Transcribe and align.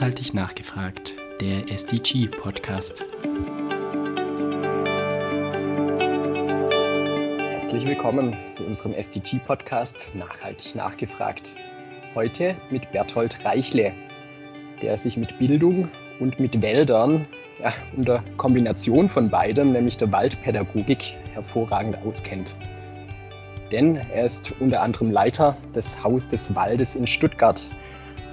Nachhaltig 0.00 0.32
nachgefragt, 0.32 1.16
der 1.42 1.70
SDG-Podcast. 1.70 3.04
Herzlich 7.50 7.84
willkommen 7.84 8.34
zu 8.50 8.64
unserem 8.64 8.94
SDG-Podcast 8.94 10.14
Nachhaltig 10.14 10.74
nachgefragt. 10.74 11.56
Heute 12.14 12.56
mit 12.70 12.90
Berthold 12.92 13.44
Reichle, 13.44 13.92
der 14.80 14.96
sich 14.96 15.18
mit 15.18 15.38
Bildung 15.38 15.90
und 16.18 16.40
mit 16.40 16.62
Wäldern 16.62 17.26
ja, 17.62 17.70
unter 17.94 18.24
Kombination 18.38 19.06
von 19.06 19.28
beidem, 19.28 19.72
nämlich 19.72 19.98
der 19.98 20.10
Waldpädagogik, 20.10 21.14
hervorragend 21.34 21.98
auskennt. 22.06 22.56
Denn 23.70 23.96
er 23.96 24.24
ist 24.24 24.54
unter 24.60 24.80
anderem 24.80 25.10
Leiter 25.10 25.58
des 25.74 26.02
Haus 26.02 26.26
des 26.26 26.56
Waldes 26.56 26.96
in 26.96 27.06
Stuttgart 27.06 27.70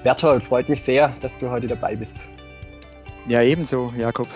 Berthold, 0.04 0.44
freut 0.44 0.70
mich 0.70 0.82
sehr, 0.82 1.12
dass 1.22 1.36
du 1.36 1.50
heute 1.50 1.68
dabei 1.68 1.96
bist. 1.96 2.30
Ja, 3.28 3.42
ebenso, 3.42 3.92
Jakob. 3.98 4.28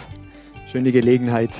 Schöne 0.70 0.92
Gelegenheit. 0.92 1.52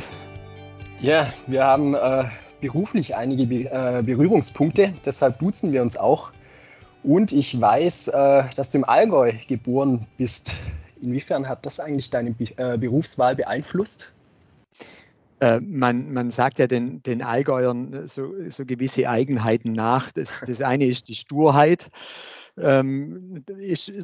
Ja, 1.00 1.32
wir 1.48 1.64
haben 1.64 1.94
äh, 1.94 2.24
beruflich 2.62 3.16
einige 3.16 3.46
Be 3.46 3.70
äh, 3.72 4.02
Berührungspunkte, 4.04 4.94
deshalb 5.06 5.40
duzen 5.40 5.72
wir 5.72 5.82
uns 5.82 5.98
auch. 5.98 6.32
Und 7.04 7.32
ich 7.32 7.60
weiß, 7.60 8.10
äh, 8.10 8.44
dass 8.56 8.70
du 8.70 8.80
im 8.80 8.84
Allgäu 8.84 9.34
geboren 9.48 10.06
bist. 10.18 10.56
Inwiefern 11.02 11.48
hat 11.48 11.66
das 11.66 11.80
eigentlich 11.80 12.10
deine 12.10 12.32
Be 12.32 12.46
äh, 12.58 12.78
Berufswahl 12.78 13.36
beeinflusst? 13.36 14.14
Äh, 15.40 15.60
man, 15.60 16.12
man, 16.12 16.32
sagt 16.32 16.60
ja 16.60 16.68
den, 16.68 17.02
den 17.04 17.22
Allgäuern 17.22 18.08
so, 18.08 18.34
so 18.50 18.66
gewisse 18.66 19.10
Eigenheiten 19.10 19.72
nach. 19.74 20.12
Das, 20.12 20.42
das 20.46 20.62
eine 20.62 20.86
ist 20.86 21.08
die 21.08 21.16
Sturheit 21.16 21.90
ähm, 22.58 23.44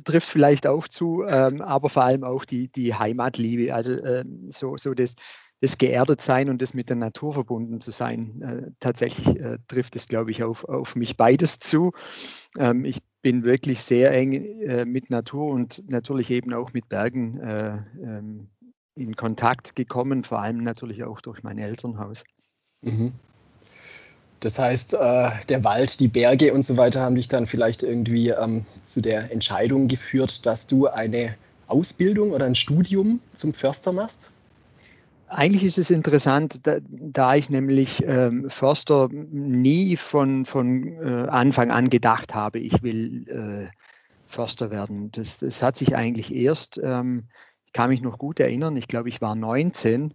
trifft 0.03 0.29
vielleicht 0.29 0.67
auch 0.67 0.87
zu, 0.87 1.23
ähm, 1.27 1.62
aber 1.62 1.90
vor 1.90 2.03
allem 2.03 2.23
auch 2.23 2.45
die, 2.45 2.70
die 2.70 2.93
Heimatliebe, 2.93 3.73
also 3.73 3.91
ähm, 3.91 4.49
so, 4.49 4.77
so 4.77 4.93
das, 4.93 5.15
das 5.62 5.77
geerdet 5.77 6.21
sein 6.21 6.49
und 6.49 6.62
das 6.62 6.73
mit 6.73 6.89
der 6.89 6.95
Natur 6.95 7.34
verbunden 7.34 7.81
zu 7.81 7.91
sein. 7.91 8.41
Äh, 8.41 8.71
tatsächlich 8.79 9.27
äh, 9.27 9.57
trifft 9.67 9.95
es, 9.95 10.07
glaube 10.07 10.31
ich, 10.31 10.43
auf, 10.43 10.65
auf 10.65 10.95
mich 10.95 11.17
beides 11.17 11.59
zu. 11.59 11.91
Ähm, 12.57 12.85
ich 12.85 12.99
bin 13.21 13.43
wirklich 13.43 13.81
sehr 13.81 14.12
eng 14.13 14.34
äh, 14.34 14.85
mit 14.85 15.09
Natur 15.09 15.49
und 15.49 15.89
natürlich 15.89 16.29
eben 16.29 16.54
auch 16.54 16.73
mit 16.73 16.87
Bergen 16.89 17.39
äh, 17.39 17.77
ähm, 18.01 18.49
in 18.95 19.15
Kontakt 19.15 19.76
gekommen, 19.76 20.23
vor 20.23 20.41
allem 20.41 20.63
natürlich 20.63 21.04
auch 21.04 21.21
durch 21.21 21.43
mein 21.43 21.57
Elternhaus. 21.57 22.23
Mhm. 22.82 23.13
Das 24.40 24.60
heißt, 24.60 24.93
äh, 24.93 25.32
der 25.49 25.63
Wald, 25.63 25.99
die 25.99 26.07
Berge 26.07 26.54
und 26.54 26.63
so 26.63 26.77
weiter 26.77 27.02
haben 27.02 27.16
dich 27.16 27.27
dann 27.27 27.48
vielleicht 27.48 27.84
irgendwie 27.84 28.30
ähm, 28.30 28.66
zu 28.84 29.02
der 29.02 29.32
Entscheidung 29.32 29.88
geführt, 29.88 30.46
dass 30.46 30.68
du 30.68 30.88
eine 30.88 31.35
Ausbildung 31.68 32.32
oder 32.32 32.46
ein 32.46 32.55
Studium 32.55 33.20
zum 33.34 33.54
Förster 33.54 33.91
machst? 33.91 34.32
Eigentlich 35.29 35.66
ist 35.66 35.77
es 35.77 35.90
interessant, 35.90 36.66
da, 36.66 36.77
da 36.88 37.35
ich 37.35 37.49
nämlich 37.49 38.02
ähm, 38.07 38.49
Förster 38.49 39.10
nie 39.12 39.98
von, 39.98 40.46
von 40.46 40.88
äh, 41.04 41.27
Anfang 41.27 41.70
an 41.70 41.90
gedacht 41.90 42.34
habe, 42.34 42.60
ich 42.60 42.82
will 42.82 43.27
äh, 43.27 43.76
Förster 44.26 44.72
werden. 44.72 45.12
Das, 45.12 45.40
das 45.40 45.62
hat 45.62 45.76
sich 45.76 45.96
eigentlich 45.96 46.34
erst, 46.34 46.79
ähm, 46.82 47.26
ich 47.66 47.74
kann 47.74 47.90
mich 47.90 48.01
noch 48.01 48.18
gut 48.18 48.40
erinnern, 48.40 48.77
ich 48.77 48.88
glaube, 48.88 49.10
ich 49.10 49.20
war 49.20 49.35
19 49.35 50.13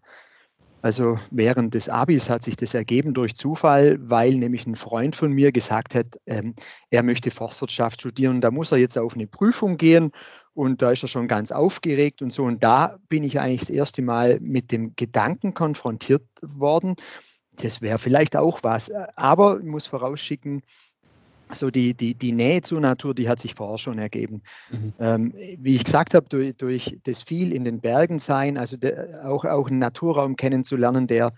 also 0.82 1.18
während 1.30 1.74
des 1.74 1.88
Abis 1.88 2.28
hat 2.28 2.42
sich 2.42 2.56
das 2.56 2.74
ergeben 2.74 3.14
durch 3.14 3.36
Zufall, 3.36 3.98
weil 4.00 4.34
nämlich 4.34 4.66
ein 4.66 4.74
Freund 4.74 5.14
von 5.14 5.32
mir 5.32 5.52
gesagt 5.52 5.94
hat, 5.94 6.18
ähm, 6.26 6.54
er 6.90 7.04
möchte 7.04 7.30
Forstwirtschaft 7.30 8.00
studieren. 8.00 8.40
Da 8.40 8.50
muss 8.50 8.72
er 8.72 8.78
jetzt 8.78 8.98
auf 8.98 9.14
eine 9.14 9.28
Prüfung 9.28 9.76
gehen 9.76 10.10
und 10.54 10.82
da 10.82 10.90
ist 10.90 11.04
er 11.04 11.08
schon 11.08 11.28
ganz 11.28 11.52
aufgeregt 11.52 12.20
und 12.20 12.32
so. 12.32 12.42
Und 12.42 12.64
da 12.64 12.98
bin 13.08 13.22
ich 13.22 13.38
eigentlich 13.38 13.60
das 13.60 13.70
erste 13.70 14.02
Mal 14.02 14.40
mit 14.40 14.72
dem 14.72 14.94
Gedanken 14.96 15.54
konfrontiert 15.54 16.26
worden, 16.42 16.96
das 17.56 17.82
wäre 17.82 17.98
vielleicht 17.98 18.36
auch 18.36 18.62
was. 18.62 18.90
Aber 18.90 19.58
ich 19.60 19.66
muss 19.66 19.86
vorausschicken, 19.86 20.62
so 21.54 21.70
die, 21.70 21.94
die, 21.94 22.14
die 22.14 22.32
Nähe 22.32 22.62
zur 22.62 22.80
Natur, 22.80 23.14
die 23.14 23.28
hat 23.28 23.40
sich 23.40 23.54
vorher 23.54 23.78
schon 23.78 23.98
ergeben. 23.98 24.42
Mhm. 24.70 24.92
Ähm, 24.98 25.34
wie 25.58 25.76
ich 25.76 25.84
gesagt 25.84 26.14
habe, 26.14 26.28
durch, 26.28 26.56
durch 26.56 26.98
das 27.04 27.22
viel 27.22 27.52
in 27.52 27.64
den 27.64 27.80
Bergen 27.80 28.18
sein, 28.18 28.58
also 28.58 28.76
de, 28.76 29.14
auch, 29.24 29.44
auch 29.44 29.68
einen 29.68 29.78
Naturraum 29.78 30.36
kennenzulernen, 30.36 31.06
der 31.06 31.32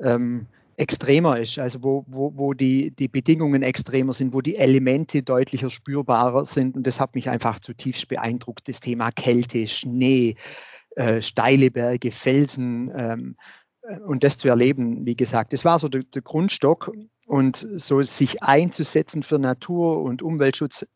ähm, 0.00 0.46
extremer 0.76 1.38
ist, 1.38 1.58
also 1.58 1.82
wo, 1.82 2.04
wo, 2.06 2.32
wo 2.36 2.52
die, 2.52 2.90
die 2.90 3.08
Bedingungen 3.08 3.62
extremer 3.62 4.12
sind, 4.12 4.34
wo 4.34 4.40
die 4.40 4.56
Elemente 4.56 5.22
deutlicher 5.22 5.70
spürbarer 5.70 6.44
sind. 6.44 6.76
Und 6.76 6.86
das 6.86 7.00
hat 7.00 7.14
mich 7.14 7.28
einfach 7.28 7.60
zutiefst 7.60 8.08
beeindruckt. 8.08 8.68
Das 8.68 8.80
Thema 8.80 9.10
Kälte, 9.10 9.66
Schnee, 9.68 10.36
äh, 10.96 11.22
steile 11.22 11.70
Berge, 11.70 12.10
Felsen. 12.10 12.92
Ähm, 12.94 13.36
äh, 13.82 13.98
und 14.00 14.22
das 14.22 14.38
zu 14.38 14.48
erleben, 14.48 15.06
wie 15.06 15.16
gesagt, 15.16 15.52
das 15.52 15.64
war 15.64 15.78
so 15.78 15.88
der, 15.88 16.02
der 16.02 16.22
Grundstock 16.22 16.92
und 17.26 17.56
so 17.56 18.02
sich 18.02 18.42
einzusetzen 18.42 19.22
für 19.22 19.38
Natur- 19.38 20.00
und 20.02 20.22
Umweltschutz 20.22 20.86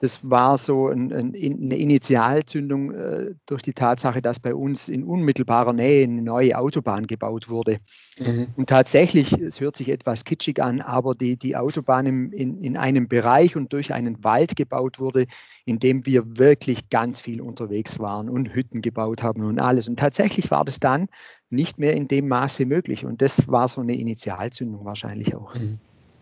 das 0.00 0.28
war 0.28 0.58
so 0.58 0.88
ein, 0.88 1.12
ein, 1.12 1.34
eine 1.34 1.76
Initialzündung 1.76 2.92
äh, 2.92 3.34
durch 3.46 3.62
die 3.62 3.72
Tatsache, 3.72 4.20
dass 4.20 4.40
bei 4.40 4.54
uns 4.54 4.88
in 4.88 5.04
unmittelbarer 5.04 5.72
Nähe 5.72 6.04
eine 6.04 6.20
neue 6.20 6.58
Autobahn 6.58 7.06
gebaut 7.06 7.48
wurde. 7.48 7.78
Mhm. 8.18 8.48
Und 8.56 8.68
tatsächlich, 8.68 9.32
es 9.32 9.60
hört 9.60 9.76
sich 9.76 9.88
etwas 9.88 10.24
kitschig 10.24 10.60
an, 10.60 10.80
aber 10.80 11.14
die, 11.14 11.36
die 11.36 11.56
Autobahn 11.56 12.06
im, 12.06 12.32
in, 12.32 12.60
in 12.60 12.76
einem 12.76 13.08
Bereich 13.08 13.56
und 13.56 13.72
durch 13.72 13.94
einen 13.94 14.22
Wald 14.24 14.56
gebaut 14.56 14.98
wurde, 14.98 15.26
in 15.64 15.78
dem 15.78 16.04
wir 16.06 16.38
wirklich 16.38 16.90
ganz 16.90 17.20
viel 17.20 17.40
unterwegs 17.40 17.98
waren 17.98 18.28
und 18.28 18.54
Hütten 18.54 18.82
gebaut 18.82 19.22
haben 19.22 19.42
und 19.44 19.60
alles. 19.60 19.88
Und 19.88 19.98
tatsächlich 19.98 20.50
war 20.50 20.64
das 20.64 20.80
dann 20.80 21.08
nicht 21.50 21.78
mehr 21.78 21.94
in 21.94 22.08
dem 22.08 22.28
Maße 22.28 22.66
möglich. 22.66 23.04
Und 23.04 23.22
das 23.22 23.48
war 23.48 23.68
so 23.68 23.80
eine 23.80 23.96
Initialzündung 23.96 24.84
wahrscheinlich 24.84 25.34
auch. 25.34 25.54
Mhm. 25.54 25.78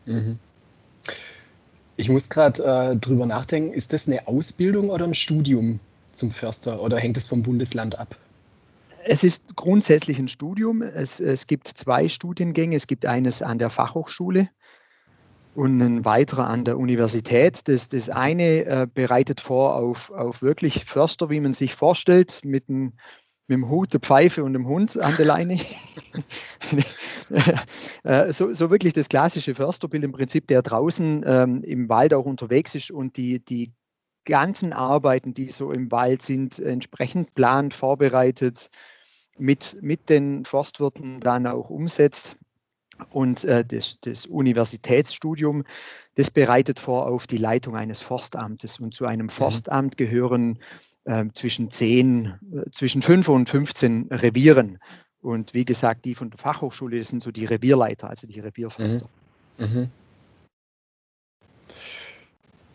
Mhm. 0.06 0.38
Ich 1.96 2.08
muss 2.08 2.28
gerade 2.28 2.64
äh, 2.64 2.96
drüber 2.96 3.26
nachdenken, 3.26 3.72
ist 3.72 3.92
das 3.92 4.08
eine 4.08 4.26
Ausbildung 4.26 4.90
oder 4.90 5.04
ein 5.04 5.14
Studium 5.14 5.80
zum 6.12 6.30
Förster 6.30 6.80
oder 6.80 6.98
hängt 6.98 7.16
es 7.16 7.26
vom 7.26 7.42
Bundesland 7.42 7.98
ab? 7.98 8.16
Es 9.04 9.24
ist 9.24 9.56
grundsätzlich 9.56 10.18
ein 10.18 10.28
Studium. 10.28 10.82
Es, 10.82 11.20
es 11.20 11.46
gibt 11.46 11.68
zwei 11.68 12.08
Studiengänge. 12.08 12.76
Es 12.76 12.86
gibt 12.86 13.04
eines 13.04 13.42
an 13.42 13.58
der 13.58 13.68
Fachhochschule 13.68 14.48
und 15.54 15.80
ein 15.82 16.04
weiterer 16.04 16.46
an 16.46 16.64
der 16.64 16.78
Universität. 16.78 17.66
Das, 17.68 17.88
das 17.88 18.08
eine 18.08 18.64
äh, 18.64 18.86
bereitet 18.92 19.40
vor 19.40 19.74
auf, 19.74 20.10
auf 20.12 20.42
wirklich 20.42 20.84
Förster, 20.84 21.30
wie 21.30 21.40
man 21.40 21.52
sich 21.52 21.74
vorstellt, 21.74 22.40
mit 22.44 22.68
einem 22.68 22.92
mit 23.48 23.56
dem 23.56 23.68
Hut, 23.68 23.92
der 23.92 24.00
Pfeife 24.00 24.44
und 24.44 24.52
dem 24.52 24.66
Hund 24.66 24.98
an 24.98 25.16
der 25.16 25.26
Leine. 25.26 25.58
Äh, 28.04 28.32
so, 28.32 28.52
so, 28.52 28.68
wirklich 28.68 28.92
das 28.92 29.08
klassische 29.08 29.54
Försterbild 29.54 30.04
im 30.04 30.12
Prinzip, 30.12 30.48
der 30.48 30.60
draußen 30.60 31.22
ähm, 31.24 31.62
im 31.62 31.88
Wald 31.88 32.12
auch 32.12 32.26
unterwegs 32.26 32.74
ist 32.74 32.90
und 32.90 33.16
die, 33.16 33.42
die 33.42 33.72
ganzen 34.24 34.72
Arbeiten, 34.72 35.32
die 35.32 35.48
so 35.48 35.72
im 35.72 35.90
Wald 35.90 36.20
sind, 36.20 36.58
entsprechend 36.58 37.34
plant, 37.34 37.74
vorbereitet, 37.74 38.70
mit, 39.38 39.78
mit 39.82 40.10
den 40.10 40.44
Forstwirten 40.44 41.20
dann 41.20 41.46
auch 41.46 41.70
umsetzt. 41.70 42.36
Und 43.10 43.44
äh, 43.44 43.64
das, 43.64 43.98
das 44.00 44.26
Universitätsstudium, 44.26 45.64
das 46.14 46.30
bereitet 46.30 46.78
vor 46.78 47.06
auf 47.06 47.26
die 47.26 47.38
Leitung 47.38 47.76
eines 47.76 48.02
Forstamtes. 48.02 48.78
Und 48.78 48.94
zu 48.94 49.06
einem 49.06 49.26
mhm. 49.26 49.30
Forstamt 49.30 49.96
gehören 49.96 50.58
äh, 51.04 51.24
zwischen 51.34 51.70
10, 51.70 52.26
äh, 52.26 52.70
zwischen 52.70 53.02
5 53.02 53.28
und 53.28 53.48
15 53.48 54.08
Revieren. 54.10 54.78
Und 55.20 55.54
wie 55.54 55.64
gesagt, 55.64 56.04
die 56.04 56.14
von 56.14 56.30
der 56.30 56.38
Fachhochschule, 56.38 56.98
das 56.98 57.08
sind 57.08 57.22
so 57.22 57.30
die 57.30 57.44
Revierleiter, 57.44 58.10
also 58.10 58.26
die 58.26 58.40
Revierförster. 58.40 59.06
Mhm. 59.58 59.66
Mhm. 59.66 59.90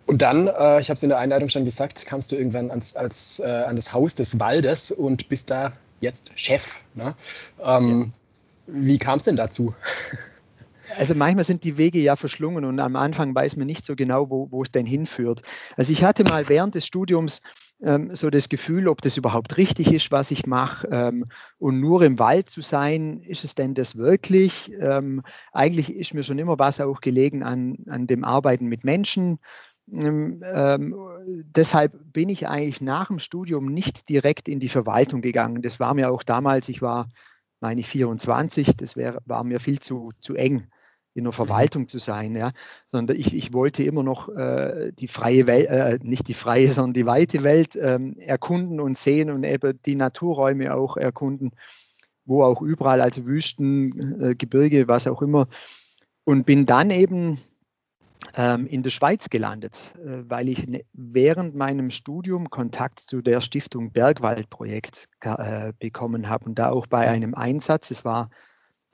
Und 0.05 0.21
dann, 0.21 0.47
äh, 0.47 0.79
ich 0.79 0.89
habe 0.89 0.95
es 0.95 1.03
in 1.03 1.09
der 1.09 1.19
Einleitung 1.19 1.49
schon 1.49 1.65
gesagt, 1.65 2.05
kamst 2.05 2.31
du 2.31 2.37
irgendwann 2.37 2.71
ans, 2.71 2.95
als, 2.95 3.39
äh, 3.39 3.45
an 3.45 3.75
das 3.75 3.91
Haus 3.91 4.15
des 4.15 4.39
Waldes 4.39 4.91
und 4.91 5.27
bist 5.27 5.49
da 5.49 5.73
jetzt 5.99 6.31
Chef. 6.35 6.81
Ne? 6.95 7.13
Ähm, 7.61 8.13
ja. 8.67 8.73
Wie 8.73 8.99
kam 8.99 9.17
es 9.17 9.25
denn 9.25 9.35
dazu? 9.35 9.73
Also 10.95 11.15
manchmal 11.15 11.43
sind 11.43 11.63
die 11.63 11.77
Wege 11.77 11.99
ja 11.99 12.15
verschlungen 12.15 12.65
und 12.65 12.79
am 12.79 12.95
Anfang 12.95 13.35
weiß 13.35 13.57
man 13.57 13.67
nicht 13.67 13.85
so 13.85 13.95
genau, 13.95 14.29
wo, 14.29 14.51
wo 14.51 14.63
es 14.63 14.71
denn 14.71 14.85
hinführt. 14.85 15.41
Also 15.75 15.91
ich 15.91 16.03
hatte 16.03 16.23
mal 16.23 16.47
während 16.49 16.75
des 16.75 16.85
Studiums 16.85 17.41
ähm, 17.81 18.15
so 18.15 18.29
das 18.29 18.49
Gefühl, 18.49 18.87
ob 18.87 19.01
das 19.01 19.17
überhaupt 19.17 19.57
richtig 19.57 19.93
ist, 19.93 20.11
was 20.11 20.31
ich 20.31 20.47
mache. 20.47 20.87
Ähm, 20.91 21.25
und 21.59 21.79
nur 21.79 22.01
im 22.03 22.19
Wald 22.19 22.49
zu 22.49 22.61
sein, 22.61 23.21
ist 23.21 23.43
es 23.43 23.55
denn 23.55 23.75
das 23.75 23.97
wirklich? 23.97 24.71
Ähm, 24.79 25.21
eigentlich 25.51 25.93
ist 25.93 26.13
mir 26.13 26.23
schon 26.23 26.39
immer 26.39 26.57
was 26.57 26.81
auch 26.81 27.01
gelegen 27.01 27.43
an, 27.43 27.77
an 27.87 28.07
dem 28.07 28.23
Arbeiten 28.23 28.67
mit 28.67 28.83
Menschen. 28.83 29.39
Ähm, 29.91 30.43
ähm, 30.43 30.95
deshalb 31.45 31.93
bin 32.11 32.29
ich 32.29 32.47
eigentlich 32.47 32.81
nach 32.81 33.07
dem 33.07 33.19
Studium 33.19 33.67
nicht 33.67 34.09
direkt 34.09 34.47
in 34.47 34.59
die 34.59 34.69
Verwaltung 34.69 35.21
gegangen. 35.21 35.61
Das 35.61 35.79
war 35.79 35.93
mir 35.93 36.11
auch 36.11 36.23
damals, 36.23 36.69
ich 36.69 36.81
war, 36.81 37.07
meine 37.59 37.81
ich, 37.81 37.87
24, 37.87 38.75
das 38.75 38.95
wär, 38.95 39.21
war 39.25 39.43
mir 39.43 39.59
viel 39.59 39.79
zu, 39.79 40.11
zu 40.19 40.35
eng 40.35 40.67
in 41.17 41.23
der 41.23 41.33
mhm. 41.33 41.35
Verwaltung 41.35 41.87
zu 41.87 41.97
sein, 41.97 42.35
ja, 42.35 42.51
sondern 42.87 43.17
ich, 43.17 43.33
ich 43.33 43.51
wollte 43.51 43.83
immer 43.83 44.03
noch 44.03 44.29
äh, 44.29 44.91
die 44.93 45.07
freie 45.07 45.47
Welt, 45.47 45.67
äh, 45.67 45.99
nicht 46.03 46.27
die 46.27 46.35
freie, 46.35 46.67
sondern 46.67 46.93
die 46.93 47.05
weite 47.05 47.43
Welt 47.43 47.75
ähm, 47.75 48.15
erkunden 48.19 48.79
und 48.79 48.97
sehen 48.97 49.31
und 49.31 49.43
eben 49.43 49.79
die 49.85 49.95
Naturräume 49.95 50.75
auch 50.75 50.95
erkunden, 50.95 51.51
wo 52.25 52.43
auch 52.43 52.61
überall, 52.61 53.01
also 53.01 53.25
Wüsten, 53.25 54.21
äh, 54.21 54.35
Gebirge, 54.35 54.87
was 54.87 55.07
auch 55.07 55.21
immer. 55.21 55.47
Und 56.23 56.45
bin 56.45 56.65
dann 56.65 56.91
eben 56.91 57.39
ähm, 58.35 58.67
in 58.67 58.83
der 58.83 58.91
Schweiz 58.91 59.29
gelandet, 59.29 59.95
äh, 59.97 60.23
weil 60.29 60.49
ich 60.49 60.67
ne, 60.67 60.83
während 60.93 61.55
meinem 61.55 61.89
Studium 61.89 62.49
Kontakt 62.49 62.99
zu 62.99 63.21
der 63.21 63.41
Stiftung 63.41 63.91
Bergwaldprojekt 63.91 65.07
äh, 65.21 65.73
bekommen 65.79 66.29
habe 66.29 66.45
und 66.45 66.59
da 66.59 66.69
auch 66.69 66.85
bei 66.85 67.09
einem 67.09 67.33
Einsatz, 67.33 67.89
es 67.89 68.05
war 68.05 68.29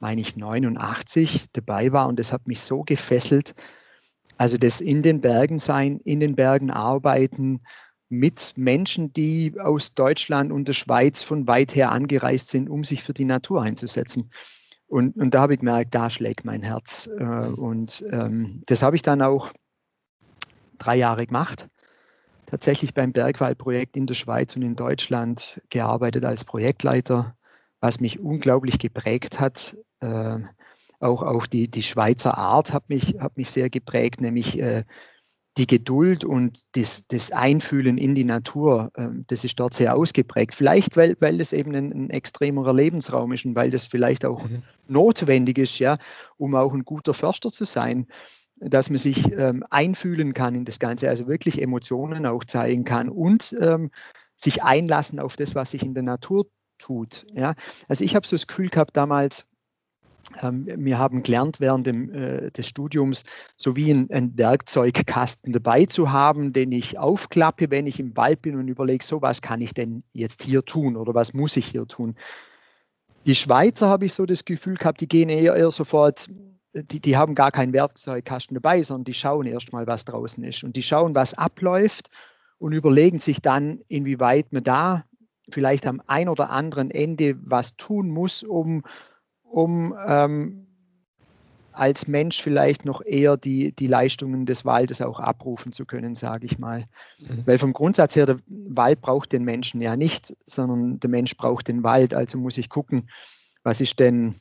meine 0.03 0.19
ich, 0.19 0.35
89 0.35 1.45
dabei 1.53 1.94
war 1.94 2.09
und 2.09 2.19
das 2.19 2.33
hat 2.33 2.45
mich 2.45 2.59
so 2.59 2.83
gefesselt. 2.83 3.55
Also 4.38 4.57
das 4.57 4.81
in 4.81 5.01
den 5.01 5.21
Bergen 5.21 5.59
sein, 5.59 6.01
in 6.03 6.19
den 6.19 6.35
Bergen 6.35 6.71
arbeiten, 6.71 7.61
mit 8.09 8.53
Menschen, 8.57 9.13
die 9.13 9.55
aus 9.59 9.95
Deutschland 9.95 10.51
und 10.51 10.67
der 10.67 10.73
Schweiz 10.73 11.23
von 11.23 11.47
weit 11.47 11.73
her 11.73 11.94
angereist 11.94 12.50
sind, 12.50 12.69
um 12.69 12.83
sich 12.83 13.01
für 13.01 13.13
die 13.13 13.23
Natur 13.23 13.63
einzusetzen. 13.63 14.29
Und, 14.88 15.15
und 15.15 15.33
da 15.33 15.39
habe 15.39 15.53
ich 15.53 15.61
gemerkt, 15.61 15.95
da 15.95 16.09
schlägt 16.09 16.44
mein 16.44 16.63
Herz. 16.63 17.09
Äh, 17.17 17.23
und 17.23 18.05
ähm, 18.11 18.61
das 18.65 18.83
habe 18.83 18.97
ich 18.97 19.03
dann 19.03 19.21
auch 19.21 19.53
drei 20.79 20.97
Jahre 20.97 21.25
gemacht. 21.25 21.69
Tatsächlich 22.45 22.94
beim 22.94 23.13
Bergwaldprojekt 23.13 23.95
in 23.95 24.05
der 24.05 24.15
Schweiz 24.15 24.53
und 24.57 24.63
in 24.63 24.75
Deutschland 24.75 25.61
gearbeitet 25.69 26.25
als 26.25 26.44
Projektleiter, 26.44 27.38
was 27.79 28.01
mich 28.01 28.19
unglaublich 28.19 28.79
geprägt 28.79 29.39
hat, 29.39 29.77
äh, 30.03 30.39
auch, 31.00 31.21
auch 31.21 31.45
die, 31.47 31.67
die 31.67 31.83
Schweizer 31.83 32.38
Art 32.38 32.73
hat 32.73 32.89
mich, 32.89 33.19
hat 33.19 33.38
mich 33.38 33.51
sehr 33.51 33.69
geprägt, 33.69 34.21
nämlich 34.21 34.59
äh, 34.59 34.83
die 35.57 35.67
Geduld 35.67 36.25
und 36.25 36.63
das, 36.75 37.07
das 37.07 37.31
Einfühlen 37.31 37.97
in 37.97 38.15
die 38.15 38.23
Natur, 38.23 38.91
äh, 38.95 39.09
das 39.27 39.44
ist 39.44 39.59
dort 39.59 39.73
sehr 39.73 39.95
ausgeprägt. 39.95 40.55
Vielleicht, 40.55 40.97
weil, 40.97 41.15
weil 41.19 41.38
das 41.38 41.53
eben 41.53 41.75
ein, 41.75 41.91
ein 41.91 42.09
extremerer 42.09 42.73
Lebensraum 42.73 43.31
ist 43.33 43.45
und 43.45 43.55
weil 43.55 43.69
das 43.69 43.85
vielleicht 43.85 44.25
auch 44.25 44.44
mhm. 44.44 44.63
notwendig 44.88 45.57
ist, 45.57 45.77
ja, 45.79 45.97
um 46.38 46.55
auch 46.55 46.73
ein 46.73 46.85
guter 46.85 47.13
Förster 47.13 47.51
zu 47.51 47.65
sein, 47.65 48.07
dass 48.55 48.89
man 48.89 49.00
sich 49.00 49.31
ähm, 49.33 49.63
einfühlen 49.69 50.33
kann 50.33 50.55
in 50.55 50.65
das 50.65 50.79
Ganze, 50.79 51.09
also 51.09 51.27
wirklich 51.27 51.61
Emotionen 51.61 52.25
auch 52.25 52.44
zeigen 52.45 52.85
kann 52.85 53.09
und 53.09 53.55
ähm, 53.59 53.91
sich 54.35 54.63
einlassen 54.63 55.19
auf 55.19 55.35
das, 55.35 55.53
was 55.53 55.71
sich 55.71 55.83
in 55.83 55.94
der 55.94 56.03
Natur 56.03 56.47
tut. 56.79 57.25
Ja. 57.33 57.55
Also 57.88 58.03
ich 58.03 58.15
habe 58.15 58.25
so 58.25 58.35
das 58.35 58.47
Gefühl 58.47 58.69
gehabt 58.69 58.95
damals, 58.97 59.45
ähm, 59.45 59.52
wir 60.42 61.00
haben 61.00 61.24
gelernt 61.24 61.60
während 61.60 61.86
dem, 61.86 62.14
äh, 62.14 62.52
des 62.52 62.68
Studiums, 62.68 63.24
so 63.58 63.75
wie 63.75 63.92
ein, 63.92 64.10
ein, 64.10 64.38
Werkzeugkasten 64.38 65.52
dabei 65.52 65.86
zu 65.86 66.12
haben, 66.12 66.54
den 66.54 66.72
ich 66.72 66.98
aufklappe, 66.98 67.70
wenn 67.70 67.88
ich 67.88 68.00
im 68.00 68.16
Wald 68.16 68.42
bin 68.42 68.56
und 68.56 68.68
überlege, 68.68 69.04
so 69.04 69.22
was 69.22 69.42
kann 69.42 69.62
ich 69.62 69.74
denn 69.74 70.04
jetzt 70.14 70.44
hier 70.44 70.64
tun 70.64 70.96
oder 70.96 71.14
was 71.14 71.34
muss 71.34 71.58
ich 71.58 71.66
hier 71.66 71.88
tun. 71.88 72.16
Die 73.25 73.36
Schweizer 73.36 73.90
habe 73.90 74.06
ich 74.06 74.14
so 74.14 74.25
das 74.25 74.46
Gefühl 74.46 74.75
gehabt, 74.75 75.02
die 75.02 75.08
gehen 75.08 75.30
eher, 75.30 75.56
eher 75.56 75.72
sofort, 75.72 76.30
die, 76.74 77.00
die 77.00 77.18
haben 77.18 77.36
gar 77.36 77.52
keinen 77.52 77.74
Werkzeugkasten 77.74 78.56
dabei, 78.56 78.84
sondern 78.84 79.06
die 79.06 79.14
schauen 79.14 79.46
erst 79.46 79.72
mal, 79.72 79.88
was 79.88 80.06
draußen 80.06 80.44
ist. 80.44 80.64
Und 80.64 80.75
die 80.75 80.84
schauen, 80.84 81.16
was 81.16 81.34
abläuft 81.34 82.10
und 82.58 82.74
überlegen 82.74 83.20
sich 83.20 83.42
dann, 83.42 83.81
inwieweit 83.88 84.52
man 84.52 84.64
da 84.64 85.04
vielleicht 85.50 85.86
am 85.86 86.02
ein 86.08 86.30
oder 86.30 86.50
anderen 86.50 86.92
Ende 86.92 87.36
was 87.42 87.75
tun 87.75 88.10
muss, 88.10 88.44
um 88.44 88.84
um 89.53 89.94
ähm, 90.07 90.65
als 91.73 92.07
Mensch 92.07 92.41
vielleicht 92.41 92.85
noch 92.85 93.03
eher 93.05 93.38
die, 93.38 93.71
die 93.71 93.88
Leistungen 93.88 94.45
des 94.47 94.65
Waldes 94.65 95.01
auch 95.01 95.19
abrufen 95.19 95.71
zu 95.71 95.85
können, 95.85 96.15
sage 96.15 96.45
ich 96.45 96.57
mal. 96.57 96.85
Mhm. 97.19 97.44
Weil 97.45 97.59
vom 97.59 97.73
Grundsatz 97.73 98.15
her, 98.15 98.25
der 98.25 98.39
Wald 98.47 99.01
braucht 99.01 99.31
den 99.31 99.44
Menschen 99.44 99.81
ja 99.81 99.95
nicht, 99.95 100.35
sondern 100.47 101.00
der 101.00 101.09
Mensch 101.09 101.38
braucht 101.38 101.67
den 101.67 101.83
Wald. 101.83 102.15
Also 102.15 102.38
muss 102.39 102.57
ich 102.57 102.69
gucken, 102.69 103.09
was 103.63 103.79
ist 103.79 104.00
denn 104.00 104.35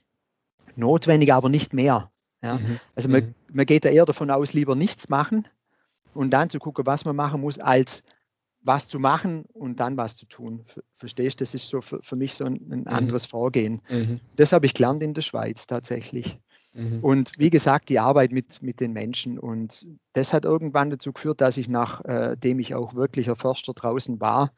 notwendig, 0.77 1.33
aber 1.33 1.51
nicht 1.51 1.75
mehr. 1.75 2.11
Ja? 2.43 2.57
Mhm. 2.57 2.81
Also 2.95 3.09
man, 3.11 3.23
mhm. 3.23 3.35
man 3.53 3.67
geht 3.67 3.85
da 3.85 3.91
eher 3.91 4.07
davon 4.07 4.31
aus, 4.31 4.55
lieber 4.55 4.77
nichts 4.77 5.11
machen 5.11 5.47
und 6.15 6.31
dann 6.31 6.49
zu 6.49 6.59
gucken, 6.59 6.87
was 6.87 7.05
man 7.05 7.17
machen 7.17 7.43
muss, 7.43 7.59
als 7.59 8.03
was 8.63 8.89
zu 8.89 8.99
machen 8.99 9.45
und 9.53 9.81
dann 9.81 9.97
was 9.97 10.17
zu 10.17 10.27
tun. 10.27 10.65
Verstehst 10.95 11.41
du? 11.41 11.45
Das 11.45 11.55
ist 11.55 11.69
so 11.69 11.81
für, 11.81 12.01
für 12.03 12.17
mich 12.17 12.35
so 12.35 12.45
ein, 12.45 12.61
ein 12.71 12.81
mhm. 12.81 12.87
anderes 12.87 13.27
Vorgehen. 13.27 13.83
Mhm. 13.89 14.21
Das 14.37 14.53
habe 14.53 14.67
ich 14.67 14.75
gelernt 14.75 15.03
in 15.03 15.15
der 15.15 15.23
Schweiz 15.23 15.67
tatsächlich. 15.67 16.39
Mhm. 16.75 17.01
Und 17.01 17.33
wie 17.39 17.51
gesagt, 17.51 17.89
die 17.89 17.99
Arbeit 17.99 18.33
mit, 18.33 18.63
mit 18.63 18.81
den 18.81 18.93
Menschen. 18.93 19.39
Und 19.39 19.87
das 20.13 20.33
hat 20.33 20.45
irgendwann 20.45 20.91
dazu 20.91 21.13
geführt, 21.13 21.41
dass 21.41 21.57
ich, 21.57 21.69
nachdem 21.69 22.59
äh, 22.59 22.63
ich 22.63 22.75
auch 22.75 22.95
wirklicher 22.95 23.37
Förster 23.37 23.75
draußen 23.75 24.21
war, 24.21 24.53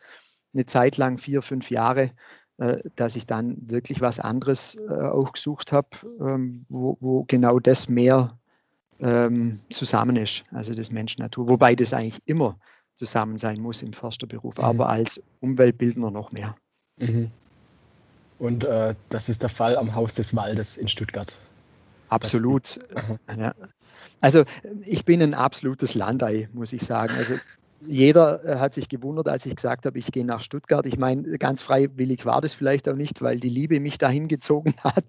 eine 0.53 0.67
Zeit 0.67 0.97
lang, 0.97 1.19
vier, 1.19 1.43
fünf 1.43 1.71
Jahre, 1.71 2.13
äh, 2.59 2.79
dass 2.95 3.17
ich 3.17 3.27
dann 3.27 3.57
wirklich 3.69 4.01
was 4.01 4.21
anderes 4.21 4.77
äh, 4.77 4.93
auch 4.93 5.33
gesucht 5.33 5.73
habe, 5.73 5.89
ähm, 6.21 6.67
wo, 6.69 6.97
wo, 7.01 7.25
genau 7.25 7.59
das 7.59 7.89
mehr 7.89 8.39
ähm, 9.01 9.61
zusammen 9.71 10.17
ist, 10.17 10.45
also 10.53 10.73
das 10.73 10.93
Mensch-Natur. 10.93 11.49
Wobei 11.49 11.75
das 11.75 11.93
eigentlich 11.93 12.23
immer 12.27 12.59
zusammen 12.97 13.39
sein 13.39 13.61
muss 13.61 13.83
im 13.83 13.93
Försterberuf, 13.93 14.59
mhm. 14.59 14.65
aber 14.65 14.89
als 14.89 15.23
Umweltbildner 15.41 16.11
noch 16.11 16.33
mehr. 16.33 16.57
Mhm. 16.99 17.31
Und 18.39 18.65
äh, 18.65 18.95
das 19.09 19.29
ist 19.29 19.43
der 19.43 19.51
Fall 19.51 19.77
am 19.77 19.95
Haus 19.95 20.15
des 20.15 20.35
Waldes 20.35 20.77
in 20.77 20.89
Stuttgart. 20.89 21.37
Absolut. 22.09 22.81
Ja. 23.37 23.55
Also 24.21 24.45
ich 24.83 25.05
bin 25.05 25.23
ein 25.23 25.35
absolutes 25.35 25.95
Landei, 25.95 26.49
muss 26.53 26.73
ich 26.73 26.83
sagen. 26.83 27.15
Also 27.17 27.35
jeder 27.87 28.45
äh, 28.45 28.59
hat 28.59 28.75
sich 28.75 28.89
gewundert, 28.89 29.29
als 29.29 29.47
ich 29.47 29.57
gesagt 29.57 29.87
habe, 29.87 29.99
ich 29.99 30.13
gehe 30.13 30.25
nach 30.25 30.41
Stuttgart. 30.41 30.87
Ich 30.87 30.99
meine, 30.99 31.39
ganz 31.39 31.63
freiwillig 31.63 32.25
war 32.27 32.41
das 32.41 32.55
vielleicht 32.55 32.89
auch 32.89 32.97
nicht, 32.97 33.23
weil 33.23 33.39
die 33.39 33.49
Liebe 33.49 33.81
mich 33.81 33.99
dahin 33.99 34.29
gezogen 34.29 34.75
hat. 34.85 35.05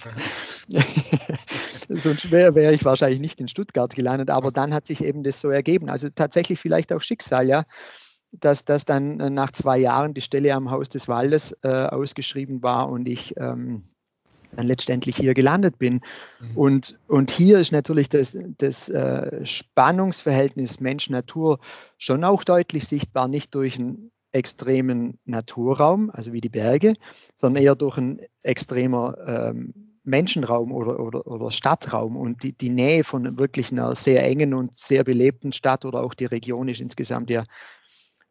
Sonst 1.89 2.31
wäre 2.31 2.55
wär 2.55 2.71
ich 2.73 2.85
wahrscheinlich 2.85 3.19
nicht 3.19 3.39
in 3.39 3.47
Stuttgart 3.47 3.93
gelandet. 3.95 4.29
Aber 4.29 4.51
dann 4.51 4.73
hat 4.73 4.85
sich 4.85 5.03
eben 5.03 5.23
das 5.23 5.41
so 5.41 5.49
ergeben. 5.49 5.89
Also 5.89 6.09
tatsächlich 6.09 6.59
vielleicht 6.59 6.91
auch 6.93 7.01
Schicksal, 7.01 7.47
ja, 7.47 7.63
dass, 8.31 8.65
dass 8.65 8.85
dann 8.85 9.19
äh, 9.19 9.29
nach 9.29 9.51
zwei 9.51 9.77
Jahren 9.77 10.13
die 10.13 10.21
Stelle 10.21 10.53
am 10.53 10.71
Haus 10.71 10.89
des 10.89 11.07
Waldes 11.07 11.57
äh, 11.63 11.69
ausgeschrieben 11.69 12.63
war 12.63 12.89
und 12.89 13.07
ich 13.07 13.35
ähm, 13.37 13.83
dann 14.55 14.67
letztendlich 14.67 15.15
hier 15.17 15.33
gelandet 15.33 15.77
bin. 15.77 16.01
Mhm. 16.39 16.57
Und, 16.57 16.99
und 17.07 17.31
hier 17.31 17.59
ist 17.59 17.71
natürlich 17.71 18.09
das, 18.09 18.37
das 18.57 18.89
äh, 18.89 19.45
Spannungsverhältnis 19.45 20.79
Mensch-Natur 20.79 21.59
schon 21.97 22.23
auch 22.23 22.43
deutlich 22.43 22.87
sichtbar, 22.87 23.27
nicht 23.27 23.53
durch 23.55 23.79
einen 23.79 24.11
extremen 24.31 25.17
Naturraum, 25.25 26.09
also 26.11 26.33
wie 26.33 26.41
die 26.41 26.49
Berge, 26.49 26.95
sondern 27.35 27.63
eher 27.63 27.75
durch 27.75 27.97
einen 27.97 28.19
extremer 28.43 29.15
ähm, 29.25 29.73
Menschenraum 30.03 30.71
oder, 30.71 30.99
oder, 30.99 31.25
oder 31.25 31.51
Stadtraum 31.51 32.15
und 32.15 32.43
die, 32.43 32.53
die 32.53 32.69
Nähe 32.69 33.03
von 33.03 33.39
wirklich 33.39 33.71
einer 33.71 33.95
sehr 33.95 34.23
engen 34.23 34.53
und 34.53 34.75
sehr 34.75 35.03
belebten 35.03 35.51
Stadt 35.51 35.85
oder 35.85 36.03
auch 36.03 36.13
die 36.13 36.25
Region 36.25 36.67
ist 36.67 36.81
insgesamt 36.81 37.29
ja 37.29 37.45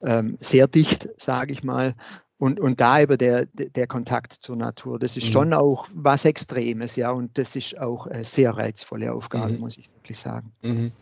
ähm, 0.03 0.37
sehr 0.41 0.69
dicht, 0.69 1.09
sage 1.17 1.53
ich 1.53 1.65
mal. 1.65 1.95
Und, 2.39 2.59
und 2.59 2.81
da 2.81 3.01
eben 3.01 3.17
der, 3.17 3.47
der 3.47 3.87
Kontakt 3.87 4.33
zur 4.33 4.57
Natur, 4.57 4.99
das 4.99 5.17
ist 5.17 5.29
mhm. 5.29 5.33
schon 5.33 5.53
auch 5.55 5.89
was 5.95 6.25
Extremes, 6.25 6.97
ja, 6.97 7.11
und 7.11 7.39
das 7.39 7.55
ist 7.55 7.79
auch 7.79 8.07
eine 8.07 8.25
sehr 8.25 8.57
reizvolle 8.57 9.13
Aufgabe, 9.13 9.53
mhm. 9.53 9.61
muss 9.61 9.79
ich 9.79 9.89
wirklich 9.95 10.19
sagen. 10.19 10.53
Mhm. 10.63 10.93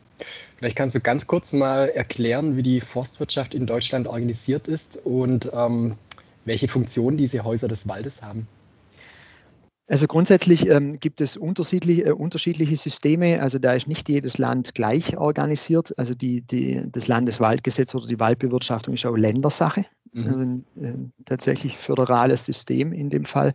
Vielleicht 0.57 0.77
kannst 0.77 0.95
du 0.95 1.01
ganz 1.01 1.27
kurz 1.27 1.53
mal 1.53 1.89
erklären, 1.89 2.57
wie 2.57 2.63
die 2.63 2.81
Forstwirtschaft 2.81 3.55
in 3.55 3.67
Deutschland 3.67 4.07
organisiert 4.07 4.69
ist 4.69 5.01
und 5.05 5.51
ähm, 5.53 5.97
welche 6.45 6.69
Funktion 6.69 7.17
diese 7.17 7.45
Häuser 7.45 7.67
des 7.67 7.89
Waldes 7.89 8.23
haben. 8.23 8.47
Also 9.89 10.07
grundsätzlich 10.07 10.69
ähm, 10.69 11.01
gibt 11.01 11.21
es 11.21 11.37
unterschiedliche, 11.37 12.05
äh, 12.05 12.13
unterschiedliche 12.13 12.77
Systeme. 12.77 13.43
Also 13.43 13.59
da 13.59 13.75
ist 13.75 13.89
nicht 13.89 14.09
jedes 14.09 14.39
Land 14.39 14.75
gleich 14.75 15.19
organisiert. 15.19 15.99
Also 15.99 16.15
die, 16.15 16.41
die, 16.41 16.85
das 16.91 17.09
Landeswaldgesetz 17.09 17.95
oder 17.95 18.07
die 18.07 18.21
Waldbewirtschaftung 18.21 18.95
ist 18.95 19.05
auch 19.05 19.17
Ländersache. 19.17 19.85
Mhm. 20.13 20.27
Also 20.27 20.41
ein, 20.41 20.67
äh, 20.81 21.25
tatsächlich 21.25 21.79
föderales 21.79 22.45
System 22.45 22.93
in 22.93 23.11
dem 23.11 23.25
Fall. 23.25 23.55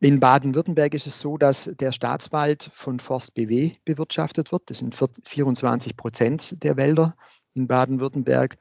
In 0.00 0.20
Baden-Württemberg 0.20 0.92
ist 0.94 1.06
es 1.06 1.20
so, 1.20 1.38
dass 1.38 1.70
der 1.78 1.92
Staatswald 1.92 2.68
von 2.72 3.00
Forst 3.00 3.34
BW 3.34 3.72
bewirtschaftet 3.84 4.52
wird. 4.52 4.68
Das 4.68 4.78
sind 4.78 4.94
24 4.94 5.96
Prozent 5.96 6.62
der 6.62 6.76
Wälder 6.76 7.16
in 7.54 7.66
Baden-Württemberg. 7.66 8.58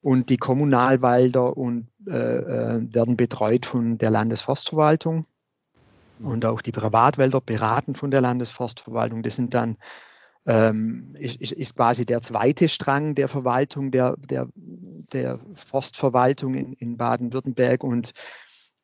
Und 0.00 0.30
die 0.30 0.38
Kommunalwälder 0.38 1.56
und, 1.56 1.86
äh, 2.08 2.12
äh 2.12 2.92
werden 2.92 3.16
betreut 3.16 3.64
von 3.64 3.98
der 3.98 4.10
Landesforstverwaltung 4.10 5.26
und 6.18 6.44
auch 6.44 6.60
die 6.62 6.72
Privatwälder 6.72 7.40
beraten 7.40 7.94
von 7.94 8.10
der 8.10 8.20
Landesforstverwaltung. 8.20 9.22
Das 9.22 9.36
sind 9.36 9.54
dann 9.54 9.76
ähm, 10.46 11.14
ist, 11.18 11.52
ist, 11.52 11.76
quasi 11.76 12.04
der 12.04 12.20
zweite 12.20 12.68
Strang 12.68 13.14
der 13.14 13.28
Verwaltung, 13.28 13.90
der, 13.90 14.16
der, 14.16 14.48
der 14.54 15.38
Forstverwaltung 15.54 16.54
in, 16.54 16.72
in 16.74 16.96
Baden-Württemberg 16.96 17.84
und, 17.84 18.12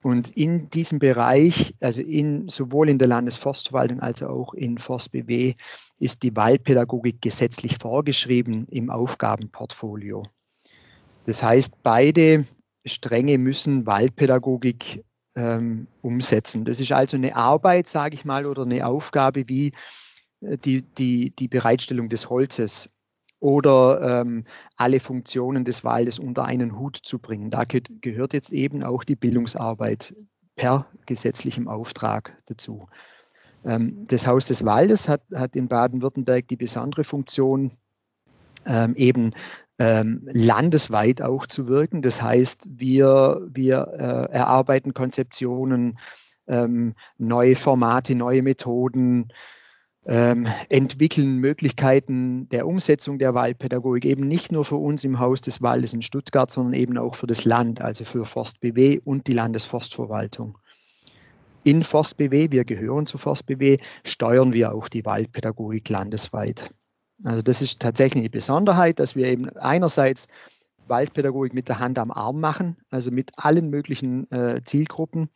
Und 0.00 0.30
in 0.36 0.70
diesem 0.70 1.00
Bereich, 1.00 1.74
also 1.80 2.00
in, 2.00 2.48
sowohl 2.48 2.88
in 2.88 2.98
der 2.98 3.08
Landesforstverwaltung 3.08 3.98
als 3.98 4.22
auch 4.22 4.54
in 4.54 4.78
ForstBW, 4.78 5.54
ist 5.98 6.22
die 6.22 6.36
Waldpädagogik 6.36 7.20
gesetzlich 7.20 7.78
vorgeschrieben 7.78 8.68
im 8.70 8.90
Aufgabenportfolio. 8.90 10.22
Das 11.26 11.42
heißt, 11.42 11.82
beide 11.82 12.44
Stränge 12.86 13.38
müssen 13.38 13.86
Waldpädagogik 13.86 15.04
ähm, 15.34 15.88
umsetzen. 16.00 16.64
Das 16.64 16.78
ist 16.78 16.92
also 16.92 17.16
eine 17.16 17.34
Arbeit, 17.34 17.88
sage 17.88 18.14
ich 18.14 18.24
mal, 18.24 18.46
oder 18.46 18.62
eine 18.62 18.86
Aufgabe 18.86 19.48
wie 19.48 19.72
die, 20.40 20.82
die, 20.82 21.30
die 21.30 21.48
Bereitstellung 21.48 22.08
des 22.08 22.30
Holzes 22.30 22.88
oder 23.40 24.20
ähm, 24.20 24.44
alle 24.76 25.00
Funktionen 25.00 25.64
des 25.64 25.84
Waldes 25.84 26.18
unter 26.18 26.44
einen 26.44 26.78
Hut 26.78 26.98
zu 27.02 27.18
bringen. 27.18 27.50
Da 27.50 27.64
gehört 27.64 28.32
jetzt 28.32 28.52
eben 28.52 28.82
auch 28.82 29.04
die 29.04 29.16
Bildungsarbeit 29.16 30.14
per 30.56 30.86
gesetzlichem 31.06 31.68
Auftrag 31.68 32.36
dazu. 32.46 32.88
Ähm, 33.64 34.06
das 34.08 34.26
Haus 34.26 34.46
des 34.46 34.64
Waldes 34.64 35.08
hat, 35.08 35.22
hat 35.34 35.56
in 35.56 35.68
Baden-Württemberg 35.68 36.48
die 36.48 36.56
besondere 36.56 37.04
Funktion, 37.04 37.72
ähm, 38.66 38.94
eben 38.96 39.32
ähm, 39.78 40.22
landesweit 40.24 41.22
auch 41.22 41.46
zu 41.46 41.68
wirken. 41.68 42.02
Das 42.02 42.20
heißt, 42.20 42.68
wir, 42.70 43.46
wir 43.48 43.88
äh, 43.92 44.32
erarbeiten 44.32 44.94
Konzeptionen, 44.94 45.98
ähm, 46.48 46.94
neue 47.18 47.54
Formate, 47.54 48.16
neue 48.16 48.42
Methoden, 48.42 49.28
ähm, 50.08 50.46
entwickeln 50.70 51.36
Möglichkeiten 51.36 52.48
der 52.48 52.66
Umsetzung 52.66 53.18
der 53.18 53.34
Waldpädagogik 53.34 54.06
eben 54.06 54.26
nicht 54.26 54.50
nur 54.50 54.64
für 54.64 54.76
uns 54.76 55.04
im 55.04 55.18
Haus 55.18 55.42
des 55.42 55.60
Waldes 55.60 55.92
in 55.92 56.00
Stuttgart, 56.00 56.50
sondern 56.50 56.72
eben 56.72 56.96
auch 56.96 57.14
für 57.14 57.26
das 57.26 57.44
Land, 57.44 57.82
also 57.82 58.06
für 58.06 58.24
Forst 58.24 58.60
BW 58.60 59.00
und 59.04 59.26
die 59.26 59.34
Landesforstverwaltung. 59.34 60.56
In 61.62 61.82
Forst 61.82 62.16
BW, 62.16 62.50
wir 62.50 62.64
gehören 62.64 63.04
zu 63.04 63.18
Forst 63.18 63.44
BW, 63.44 63.76
steuern 64.02 64.54
wir 64.54 64.72
auch 64.72 64.88
die 64.88 65.04
Waldpädagogik 65.04 65.90
landesweit. 65.90 66.70
Also 67.24 67.42
das 67.42 67.60
ist 67.60 67.80
tatsächlich 67.80 68.22
eine 68.22 68.30
Besonderheit, 68.30 69.00
dass 69.00 69.14
wir 69.14 69.26
eben 69.26 69.50
einerseits 69.58 70.26
Waldpädagogik 70.86 71.52
mit 71.52 71.68
der 71.68 71.80
Hand 71.80 71.98
am 71.98 72.10
Arm 72.10 72.40
machen, 72.40 72.78
also 72.88 73.10
mit 73.10 73.32
allen 73.36 73.68
möglichen 73.68 74.30
äh, 74.30 74.62
Zielgruppen, 74.64 75.28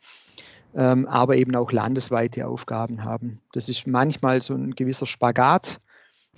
ähm, 0.75 1.07
aber 1.07 1.37
eben 1.37 1.55
auch 1.55 1.71
landesweite 1.71 2.47
Aufgaben 2.47 3.03
haben. 3.03 3.39
Das 3.51 3.69
ist 3.69 3.87
manchmal 3.87 4.41
so 4.41 4.53
ein 4.53 4.75
gewisser 4.75 5.05
Spagat, 5.05 5.79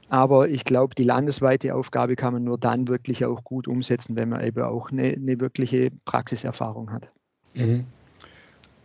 aber 0.09 0.49
ich 0.49 0.65
glaube, 0.65 0.95
die 0.95 1.03
landesweite 1.03 1.75
Aufgabe 1.75 2.15
kann 2.15 2.33
man 2.33 2.43
nur 2.43 2.57
dann 2.57 2.87
wirklich 2.87 3.25
auch 3.25 3.43
gut 3.43 3.67
umsetzen, 3.67 4.15
wenn 4.15 4.29
man 4.29 4.43
eben 4.45 4.61
auch 4.61 4.91
eine, 4.91 5.13
eine 5.13 5.39
wirkliche 5.39 5.91
Praxiserfahrung 6.05 6.91
hat. 6.91 7.09
Mhm. 7.53 7.85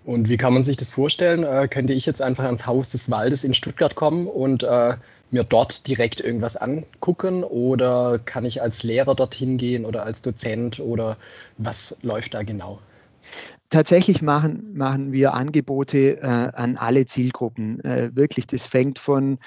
Und 0.05 0.31
wie 0.31 0.39
kann 0.39 0.55
man 0.55 0.63
sich 0.63 0.79
das 0.79 0.91
vorstellen? 0.91 1.45
Äh, 1.45 1.69
könnte 1.69 1.93
ich 1.93 2.07
jetzt 2.07 2.23
einfach 2.23 2.45
ans 2.45 2.67
Haus 2.67 2.91
des 2.91 3.11
Waldes 3.11 3.45
in 3.45 3.53
Stuttgart 3.53 3.95
kommen 3.95 4.27
und 4.27 4.63
äh, 4.63 4.97
mir 5.31 5.45
dort 5.45 5.87
direkt 5.87 6.21
irgendwas 6.21 6.57
angucken? 6.57 7.45
Oder 7.45 8.19
kann 8.19 8.47
ich 8.47 8.63
als 8.63 8.83
Lehrer 8.83 9.15
dorthin 9.15 9.59
gehen 9.59 9.85
oder 9.85 10.05
als 10.05 10.23
Dozent? 10.23 10.81
Oder 10.81 11.19
was 11.59 11.97
läuft 12.01 12.33
da 12.33 12.43
genau? 12.43 12.79
Tatsächlich 13.71 14.21
machen, 14.21 14.75
machen 14.75 15.13
wir 15.13 15.33
Angebote 15.35 16.21
äh, 16.21 16.27
an 16.27 16.77
alle 16.77 17.07
Zielgruppen. 17.07 17.81
Äh, 17.81 18.11
wirklich, 18.15 18.47
das 18.47 18.67
fängt 18.67 18.99
von 18.99 19.39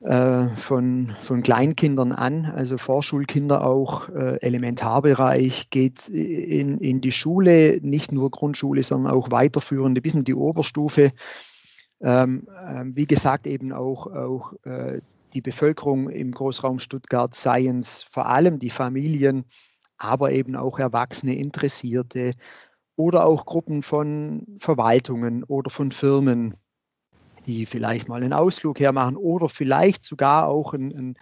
äh, 0.00 0.48
von, 0.50 1.12
von 1.22 1.42
Kleinkindern 1.42 2.12
an, 2.12 2.44
also 2.46 2.78
Vorschulkinder 2.78 3.66
auch, 3.66 4.08
äh, 4.10 4.36
Elementarbereich, 4.40 5.70
geht 5.70 6.08
in, 6.08 6.78
in 6.78 7.00
die 7.00 7.10
Schule, 7.10 7.80
nicht 7.82 8.12
nur 8.12 8.30
Grundschule, 8.30 8.84
sondern 8.84 9.12
auch 9.12 9.32
weiterführende 9.32 10.00
bis 10.00 10.14
in 10.14 10.22
die 10.22 10.36
Oberstufe. 10.36 11.10
Ähm, 12.00 12.46
äh, 12.64 12.84
wie 12.94 13.06
gesagt, 13.06 13.48
eben 13.48 13.72
auch, 13.72 14.06
auch 14.06 14.52
äh, 14.64 15.00
die 15.34 15.40
Bevölkerung 15.40 16.10
im 16.10 16.30
Großraum 16.30 16.78
Stuttgart, 16.78 17.34
Science, 17.34 18.04
vor 18.08 18.26
allem 18.26 18.60
die 18.60 18.70
Familien, 18.70 19.46
aber 19.96 20.30
eben 20.30 20.54
auch 20.54 20.78
Erwachsene, 20.78 21.34
Interessierte 21.34 22.34
oder 22.98 23.24
auch 23.24 23.46
Gruppen 23.46 23.82
von 23.82 24.44
Verwaltungen 24.58 25.44
oder 25.44 25.70
von 25.70 25.92
Firmen, 25.92 26.54
die 27.46 27.64
vielleicht 27.64 28.08
mal 28.08 28.20
einen 28.20 28.32
Ausflug 28.32 28.80
hermachen 28.80 29.16
oder 29.16 29.48
vielleicht 29.48 30.04
sogar 30.04 30.48
auch 30.48 30.74
ein, 30.74 30.90
ein, 30.92 31.14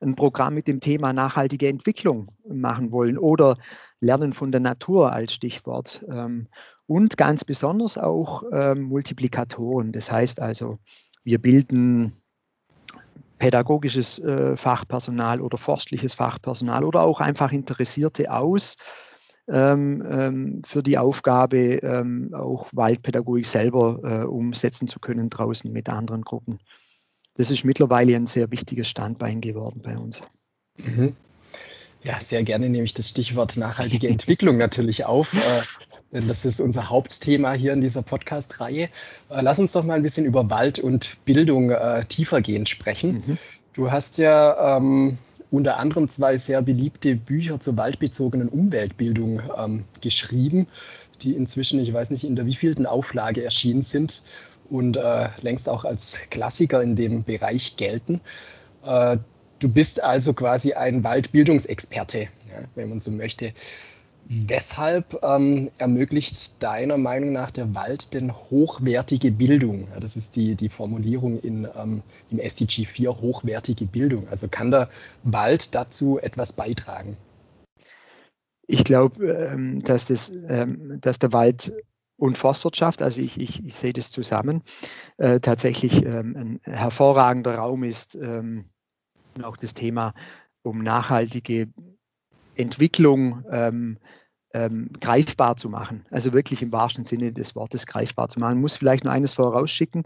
ein 0.00 0.14
Programm 0.14 0.54
mit 0.54 0.68
dem 0.68 0.78
Thema 0.78 1.12
nachhaltige 1.12 1.66
Entwicklung 1.66 2.28
machen 2.48 2.92
wollen 2.92 3.18
oder 3.18 3.56
Lernen 3.98 4.32
von 4.32 4.52
der 4.52 4.60
Natur 4.60 5.12
als 5.12 5.34
Stichwort. 5.34 6.04
Ähm, 6.08 6.46
und 6.86 7.16
ganz 7.16 7.44
besonders 7.44 7.98
auch 7.98 8.44
ähm, 8.52 8.82
Multiplikatoren. 8.82 9.90
Das 9.90 10.12
heißt 10.12 10.40
also, 10.40 10.78
wir 11.24 11.42
bilden 11.42 12.12
pädagogisches 13.38 14.20
äh, 14.20 14.56
Fachpersonal 14.56 15.40
oder 15.40 15.58
forstliches 15.58 16.14
Fachpersonal 16.14 16.84
oder 16.84 17.00
auch 17.00 17.20
einfach 17.20 17.50
Interessierte 17.50 18.30
aus, 18.30 18.76
für 19.48 20.82
die 20.82 20.98
Aufgabe, 20.98 21.76
ähm, 21.76 22.34
auch 22.34 22.68
Waldpädagogik 22.72 23.46
selber 23.46 24.00
äh, 24.02 24.26
umsetzen 24.26 24.88
zu 24.88 24.98
können 24.98 25.30
draußen 25.30 25.72
mit 25.72 25.88
anderen 25.88 26.22
Gruppen. 26.22 26.58
Das 27.34 27.50
ist 27.50 27.64
mittlerweile 27.64 28.16
ein 28.16 28.26
sehr 28.26 28.50
wichtiges 28.50 28.88
Standbein 28.88 29.40
geworden 29.40 29.82
bei 29.84 29.96
uns. 29.96 30.22
Mhm. 30.78 31.14
Ja, 32.02 32.20
sehr 32.20 32.44
gerne 32.44 32.68
nehme 32.68 32.84
ich 32.84 32.94
das 32.94 33.08
Stichwort 33.08 33.56
nachhaltige 33.56 34.08
Entwicklung 34.08 34.58
natürlich 34.58 35.04
auf, 35.04 35.34
äh, 35.34 35.62
denn 36.12 36.28
das 36.28 36.44
ist 36.44 36.60
unser 36.60 36.88
Hauptthema 36.88 37.52
hier 37.52 37.72
in 37.72 37.80
dieser 37.80 38.02
Podcast-Reihe. 38.02 38.84
Äh, 38.84 38.88
lass 39.40 39.58
uns 39.58 39.72
doch 39.72 39.84
mal 39.84 39.94
ein 39.94 40.02
bisschen 40.02 40.24
über 40.24 40.48
Wald 40.48 40.78
und 40.78 41.16
Bildung 41.24 41.70
äh, 41.70 42.04
tiefergehend 42.04 42.68
sprechen. 42.68 43.22
Mhm. 43.26 43.38
Du 43.72 43.90
hast 43.90 44.18
ja 44.18 44.76
ähm, 44.76 45.18
unter 45.56 45.78
anderem 45.78 46.10
zwei 46.10 46.36
sehr 46.36 46.60
beliebte 46.60 47.16
Bücher 47.16 47.58
zur 47.58 47.78
waldbezogenen 47.78 48.50
Umweltbildung 48.50 49.40
ähm, 49.56 49.84
geschrieben, 50.02 50.66
die 51.22 51.32
inzwischen, 51.32 51.80
ich 51.80 51.90
weiß 51.94 52.10
nicht, 52.10 52.24
in 52.24 52.36
der 52.36 52.44
wievielten 52.44 52.84
Auflage 52.84 53.42
erschienen 53.42 53.82
sind 53.82 54.22
und 54.68 54.98
äh, 54.98 55.28
längst 55.40 55.70
auch 55.70 55.86
als 55.86 56.20
Klassiker 56.28 56.82
in 56.82 56.94
dem 56.94 57.22
Bereich 57.24 57.76
gelten. 57.76 58.20
Äh, 58.84 59.16
du 59.58 59.68
bist 59.70 60.02
also 60.02 60.34
quasi 60.34 60.74
ein 60.74 61.02
Waldbildungsexperte, 61.02 62.18
ja, 62.20 62.28
wenn 62.74 62.90
man 62.90 63.00
so 63.00 63.10
möchte. 63.10 63.54
Weshalb 64.28 65.20
ähm, 65.22 65.70
ermöglicht 65.78 66.60
deiner 66.60 66.96
Meinung 66.96 67.32
nach 67.32 67.52
der 67.52 67.76
Wald 67.76 68.12
denn 68.12 68.34
hochwertige 68.34 69.30
Bildung? 69.30 69.86
Ja, 69.92 70.00
das 70.00 70.16
ist 70.16 70.34
die, 70.34 70.56
die 70.56 70.68
Formulierung 70.68 71.38
in, 71.38 71.68
ähm, 71.76 72.02
im 72.30 72.40
SDG 72.40 72.86
4, 72.86 73.20
hochwertige 73.20 73.84
Bildung. 73.84 74.26
Also 74.28 74.48
kann 74.48 74.72
der 74.72 74.90
Wald 75.22 75.76
dazu 75.76 76.18
etwas 76.18 76.52
beitragen? 76.52 77.16
Ich 78.66 78.82
glaube, 78.82 79.28
ähm, 79.28 79.80
dass, 79.84 80.06
das, 80.06 80.32
ähm, 80.48 81.00
dass 81.00 81.20
der 81.20 81.32
Wald 81.32 81.72
und 82.16 82.36
Forstwirtschaft, 82.36 83.02
also 83.02 83.20
ich, 83.20 83.38
ich, 83.38 83.64
ich 83.64 83.74
sehe 83.76 83.92
das 83.92 84.10
zusammen, 84.10 84.62
äh, 85.18 85.38
tatsächlich 85.38 86.04
ähm, 86.04 86.36
ein 86.36 86.60
hervorragender 86.64 87.56
Raum 87.56 87.84
ist. 87.84 88.16
Ähm, 88.16 88.64
auch 89.40 89.56
das 89.56 89.74
Thema 89.74 90.14
um 90.62 90.82
nachhaltige 90.82 91.68
Entwicklung 92.56 93.44
ähm, 93.50 93.98
ähm, 94.54 94.90
greifbar 95.00 95.56
zu 95.56 95.68
machen. 95.68 96.06
Also 96.10 96.32
wirklich 96.32 96.62
im 96.62 96.72
wahrsten 96.72 97.04
Sinne 97.04 97.32
des 97.32 97.54
Wortes 97.54 97.86
greifbar 97.86 98.28
zu 98.28 98.40
machen. 98.40 98.56
Ich 98.56 98.62
muss 98.62 98.76
vielleicht 98.76 99.04
noch 99.04 99.12
eines 99.12 99.34
vorausschicken, 99.34 100.04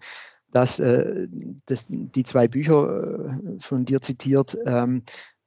dass, 0.50 0.80
äh, 0.80 1.28
dass 1.66 1.86
die 1.88 2.24
zwei 2.24 2.48
Bücher 2.48 3.28
äh, 3.28 3.60
von 3.60 3.84
dir 3.84 4.00
zitiert 4.00 4.58
ähm, 4.66 5.02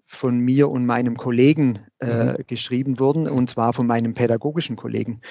von 0.05 0.37
mir 0.37 0.69
und 0.69 0.85
meinem 0.85 1.17
Kollegen 1.17 1.79
äh, 1.99 2.33
mhm. 2.33 2.37
geschrieben 2.47 2.99
wurden, 2.99 3.27
und 3.27 3.49
zwar 3.49 3.73
von 3.73 3.87
meinem 3.87 4.13
pädagogischen 4.13 4.75
Kollegen. 4.75 5.21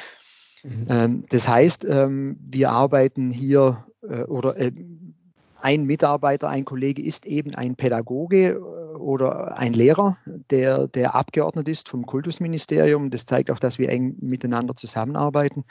Mhm. 0.64 0.86
Ähm, 0.88 1.24
das 1.30 1.48
heißt, 1.48 1.86
ähm, 1.88 2.36
wir 2.40 2.70
arbeiten 2.70 3.30
hier 3.30 3.86
äh, 4.02 4.22
oder 4.24 4.56
äh, 4.56 4.72
ein 5.60 5.84
Mitarbeiter, 5.84 6.48
ein 6.48 6.64
Kollege 6.64 7.02
ist 7.02 7.24
eben 7.24 7.54
ein 7.54 7.76
Pädagoge 7.76 8.60
oder 8.98 9.56
ein 9.56 9.72
Lehrer, 9.72 10.16
der, 10.50 10.88
der 10.88 11.14
abgeordnet 11.14 11.68
ist 11.68 11.88
vom 11.88 12.06
Kultusministerium. 12.06 13.10
Das 13.10 13.26
zeigt 13.26 13.50
auch, 13.50 13.58
dass 13.58 13.78
wir 13.78 13.88
eng 13.88 14.16
miteinander 14.20 14.76
zusammenarbeiten. 14.76 15.64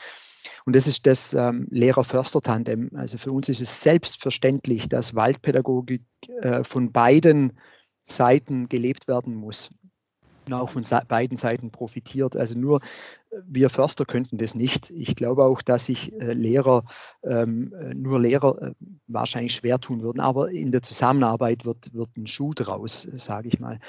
Und 0.65 0.75
das 0.75 0.87
ist 0.87 1.07
das 1.07 1.33
ähm, 1.33 1.67
Lehrer-Förster-Tandem. 1.71 2.91
Also 2.95 3.17
für 3.17 3.31
uns 3.31 3.49
ist 3.49 3.61
es 3.61 3.81
selbstverständlich, 3.81 4.89
dass 4.89 5.15
Waldpädagogik 5.15 6.03
äh, 6.41 6.63
von 6.63 6.91
beiden 6.91 7.57
Seiten 8.05 8.67
gelebt 8.69 9.07
werden 9.07 9.35
muss 9.35 9.69
auch 10.49 10.69
von 10.69 10.83
beiden 11.07 11.37
Seiten 11.37 11.71
profitiert. 11.71 12.35
Also 12.35 12.57
nur 12.57 12.81
wir 13.45 13.69
Förster 13.69 14.05
könnten 14.05 14.37
das 14.37 14.55
nicht. 14.55 14.89
Ich 14.91 15.15
glaube 15.15 15.45
auch, 15.45 15.61
dass 15.61 15.85
sich 15.85 16.13
äh, 16.13 16.33
Lehrer, 16.33 16.83
ähm, 17.23 17.73
äh, 17.73 17.93
nur 17.93 18.19
Lehrer 18.19 18.61
äh, 18.61 18.71
wahrscheinlich 19.07 19.53
schwer 19.53 19.79
tun 19.79 20.01
würden, 20.01 20.19
aber 20.19 20.51
in 20.51 20.71
der 20.71 20.81
Zusammenarbeit 20.81 21.65
wird, 21.65 21.93
wird 21.93 22.17
ein 22.17 22.27
Schuh 22.27 22.53
draus, 22.53 23.07
sage 23.15 23.47
ich 23.47 23.59
mal. 23.59 23.79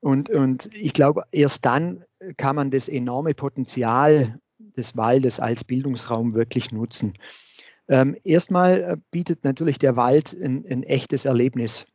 Und, 0.00 0.30
und 0.30 0.68
ich 0.74 0.92
glaube, 0.92 1.24
erst 1.32 1.64
dann 1.64 2.04
kann 2.36 2.56
man 2.56 2.70
das 2.70 2.88
enorme 2.88 3.34
Potenzial 3.34 4.38
des 4.76 4.96
Waldes 4.96 5.40
als 5.40 5.64
Bildungsraum 5.64 6.34
wirklich 6.34 6.70
nutzen. 6.70 7.14
Ähm, 7.88 8.16
erstmal 8.24 8.80
äh, 8.82 8.96
bietet 9.10 9.44
natürlich 9.44 9.78
der 9.78 9.96
Wald 9.96 10.34
ein, 10.34 10.64
ein 10.68 10.82
echtes 10.82 11.24
Erlebnis 11.24 11.86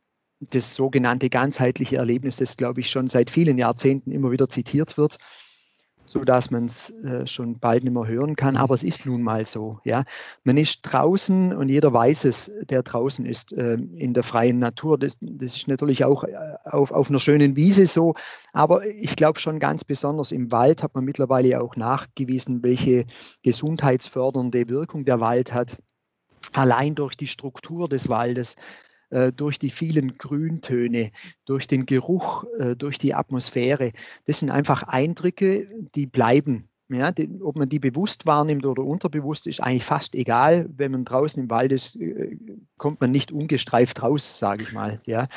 das 0.50 0.74
sogenannte 0.74 1.30
ganzheitliche 1.30 1.96
Erlebnis, 1.96 2.36
das, 2.36 2.56
glaube 2.56 2.80
ich, 2.80 2.90
schon 2.90 3.08
seit 3.08 3.30
vielen 3.30 3.58
Jahrzehnten 3.58 4.10
immer 4.10 4.30
wieder 4.30 4.48
zitiert 4.48 4.98
wird 4.98 5.18
so 6.04 6.24
dass 6.24 6.50
man 6.50 6.66
es 6.66 6.90
äh, 6.90 7.26
schon 7.26 7.58
bald 7.58 7.84
nicht 7.84 7.92
mehr 7.92 8.06
hören 8.06 8.36
kann. 8.36 8.56
Aber 8.56 8.74
es 8.74 8.82
ist 8.82 9.06
nun 9.06 9.22
mal 9.22 9.46
so. 9.46 9.80
Ja, 9.84 10.04
man 10.44 10.56
ist 10.56 10.82
draußen 10.82 11.54
und 11.54 11.68
jeder 11.68 11.92
weiß 11.92 12.24
es, 12.24 12.50
der 12.68 12.82
draußen 12.82 13.24
ist 13.24 13.52
äh, 13.52 13.74
in 13.74 14.12
der 14.14 14.22
freien 14.22 14.58
Natur. 14.58 14.98
Das, 14.98 15.16
das 15.20 15.56
ist 15.56 15.68
natürlich 15.68 16.04
auch 16.04 16.24
äh, 16.24 16.34
auf, 16.64 16.92
auf 16.92 17.08
einer 17.08 17.20
schönen 17.20 17.56
Wiese 17.56 17.86
so. 17.86 18.14
Aber 18.52 18.86
ich 18.86 19.16
glaube 19.16 19.38
schon 19.38 19.58
ganz 19.58 19.84
besonders 19.84 20.32
im 20.32 20.52
Wald 20.52 20.82
hat 20.82 20.94
man 20.94 21.04
mittlerweile 21.04 21.60
auch 21.62 21.76
nachgewiesen, 21.76 22.62
welche 22.62 23.06
gesundheitsfördernde 23.42 24.68
Wirkung 24.68 25.04
der 25.04 25.20
Wald 25.20 25.54
hat. 25.54 25.78
Allein 26.52 26.94
durch 26.94 27.16
die 27.16 27.28
Struktur 27.28 27.88
des 27.88 28.08
Waldes 28.08 28.56
äh, 29.12 29.30
durch 29.30 29.58
die 29.58 29.70
vielen 29.70 30.16
Grüntöne, 30.16 31.12
durch 31.44 31.66
den 31.66 31.84
Geruch, 31.86 32.44
äh, 32.58 32.74
durch 32.74 32.96
die 32.98 33.14
Atmosphäre. 33.14 33.92
Das 34.24 34.40
sind 34.40 34.50
einfach 34.50 34.84
Eindrücke, 34.84 35.68
die 35.94 36.06
bleiben. 36.06 36.68
Ja, 36.88 37.10
die, 37.10 37.30
ob 37.42 37.56
man 37.56 37.68
die 37.68 37.78
bewusst 37.78 38.26
wahrnimmt 38.26 38.66
oder 38.66 38.82
unterbewusst, 38.84 39.46
ist 39.46 39.62
eigentlich 39.62 39.84
fast 39.84 40.14
egal. 40.14 40.68
Wenn 40.76 40.92
man 40.92 41.04
draußen 41.04 41.42
im 41.42 41.50
Wald 41.50 41.72
ist, 41.72 41.96
äh, 41.96 42.36
kommt 42.76 43.00
man 43.00 43.10
nicht 43.10 43.32
ungestreift 43.32 44.02
raus, 44.02 44.38
sage 44.38 44.64
ich 44.64 44.72
mal. 44.72 45.00
Ja. 45.06 45.28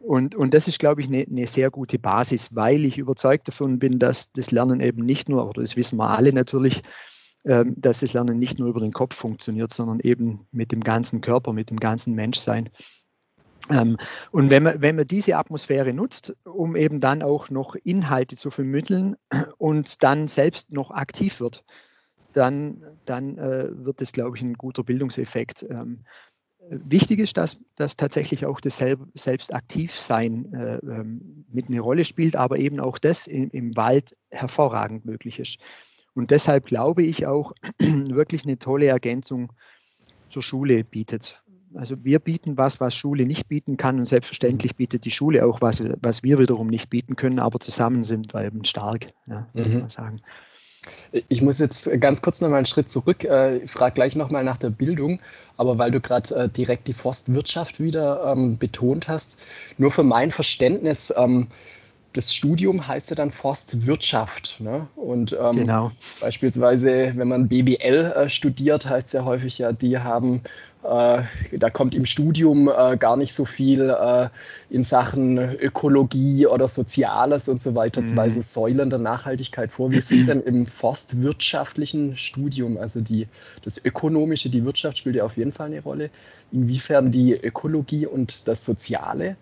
Und, 0.00 0.34
und 0.34 0.54
das 0.54 0.68
ist, 0.68 0.78
glaube 0.78 1.00
ich, 1.00 1.08
eine, 1.08 1.26
eine 1.28 1.46
sehr 1.46 1.70
gute 1.70 1.98
Basis, 1.98 2.54
weil 2.54 2.84
ich 2.84 2.98
überzeugt 2.98 3.48
davon 3.48 3.78
bin, 3.78 3.98
dass 3.98 4.32
das 4.32 4.50
Lernen 4.50 4.80
eben 4.80 5.04
nicht 5.04 5.28
nur, 5.28 5.46
oder 5.48 5.62
das 5.62 5.76
wissen 5.76 5.98
wir 5.98 6.10
alle 6.10 6.32
natürlich, 6.32 6.82
ähm, 7.44 7.74
dass 7.76 8.00
das 8.00 8.12
Lernen 8.12 8.38
nicht 8.38 8.58
nur 8.58 8.68
über 8.68 8.80
den 8.80 8.92
Kopf 8.92 9.14
funktioniert, 9.14 9.72
sondern 9.72 10.00
eben 10.00 10.46
mit 10.50 10.72
dem 10.72 10.82
ganzen 10.82 11.20
Körper, 11.20 11.52
mit 11.52 11.70
dem 11.70 11.78
ganzen 11.78 12.14
Menschsein. 12.14 12.68
Ähm, 13.70 13.96
und 14.30 14.50
wenn 14.50 14.62
man, 14.62 14.80
wenn 14.80 14.96
man 14.96 15.06
diese 15.06 15.36
Atmosphäre 15.36 15.92
nutzt, 15.92 16.34
um 16.44 16.76
eben 16.76 17.00
dann 17.00 17.22
auch 17.22 17.50
noch 17.50 17.74
Inhalte 17.84 18.36
zu 18.36 18.50
vermitteln 18.50 19.16
und 19.58 20.02
dann 20.02 20.28
selbst 20.28 20.72
noch 20.72 20.90
aktiv 20.90 21.40
wird, 21.40 21.64
dann, 22.32 22.82
dann 23.04 23.38
äh, 23.38 23.68
wird 23.72 24.00
das, 24.00 24.12
glaube 24.12 24.36
ich, 24.36 24.42
ein 24.42 24.54
guter 24.54 24.84
Bildungseffekt. 24.84 25.64
Ähm, 25.68 26.04
wichtig 26.70 27.20
ist, 27.20 27.36
dass, 27.36 27.60
dass 27.76 27.96
tatsächlich 27.96 28.46
auch 28.46 28.60
das 28.60 28.78
Selbstaktivsein 28.78 30.52
äh, 30.52 30.76
ähm, 30.76 31.44
mit 31.50 31.68
eine 31.68 31.80
Rolle 31.80 32.04
spielt, 32.04 32.36
aber 32.36 32.58
eben 32.58 32.80
auch 32.80 32.98
das 32.98 33.26
im, 33.26 33.50
im 33.50 33.76
Wald 33.76 34.16
hervorragend 34.30 35.04
möglich 35.04 35.38
ist. 35.38 35.58
Und 36.14 36.30
deshalb 36.30 36.66
glaube 36.66 37.02
ich 37.02 37.26
auch 37.26 37.52
wirklich 37.78 38.44
eine 38.44 38.58
tolle 38.58 38.86
Ergänzung 38.86 39.52
zur 40.28 40.42
Schule 40.42 40.84
bietet. 40.84 41.42
Also 41.74 41.96
wir 42.02 42.18
bieten 42.18 42.56
was, 42.56 42.80
was 42.80 42.94
Schule 42.94 43.26
nicht 43.26 43.48
bieten 43.48 43.76
kann 43.76 43.98
und 43.98 44.04
selbstverständlich 44.04 44.76
bietet 44.76 45.04
die 45.04 45.10
Schule 45.10 45.44
auch 45.44 45.60
was, 45.60 45.82
was 46.00 46.22
wir 46.22 46.38
wiederum 46.38 46.68
nicht 46.68 46.90
bieten 46.90 47.16
können, 47.16 47.38
aber 47.38 47.60
zusammen 47.60 48.04
sind 48.04 48.32
wir 48.34 48.44
eben 48.44 48.64
stark, 48.64 49.06
ja, 49.26 49.46
würde 49.52 49.70
mhm. 49.70 49.84
ich 49.86 49.92
sagen. 49.92 50.20
Ich 51.28 51.42
muss 51.42 51.58
jetzt 51.58 51.90
ganz 52.00 52.22
kurz 52.22 52.40
noch 52.40 52.48
mal 52.48 52.56
einen 52.56 52.66
Schritt 52.66 52.88
zurück. 52.88 53.24
Äh, 53.24 53.58
ich 53.58 53.70
frage 53.70 53.94
gleich 53.94 54.16
noch 54.16 54.30
mal 54.30 54.44
nach 54.44 54.58
der 54.58 54.70
Bildung, 54.70 55.20
aber 55.56 55.76
weil 55.76 55.90
du 55.90 56.00
gerade 56.00 56.34
äh, 56.34 56.48
direkt 56.48 56.88
die 56.88 56.92
Forstwirtschaft 56.92 57.80
wieder 57.80 58.24
ähm, 58.32 58.56
betont 58.58 59.08
hast, 59.08 59.40
nur 59.76 59.90
für 59.90 60.04
mein 60.04 60.30
Verständnis, 60.30 61.12
ähm, 61.16 61.48
das 62.14 62.34
Studium 62.34 62.86
heißt 62.86 63.10
ja 63.10 63.16
dann 63.16 63.30
Forstwirtschaft. 63.30 64.60
Ne? 64.60 64.88
Und 64.96 65.36
ähm, 65.40 65.56
genau. 65.56 65.92
beispielsweise, 66.20 67.12
wenn 67.16 67.28
man 67.28 67.48
BBL 67.48 68.12
äh, 68.16 68.28
studiert, 68.28 68.88
heißt 68.88 69.08
es 69.08 69.12
ja 69.12 69.24
häufig 69.24 69.58
ja, 69.58 69.72
die 69.72 69.98
haben, 69.98 70.42
da 70.82 71.70
kommt 71.72 71.94
im 71.94 72.06
Studium 72.06 72.68
äh, 72.68 72.96
gar 72.96 73.16
nicht 73.16 73.32
so 73.34 73.44
viel 73.44 73.90
äh, 73.90 74.28
in 74.70 74.84
Sachen 74.84 75.38
Ökologie 75.38 76.46
oder 76.46 76.68
Soziales 76.68 77.48
und 77.48 77.60
so 77.60 77.74
weiter, 77.74 78.00
mhm. 78.02 78.06
zwei 78.06 78.28
so 78.28 78.40
Säulen 78.40 78.88
der 78.88 79.00
Nachhaltigkeit 79.00 79.72
vor. 79.72 79.90
Wie 79.90 79.96
ist 79.96 80.12
es 80.12 80.26
denn 80.26 80.40
im 80.40 80.66
forstwirtschaftlichen 80.66 82.16
Studium? 82.16 82.78
Also 82.78 83.00
die, 83.00 83.26
das 83.62 83.84
Ökonomische, 83.84 84.50
die 84.50 84.64
Wirtschaft 84.64 84.98
spielt 84.98 85.16
ja 85.16 85.24
auf 85.24 85.36
jeden 85.36 85.52
Fall 85.52 85.66
eine 85.66 85.82
Rolle. 85.82 86.10
Inwiefern 86.52 87.10
die 87.10 87.32
Ökologie 87.32 88.06
und 88.06 88.46
das 88.46 88.64
Soziale? 88.64 89.36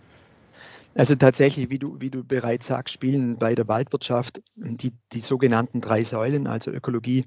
Also 0.95 1.15
tatsächlich, 1.15 1.69
wie 1.69 1.79
du, 1.79 2.01
wie 2.01 2.09
du 2.09 2.25
bereits 2.25 2.69
sagst, 2.69 2.95
spielen 2.95 3.37
bei 3.37 3.55
der 3.55 3.69
Waldwirtschaft 3.69 4.41
die, 4.57 4.93
die 5.13 5.21
sogenannten 5.21 5.83
drei 5.83 6.03
Säulen, 6.03 6.47
also 6.47 6.71
Ökologie, 6.71 7.27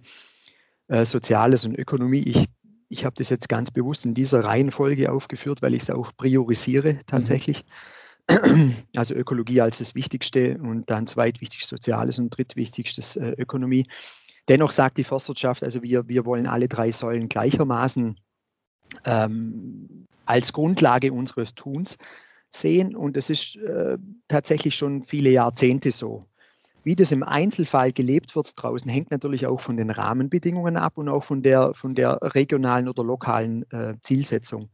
äh, 0.87 1.05
Soziales 1.05 1.65
und 1.65 1.77
Ökonomie. 1.77 2.21
Ich, 2.21 2.45
ich 2.89 3.05
habe 3.05 3.15
das 3.15 3.29
jetzt 3.29 3.47
ganz 3.47 3.71
bewusst 3.71 4.05
in 4.05 4.13
dieser 4.13 4.43
Reihenfolge 4.43 5.11
aufgeführt, 5.11 5.61
weil 5.61 5.75
ich 5.75 5.83
es 5.83 5.89
auch 5.89 6.11
priorisiere 6.17 6.99
tatsächlich. 7.05 7.63
Mhm. 7.63 8.75
Also 8.95 9.15
Ökologie 9.15 9.61
als 9.61 9.79
das 9.79 9.95
Wichtigste 9.95 10.59
und 10.59 10.89
dann 10.91 11.07
zweitwichtig 11.07 11.65
Soziales 11.65 12.19
und 12.19 12.29
drittwichtigstes 12.29 13.15
äh, 13.15 13.31
Ökonomie. 13.37 13.87
Dennoch 14.47 14.71
sagt 14.71 14.99
die 14.99 15.03
Forstwirtschaft, 15.03 15.63
also 15.63 15.81
wir, 15.81 16.07
wir 16.07 16.25
wollen 16.25 16.45
alle 16.45 16.67
drei 16.67 16.91
Säulen 16.91 17.27
gleichermaßen 17.27 18.19
ähm, 19.05 20.07
als 20.25 20.53
Grundlage 20.53 21.11
unseres 21.11 21.55
Tuns 21.55 21.97
sehen 22.51 22.95
und 22.95 23.17
es 23.17 23.29
ist 23.29 23.55
äh, 23.57 23.97
tatsächlich 24.27 24.75
schon 24.75 25.03
viele 25.03 25.29
Jahrzehnte 25.29 25.91
so. 25.91 26.25
Wie 26.89 26.95
das 26.95 27.11
im 27.11 27.21
Einzelfall 27.21 27.91
gelebt 27.91 28.35
wird 28.35 28.53
draußen, 28.55 28.89
hängt 28.89 29.11
natürlich 29.11 29.45
auch 29.45 29.59
von 29.59 29.77
den 29.77 29.91
Rahmenbedingungen 29.91 30.75
ab 30.75 30.97
und 30.97 31.07
auch 31.07 31.23
von 31.23 31.43
der, 31.43 31.75
von 31.75 31.93
der 31.93 32.17
regionalen 32.19 32.89
oder 32.89 33.03
lokalen 33.03 33.63
äh, 33.71 33.93
Zielsetzung. 34.01 34.71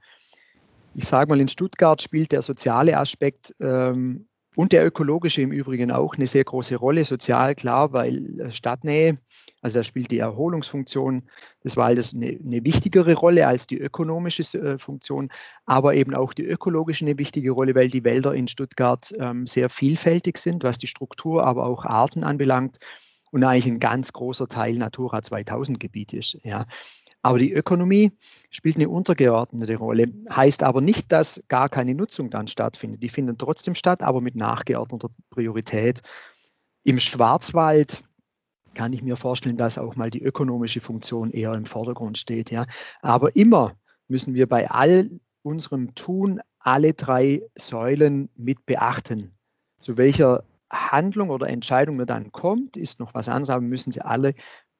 Ich 0.94 1.10
sage 1.10 1.28
mal, 1.28 1.42
in 1.42 1.50
Stuttgart 1.50 2.02
spielt 2.02 2.32
der 2.32 2.42
soziale 2.42 2.98
Aspekt 2.98 3.54
ähm, 3.60 4.30
und 4.56 4.72
der 4.72 4.86
ökologische 4.86 5.42
im 5.42 5.52
Übrigen 5.52 5.92
auch 5.92 6.16
eine 6.16 6.28
sehr 6.28 6.44
große 6.44 6.76
Rolle. 6.76 7.04
Sozial 7.04 7.56
klar, 7.56 7.94
weil 7.94 8.40
äh, 8.40 8.52
Stadtnähe, 8.52 9.18
also 9.62 9.80
da 9.80 9.84
spielt 9.84 10.12
die 10.12 10.20
Erholungsfunktion 10.20 11.24
des 11.64 11.78
Waldes 11.78 12.14
eine, 12.14 12.28
eine 12.28 12.64
wichtigere 12.64 13.14
Rolle 13.14 13.48
als 13.48 13.68
die 13.68 13.80
ökonomische 13.80 14.44
äh, 14.58 14.78
Funktion, 14.78 15.30
aber 15.66 15.96
eben 15.96 16.16
auch 16.16 16.34
die 16.34 16.46
ökologische 16.46 17.06
eine 17.06 17.18
wichtige 17.18 17.52
Rolle, 17.52 17.76
weil 17.76 17.90
die 17.90 18.04
Wälder 18.04 18.34
in 18.34 18.48
Stuttgart 18.48 19.14
ähm, 19.20 19.48
sehr 19.48 19.70
vielfältig 19.70 20.38
sind, 20.38 20.64
was 20.64 20.78
die 20.78 20.88
Struktur, 20.88 21.46
aber 21.46 21.66
auch 21.66 21.86
Arten 21.86 22.24
anbelangt 22.24 22.80
und 23.32 23.44
eigentlich 23.44 23.68
ein 23.68 23.80
ganz 23.80 24.14
großer 24.14 24.48
Teil 24.48 24.76
Natura 24.76 25.22
2000 25.22 25.80
Gebiet 25.80 26.14
ist. 26.14 26.38
Ja. 26.44 26.66
Aber 27.26 27.40
die 27.40 27.54
Ökonomie 27.54 28.12
spielt 28.52 28.76
eine 28.76 28.88
untergeordnete 28.88 29.78
Rolle. 29.78 30.14
Heißt 30.30 30.62
aber 30.62 30.80
nicht, 30.80 31.12
dass 31.12 31.42
gar 31.48 31.70
keine 31.70 31.96
Nutzung 31.96 32.30
dann 32.30 32.48
stattfindet. 32.48 33.02
Die 33.02 33.10
finden 33.10 33.40
trotzdem 33.40 33.74
statt, 33.74 34.04
aber 34.04 34.22
mit 34.22 34.36
nachgeordneter 34.36 35.10
Priorität. 35.32 36.04
Im 36.84 37.00
Schwarzwald 37.00 38.04
kann 38.76 38.94
ich 38.94 39.02
mir 39.02 39.18
vorstellen, 39.18 39.58
dass 39.58 39.80
auch 39.80 39.96
mal 39.96 40.12
die 40.12 40.22
ökonomische 40.22 40.82
Funktion 40.82 41.32
eher 41.32 41.56
im 41.56 41.66
Vordergrund 41.66 42.20
steht. 42.20 42.52
Ja. 42.52 42.68
Aber 43.02 43.36
immer 43.36 43.74
müssen 44.08 44.36
wir 44.36 44.48
bei 44.48 44.70
all 44.70 45.10
unserem 45.42 45.96
Tun 45.96 46.42
alle 46.60 46.94
drei 46.94 47.42
Säulen 47.56 48.30
mit 48.36 48.68
beachten. 48.68 49.36
Zu 49.82 49.98
welcher 49.98 50.44
Handlung 50.72 51.32
oder 51.32 51.50
Entscheidung 51.50 51.96
man 51.96 52.06
dann 52.06 52.32
kommt, 52.32 52.78
ist 52.78 53.00
noch 53.00 53.16
was 53.16 53.30
anderes, 53.30 53.50
aber 53.50 53.62
müssen 53.62 53.92
sie 53.92 54.02
alle 54.02 54.36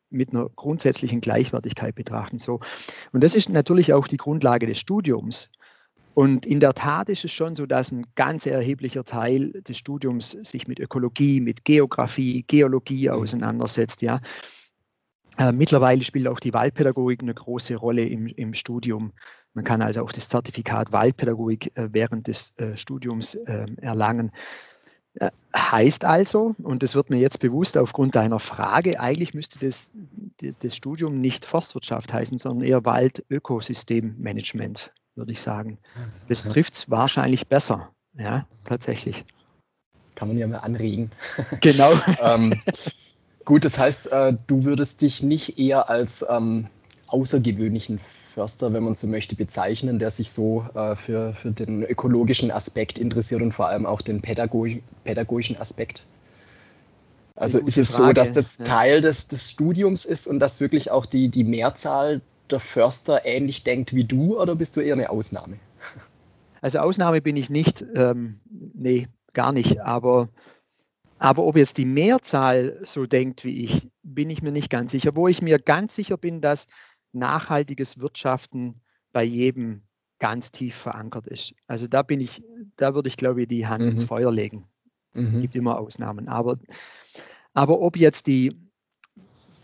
mit 0.10 0.32
einer 0.32 0.50
grundsätzlichen 0.56 1.22
Gleichwertigkeit 1.22 1.96
betrachten. 1.96 2.40
So. 2.40 2.60
Und 3.12 3.24
das 3.24 3.36
ist 3.36 3.50
natürlich 3.50 3.94
auch 3.94 4.08
die 4.08 4.18
Grundlage 4.18 4.68
des 4.68 4.80
Studiums. 4.80 5.50
Und 6.16 6.46
in 6.46 6.62
der 6.62 6.74
Tat 6.74 7.10
ist 7.10 7.26
es 7.26 7.34
schon 7.34 7.56
so, 7.56 7.66
dass 7.66 7.92
ein 7.92 8.06
ganz 8.16 8.46
erheblicher 8.46 9.04
Teil 9.04 9.52
des 9.52 9.78
Studiums 9.78 10.32
sich 10.32 10.66
mit 10.66 10.80
Ökologie, 10.80 11.42
mit 11.42 11.66
Geografie, 11.66 12.44
Geologie 12.48 13.10
mhm. 13.10 13.16
auseinandersetzt. 13.16 14.02
Ja. 14.02 14.22
Äh, 15.38 15.52
mittlerweile 15.52 16.04
spielt 16.04 16.30
auch 16.30 16.40
die 16.40 16.54
Waldpädagogik 16.54 17.22
eine 17.22 17.34
große 17.34 17.76
Rolle 17.76 18.06
im, 18.06 18.28
im 18.28 18.54
Studium. 18.54 19.12
Man 19.54 19.66
kann 19.66 19.82
also 19.82 20.04
auch 20.04 20.14
das 20.14 20.30
Zertifikat 20.30 20.94
Waldpädagogik 20.94 21.78
äh, 21.78 21.90
während 21.92 22.28
des 22.28 22.54
äh, 22.58 22.78
Studiums 22.78 23.38
ähm, 23.46 23.78
erlangen. 23.78 24.32
Äh, 25.20 25.32
heißt 25.56 26.06
also, 26.06 26.56
und 26.62 26.84
das 26.84 26.94
wird 26.96 27.10
mir 27.10 27.20
jetzt 27.20 27.40
bewusst 27.40 27.78
aufgrund 27.78 28.16
deiner 28.16 28.40
Frage, 28.40 29.00
eigentlich 29.00 29.34
müsste 29.34 29.66
das, 29.66 29.94
das 30.60 30.76
Studium 30.76 31.22
nicht 31.22 31.46
Forstwirtschaft 31.46 32.12
heißen, 32.12 32.38
sondern 32.38 32.68
eher 32.68 32.84
Waldökosystemmanagement, 32.84 34.92
würde 35.16 35.32
ich 35.32 35.42
sagen. 35.42 35.78
Das 36.28 36.44
trifft 36.44 36.76
es 36.76 36.90
wahrscheinlich 36.90 37.48
besser, 37.48 37.92
ja, 38.18 38.46
tatsächlich. 38.66 39.24
Kann 40.16 40.28
man 40.28 40.38
ja 40.38 40.48
mal 40.48 40.60
anregen. 40.60 41.12
Genau. 41.62 41.94
ähm, 42.22 42.62
gut, 43.46 43.64
das 43.64 43.80
heißt, 43.80 44.12
äh, 44.12 44.36
du 44.48 44.66
würdest 44.66 45.02
dich 45.02 45.24
nicht 45.24 45.58
eher 45.58 45.90
als 45.90 46.26
ähm, 46.30 46.68
außergewöhnlichen 47.08 48.02
Förster, 48.36 48.74
wenn 48.74 48.84
man 48.84 48.96
so 48.96 49.08
möchte, 49.08 49.34
bezeichnen, 49.38 49.98
der 49.98 50.12
sich 50.12 50.30
so 50.30 50.66
äh, 50.76 50.98
für, 50.98 51.34
für 51.34 51.52
den 51.52 51.84
ökologischen 51.84 52.52
Aspekt 52.52 53.00
interessiert 53.00 53.42
und 53.42 53.54
vor 53.54 53.70
allem 53.70 53.86
auch 53.86 54.02
den 54.02 54.22
pädagogisch, 54.22 54.80
pädagogischen 55.06 55.58
Aspekt? 55.58 56.06
Also 57.38 57.60
ist 57.60 57.78
es 57.78 57.96
Frage. 57.96 58.08
so, 58.08 58.14
dass 58.14 58.32
das. 58.34 58.58
Teil 58.58 59.00
des, 59.00 59.30
des 59.30 59.52
Studiums 59.52 60.04
ist 60.04 60.28
und 60.28 60.42
dass 60.42 60.60
wirklich 60.60 60.92
auch 60.92 61.06
die, 61.06 61.30
die 61.30 61.46
Mehrzahl 61.46 62.22
der 62.50 62.60
Förster 62.60 63.26
ähnlich 63.26 63.64
denkt 63.64 63.96
wie 63.96 64.04
du 64.04 64.38
oder 64.38 64.56
bist 64.56 64.76
du 64.76 64.82
eher 64.82 64.96
eine 64.96 65.10
Ausnahme? 65.10 65.58
Also 66.62 66.80
Ausnahme 66.80 67.22
bin 67.22 67.38
ich 67.38 67.50
nicht, 67.50 67.86
ähm, 67.96 68.42
nee, 68.74 69.08
gar 69.32 69.54
nicht. 69.54 69.80
Aber, 69.80 70.28
aber 71.20 71.46
ob 71.46 71.56
jetzt 71.56 71.78
die 71.78 71.86
Mehrzahl 71.86 72.82
so 72.84 73.06
denkt 73.06 73.46
wie 73.46 73.64
ich, 73.64 73.88
bin 74.04 74.30
ich 74.30 74.42
mir 74.42 74.52
nicht 74.52 74.70
ganz 74.70 74.92
sicher. 74.92 75.16
Wo 75.16 75.30
ich 75.30 75.42
mir 75.42 75.58
ganz 75.58 75.96
sicher 75.96 76.18
bin, 76.18 76.42
dass 76.42 76.68
nachhaltiges 77.16 78.00
Wirtschaften 78.00 78.82
bei 79.12 79.24
jedem 79.24 79.84
ganz 80.20 80.52
tief 80.52 80.76
verankert 80.76 81.28
ist. 81.28 81.54
Also 81.68 81.88
da 81.88 82.02
bin 82.02 82.20
ich, 82.20 82.44
da 82.78 82.96
würde 82.96 83.10
ich 83.10 83.18
glaube 83.18 83.44
ich 83.44 83.48
die 83.48 83.68
Hand 83.68 83.84
mhm. 83.84 83.92
ins 83.92 84.04
Feuer 84.04 84.32
legen. 84.32 84.68
Mhm. 85.14 85.28
Es 85.28 85.42
gibt 85.42 85.56
immer 85.56 85.80
Ausnahmen. 85.80 86.28
Aber, 86.28 86.58
aber 87.54 87.80
ob 87.82 87.98
jetzt 87.98 88.28
die 88.28 88.56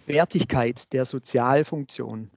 Wertigkeit 0.06 0.92
der 0.94 1.06
Sozialfunktion 1.06 2.32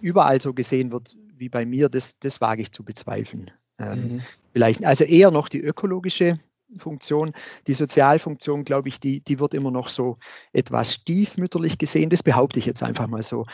überall 0.00 0.40
so 0.40 0.52
gesehen 0.54 0.92
wird 0.92 1.16
wie 1.38 1.48
bei 1.48 1.66
mir, 1.66 1.88
das, 1.88 2.18
das 2.18 2.40
wage 2.40 2.62
ich 2.62 2.72
zu 2.72 2.84
bezweifeln. 2.84 3.50
Ähm, 3.78 4.14
mhm. 4.14 4.22
Vielleicht, 4.52 4.84
also 4.84 5.04
eher 5.04 5.30
noch 5.30 5.48
die 5.48 5.60
ökologische 5.60 6.38
Funktion. 6.76 7.32
Die 7.66 7.74
Sozialfunktion, 7.74 8.64
glaube 8.64 8.88
ich, 8.88 9.00
die, 9.00 9.20
die 9.20 9.40
wird 9.40 9.54
immer 9.54 9.70
noch 9.70 9.88
so 9.88 10.18
etwas 10.52 10.94
stiefmütterlich 10.94 11.78
gesehen. 11.78 12.10
Das 12.10 12.22
behaupte 12.22 12.58
ich 12.58 12.66
jetzt 12.66 12.82
einfach 12.82 13.06
mal 13.06 13.22
so. 13.22 13.46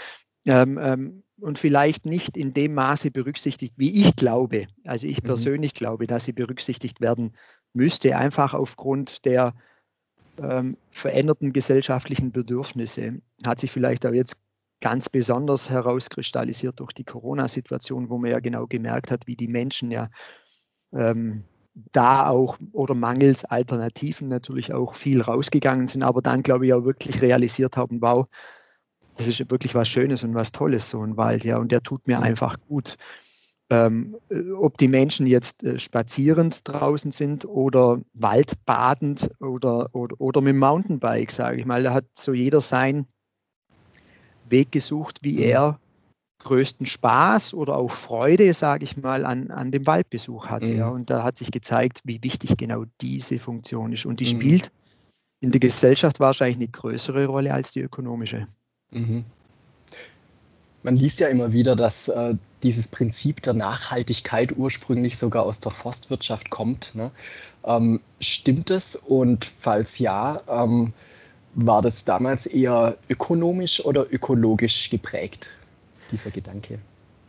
Ähm, 0.45 0.79
ähm, 0.81 1.23
und 1.41 1.59
vielleicht 1.59 2.07
nicht 2.07 2.37
in 2.37 2.55
dem 2.55 2.75
Maße 2.75 3.11
berücksichtigt, 3.11 3.75
wie 3.77 4.01
ich 4.01 4.17
glaube. 4.17 4.67
Also 4.85 5.07
ich 5.07 5.23
mhm. 5.23 5.27
persönlich 5.27 5.75
glaube, 5.75 6.07
dass 6.07 6.25
sie 6.25 6.33
berücksichtigt 6.33 7.01
werden 7.01 7.35
müsste, 7.73 8.17
einfach 8.17 8.55
aufgrund 8.55 9.25
der 9.25 9.55
ähm, 10.39 10.77
veränderten 10.91 11.53
gesellschaftlichen 11.53 12.33
Bedürfnisse. 12.33 13.21
Hat 13.45 13.61
sich 13.61 13.71
vielleicht 13.71 14.07
auch 14.07 14.13
jetzt 14.13 14.37
ganz 14.81 15.09
besonders 15.09 15.71
herauskristallisiert 15.71 16.81
durch 16.81 16.93
die 16.93 17.05
Corona-Situation, 17.05 18.09
wo 18.09 18.19
man 18.19 18.31
ja 18.31 18.41
genau 18.41 18.67
gemerkt 18.67 19.11
hat, 19.11 19.27
wie 19.27 19.37
die 19.37 19.49
Menschen 19.49 19.91
ja 19.91 20.11
ähm, 20.93 21.45
da 21.75 22.29
auch 22.29 22.59
oder 22.73 22.95
mangels 22.95 23.45
Alternativen 23.45 24.29
natürlich 24.29 24.73
auch 24.73 24.95
viel 24.95 25.23
rausgegangen 25.23 25.87
sind, 25.87 26.03
aber 26.03 26.23
dann 26.23 26.43
glaube 26.43 26.67
ich 26.67 26.75
auch 26.75 26.85
wirklich 26.85 27.23
realisiert 27.23 27.77
haben, 27.77 28.03
wow, 28.03 28.27
das 29.17 29.29
ist 29.29 29.51
wirklich 29.51 29.75
was 29.75 29.89
Schönes 29.89 30.23
und 30.25 30.35
was 30.35 30.53
Tolles, 30.53 30.91
so 30.91 31.03
ein 31.03 31.17
Wald, 31.17 31.45
ja, 31.45 31.59
und 31.59 31.73
der 31.73 31.83
tut 31.83 32.07
mir 32.07 32.21
einfach 32.21 32.59
gut. 32.69 32.97
Ähm, 33.71 34.17
ob 34.59 34.77
die 34.77 34.89
Menschen 34.89 35.27
jetzt 35.27 35.65
äh, 35.65 35.79
spazierend 35.79 36.69
draußen 36.69 37.11
sind 37.11 37.47
oder 37.47 38.01
waldbadend 38.13 39.31
oder, 39.41 39.89
oder, 39.95 40.21
oder 40.21 40.43
mit 40.43 40.53
dem 40.53 40.59
Mountainbike, 40.59 41.31
sage 41.31 41.59
ich 41.59 41.65
mal, 41.65 41.83
da 41.83 41.95
hat 41.95 42.05
so 42.13 42.35
jeder 42.35 42.61
seinen 42.61 43.07
Weg 44.49 44.73
gesucht, 44.73 45.21
wie 45.23 45.35
mhm. 45.35 45.43
er 45.43 45.81
größten 46.43 46.87
Spaß 46.87 47.55
oder 47.55 47.77
auch 47.77 47.91
Freude, 47.91 48.53
sage 48.55 48.85
ich 48.85 48.97
mal, 48.97 49.25
an, 49.25 49.51
an 49.51 49.71
dem 49.71 49.87
Waldbesuch 49.87 50.47
hatte. 50.47 50.73
Mhm. 50.73 50.79
Ja. 50.79 50.89
Und 50.89 51.11
da 51.11 51.23
hat 51.23 51.39
sich 51.39 51.51
gezeigt, 51.51 52.01
wie 52.05 52.23
wichtig 52.23 52.57
genau 52.57 52.85
diese 53.01 53.39
Funktion 53.39 53.93
ist. 53.93 54.07
Und 54.07 54.21
die 54.21 54.25
mhm. 54.25 54.41
spielt 54.41 54.73
in 55.41 55.51
der 55.51 55.61
Gesellschaft 55.61 56.21
wahrscheinlich 56.21 56.57
eine 56.57 56.69
größere 56.69 57.27
Rolle 57.27 57.53
als 57.53 57.73
die 57.73 57.81
ökonomische. 57.81 58.47
Mhm. 58.91 59.25
Man 60.85 60.97
liest 60.97 61.21
ja 61.21 61.29
immer 61.29 61.53
wieder, 61.53 61.77
dass 61.77 62.09
äh, 62.09 62.35
dieses 62.63 62.89
Prinzip 62.89 63.43
der 63.43 63.55
Nachhaltigkeit 63.55 64.57
ursprünglich 64.57 65.17
sogar 65.17 65.45
aus 65.45 65.61
der 65.61 65.71
Forstwirtschaft 65.71 66.51
kommt. 66.51 66.95
Ne? 66.95 67.11
Ähm, 67.65 68.01
stimmt 68.21 68.71
es? 68.71 68.97
Und 68.97 69.45
falls 69.45 69.99
ja, 69.99 70.43
ähm, 70.49 70.93
war 71.55 71.83
das 71.83 72.05
damals 72.05 72.47
eher 72.47 72.97
ökonomisch 73.09 73.85
oder 73.85 74.13
ökologisch 74.13 74.91
geprägt, 74.91 75.57
dieser 76.13 76.31
Gedanke? 76.31 76.79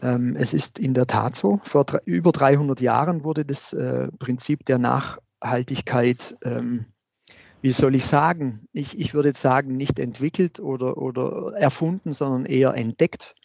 Ähm, 0.01 0.35
es 0.37 0.53
ist 0.53 0.79
in 0.79 0.93
der 0.93 1.07
Tat 1.07 1.35
so. 1.35 1.59
Vor 1.63 1.85
über 2.05 2.31
300 2.31 2.81
Jahren 2.81 3.23
wurde 3.23 3.45
das 3.45 3.73
äh, 3.73 4.09
Prinzip 4.19 4.65
der 4.65 4.77
Nachhaltigkeit 4.77 6.35
ähm, 6.43 6.85
wie 7.63 7.71
soll 7.71 7.95
ich 7.95 8.05
sagen, 8.05 8.67
ich, 8.73 8.99
ich 8.99 9.13
würde 9.13 9.29
jetzt 9.29 9.41
sagen, 9.41 9.77
nicht 9.77 9.97
entwickelt 9.97 10.59
oder, 10.59 10.97
oder 10.97 11.53
erfunden, 11.55 12.11
sondern 12.11 12.45
eher 12.45 12.73
entdeckt. 12.73 13.35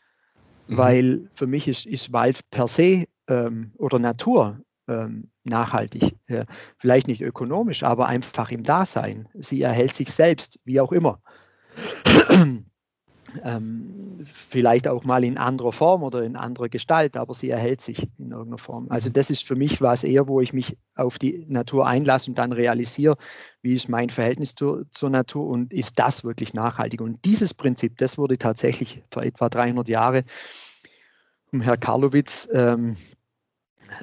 Mhm. 0.67 0.77
Weil 0.77 1.31
für 1.35 1.47
mich 1.47 1.69
ist, 1.69 1.87
ist 1.87 2.13
Wald 2.13 2.41
per 2.51 2.67
se 2.67 3.05
ähm, 3.29 3.73
oder 3.79 3.99
Natur 3.99 4.61
nachhaltig. 5.45 6.15
Vielleicht 6.79 7.09
nicht 7.09 7.21
ökonomisch, 7.21 7.83
aber 7.83 8.07
einfach 8.07 8.51
im 8.51 8.65
Dasein. 8.65 9.29
Sie 9.35 9.61
erhält 9.61 9.93
sich 9.93 10.11
selbst, 10.11 10.59
wie 10.65 10.81
auch 10.81 10.93
immer 10.93 11.21
ähm, 13.45 14.21
vielleicht 14.25 14.89
auch 14.89 15.05
mal 15.05 15.25
in 15.25 15.39
anderer 15.39 15.73
Form 15.73 16.03
oder 16.03 16.23
in 16.23 16.37
anderer 16.37 16.69
Gestalt, 16.69 17.17
aber 17.17 17.35
sie 17.35 17.51
erhält 17.51 17.81
sich 17.81 18.09
in 18.19 18.31
irgendeiner 18.31 18.59
Form. 18.59 18.87
Also 18.91 19.11
mhm. 19.11 19.15
das 19.15 19.31
ist 19.31 19.47
für 19.47 19.57
mich 19.57 19.81
was 19.81 20.05
eher, 20.05 20.29
wo 20.29 20.41
ich 20.41 20.53
mich 20.53 20.77
auf 20.95 21.19
die 21.19 21.47
Natur 21.49 21.87
einlasse 21.87 22.31
und 22.31 22.39
dann 22.39 22.53
realisiere, 22.53 23.17
wie 23.63 23.75
ist 23.75 23.89
mein 23.89 24.11
Verhältnis 24.11 24.55
zur, 24.55 24.91
zur 24.91 25.11
Natur 25.11 25.47
und 25.47 25.73
ist 25.73 25.99
das 25.99 26.25
wirklich 26.25 26.55
nachhaltig. 26.55 27.01
Und 27.01 27.25
dieses 27.25 27.55
Prinzip, 27.55 27.99
das 27.99 28.19
wurde 28.19 28.39
tatsächlich 28.39 29.03
vor 29.11 29.23
etwa 29.23 29.49
300 29.49 29.89
Jahren 29.89 30.25
um 31.53 31.61
Herr 31.61 31.77
Karlowitz 31.77 32.49
ähm, 32.53 32.97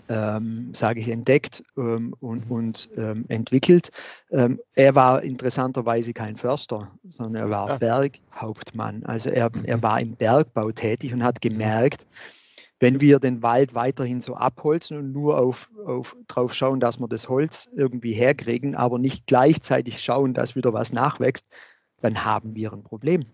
ähm, 0.09 0.73
sage 0.73 0.99
ich, 0.99 1.09
entdeckt 1.09 1.63
ähm, 1.77 2.13
und, 2.19 2.45
mhm. 2.45 2.51
und 2.51 2.89
ähm, 2.95 3.25
entwickelt. 3.27 3.91
Ähm, 4.31 4.59
er 4.73 4.95
war 4.95 5.23
interessanterweise 5.23 6.13
kein 6.13 6.37
Förster, 6.37 6.91
sondern 7.09 7.43
er 7.43 7.49
war 7.49 7.69
ja. 7.69 7.77
Berghauptmann. 7.77 9.03
Also 9.05 9.29
er, 9.29 9.49
mhm. 9.55 9.65
er 9.65 9.81
war 9.81 9.99
im 9.99 10.15
Bergbau 10.15 10.71
tätig 10.71 11.13
und 11.13 11.23
hat 11.23 11.41
gemerkt, 11.41 12.05
wenn 12.79 12.99
wir 12.99 13.19
den 13.19 13.41
Wald 13.41 13.73
weiterhin 13.73 14.19
so 14.19 14.35
abholzen 14.35 14.97
und 14.97 15.11
nur 15.13 15.37
auf, 15.37 15.71
auf, 15.85 16.15
drauf 16.27 16.53
schauen, 16.53 16.79
dass 16.79 16.99
wir 16.99 17.07
das 17.07 17.29
Holz 17.29 17.69
irgendwie 17.73 18.13
herkriegen, 18.13 18.75
aber 18.75 18.99
nicht 18.99 19.27
gleichzeitig 19.27 20.01
schauen, 20.03 20.33
dass 20.33 20.55
wieder 20.55 20.73
was 20.73 20.91
nachwächst, 20.91 21.45
dann 22.01 22.25
haben 22.25 22.55
wir 22.55 22.73
ein 22.73 22.83
Problem. 22.83 23.25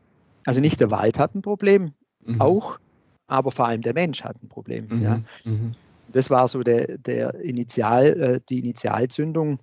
Also 0.45 0.61
nicht 0.61 0.79
der 0.79 0.91
Wald 0.91 1.17
hat 1.17 1.35
ein 1.35 1.41
Problem, 1.41 1.91
mhm. 2.23 2.39
auch, 2.39 2.79
aber 3.27 3.51
vor 3.51 3.67
allem 3.67 3.81
der 3.81 3.93
Mensch 3.93 4.23
hat 4.23 4.41
ein 4.43 4.47
Problem. 4.47 4.87
Mhm. 4.89 5.01
Ja. 5.01 5.21
Mhm 5.43 5.75
das 6.11 6.29
war 6.29 6.47
so 6.47 6.61
der, 6.61 6.97
der 6.97 7.35
Initial, 7.35 8.05
äh, 8.07 8.39
die 8.49 8.59
Initialzündung. 8.59 9.59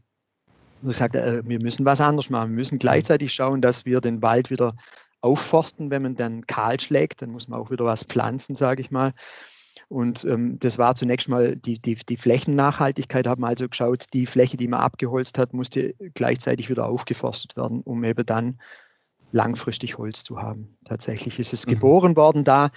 Und 0.83 0.91
ich 0.91 0.97
sagte, 0.97 1.21
äh, 1.21 1.43
wir 1.45 1.61
müssen 1.61 1.85
was 1.85 2.01
anderes 2.01 2.31
machen. 2.31 2.51
Wir 2.51 2.57
müssen 2.57 2.79
gleichzeitig 2.79 3.33
schauen, 3.33 3.61
dass 3.61 3.85
wir 3.85 4.01
den 4.01 4.23
Wald 4.23 4.51
wieder 4.51 4.77
aufforsten. 5.21 5.91
Wenn 5.91 6.03
man 6.03 6.17
dann 6.17 6.47
kahl 6.47 6.79
schlägt, 6.81 7.23
dann 7.23 7.31
muss 7.31 7.49
man 7.49 7.61
auch 7.61 7.71
wieder 7.71 7.85
was 7.85 8.05
pflanzen, 8.05 8.55
sage 8.55 8.81
ich 8.81 8.91
mal. 8.91 9.13
Und 9.89 10.25
ähm, 10.25 10.59
das 10.59 10.77
war 10.77 10.95
zunächst 10.95 11.29
mal 11.29 11.57
die, 11.57 11.81
die, 11.81 11.95
die 11.95 12.17
Flächennachhaltigkeit, 12.17 13.27
haben 13.27 13.45
also 13.45 13.69
geschaut, 13.69 14.07
die 14.13 14.27
Fläche, 14.27 14.57
die 14.57 14.69
man 14.69 14.81
abgeholzt 14.81 15.39
hat, 15.39 15.55
musste 15.55 15.95
gleichzeitig 16.15 16.69
wieder 16.69 16.87
aufgeforstet 16.87 17.57
werden, 17.57 17.81
um 17.83 18.05
eben 18.05 18.27
dann 18.27 18.59
langfristig 19.33 19.99
Holz 19.99 20.25
zu 20.25 20.41
haben. 20.41 20.77
Tatsächlich 20.85 21.38
ist 21.38 21.53
es 21.53 21.67
mhm. 21.67 21.73
geboren 21.73 22.17
worden 22.17 22.45
da, 22.45 22.71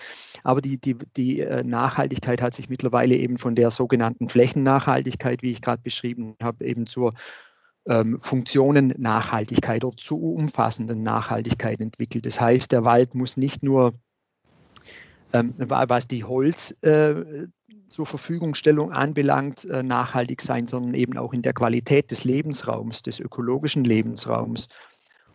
aber 0.44 0.62
die, 0.62 0.80
die, 0.80 0.98
die 1.16 1.40
äh, 1.40 1.64
Nachhaltigkeit 1.64 2.42
hat 2.42 2.54
sich 2.54 2.70
mittlerweile 2.70 3.16
eben 3.16 3.38
von 3.38 3.56
der 3.56 3.72
sogenannten 3.72 4.30
Flächennachhaltigkeit, 4.30 5.42
wie 5.42 5.52
ich 5.52 5.62
gerade 5.62 5.82
beschrieben 5.82 6.36
habe, 6.42 6.66
eben 6.66 6.88
zur 6.88 7.14
ähm, 7.88 8.20
Funktionennachhaltigkeit 8.20 9.84
oder 9.84 9.98
zu 9.98 10.18
umfassenden 10.18 11.04
Nachhaltigkeit 11.04 11.80
entwickelt. 11.80 12.26
Das 12.26 12.40
heißt, 12.40 12.72
der 12.72 12.84
Wald 12.84 13.16
muss 13.16 13.38
nicht 13.38 13.64
nur, 13.64 13.94
ähm, 15.34 15.54
was 15.58 16.08
die 16.08 16.24
Holz 16.24 16.76
äh, 16.82 17.48
zur 17.90 18.06
Verfügungstellung 18.06 18.92
anbelangt, 18.92 19.66
äh, 19.66 19.84
nachhaltig 19.84 20.42
sein, 20.42 20.68
sondern 20.68 20.94
eben 20.94 21.18
auch 21.18 21.34
in 21.34 21.42
der 21.42 21.54
Qualität 21.54 22.12
des 22.12 22.24
Lebensraums, 22.24 23.04
des 23.04 23.20
ökologischen 23.20 23.84
Lebensraums 23.84 24.68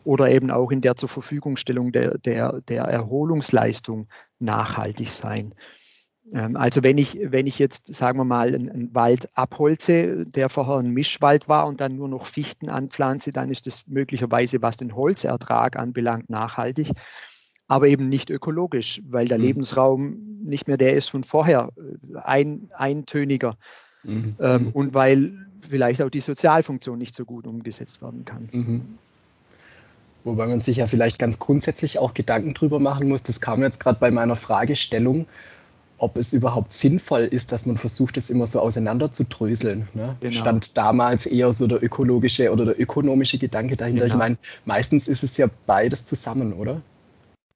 oder 0.06 0.30
eben 0.30 0.52
auch 0.52 0.70
in 0.70 0.80
der 0.80 0.94
zur 0.94 1.08
Verfügungstellung 1.08 1.90
der, 1.90 2.18
der, 2.18 2.60
der 2.62 2.84
Erholungsleistung 2.84 4.06
nachhaltig 4.38 5.10
sein. 5.10 5.52
Ähm, 6.32 6.56
also 6.56 6.84
wenn 6.84 6.96
ich, 6.96 7.18
wenn 7.20 7.48
ich 7.48 7.58
jetzt, 7.58 7.92
sagen 7.92 8.18
wir 8.18 8.24
mal, 8.24 8.54
einen, 8.54 8.94
Wald 8.94 9.28
abholze, 9.36 10.24
der 10.24 10.48
vorher 10.48 10.76
ein 10.76 10.90
Mischwald 10.90 11.48
war 11.48 11.66
und 11.66 11.80
dann 11.80 11.96
nur 11.96 12.08
noch 12.08 12.26
Fichten 12.26 12.68
anpflanze, 12.68 13.32
dann 13.32 13.50
ist 13.50 13.66
das 13.66 13.88
möglicherweise, 13.88 14.62
was 14.62 14.76
den 14.76 14.94
Holzertrag 14.94 15.76
anbelangt, 15.76 16.30
nachhaltig, 16.30 16.92
aber 17.66 17.88
eben 17.88 18.08
nicht 18.08 18.30
ökologisch, 18.30 19.02
weil 19.08 19.26
der 19.26 19.38
mhm. 19.38 19.44
Lebensraum 19.44 20.38
nicht 20.44 20.68
mehr 20.68 20.76
der 20.76 20.94
ist 20.94 21.10
von 21.10 21.24
vorher, 21.24 21.70
äh, 21.76 22.18
ein, 22.18 22.70
eintöniger. 22.72 23.56
Mhm. 24.04 24.36
Ähm, 24.38 24.62
mhm. 24.66 24.70
und 24.70 24.94
weil 24.94 25.32
vielleicht 25.68 26.00
auch 26.00 26.10
die 26.10 26.20
Sozialfunktion 26.20 26.96
nicht 26.96 27.16
so 27.16 27.24
gut 27.24 27.48
umgesetzt 27.48 28.00
werden 28.02 28.24
kann. 28.24 28.48
Mhm. 28.52 28.98
Wobei 30.26 30.48
man 30.48 30.58
sich 30.58 30.78
ja 30.78 30.88
vielleicht 30.88 31.20
ganz 31.20 31.38
grundsätzlich 31.38 32.00
auch 32.00 32.12
Gedanken 32.12 32.52
drüber 32.52 32.80
machen 32.80 33.08
muss. 33.08 33.22
Das 33.22 33.40
kam 33.40 33.62
jetzt 33.62 33.78
gerade 33.78 34.00
bei 34.00 34.10
meiner 34.10 34.34
Fragestellung. 34.34 35.26
ob 35.98 36.18
es 36.18 36.32
überhaupt 36.32 36.72
sinnvoll 36.72 37.22
ist, 37.22 37.52
dass 37.52 37.64
man 37.64 37.78
versucht, 37.78 38.16
es 38.18 38.28
immer 38.28 38.46
so 38.46 38.60
auseinander 38.60 39.12
zu 39.12 39.24
dröseln. 39.24 39.88
Ne? 39.94 40.16
Genau. 40.20 40.40
Stand 40.40 40.76
damals 40.76 41.24
eher 41.24 41.52
so 41.52 41.66
der 41.66 41.82
ökologische 41.82 42.52
oder 42.52 42.66
der 42.66 42.78
ökonomische 42.78 43.38
Gedanke 43.38 43.76
dahinter. 43.76 44.02
Genau. 44.02 44.14
Ich 44.14 44.18
meine, 44.18 44.36
meistens 44.66 45.08
ist 45.08 45.22
es 45.22 45.36
ja 45.38 45.46
beides 45.64 46.04
zusammen, 46.04 46.52
oder? 46.52 46.82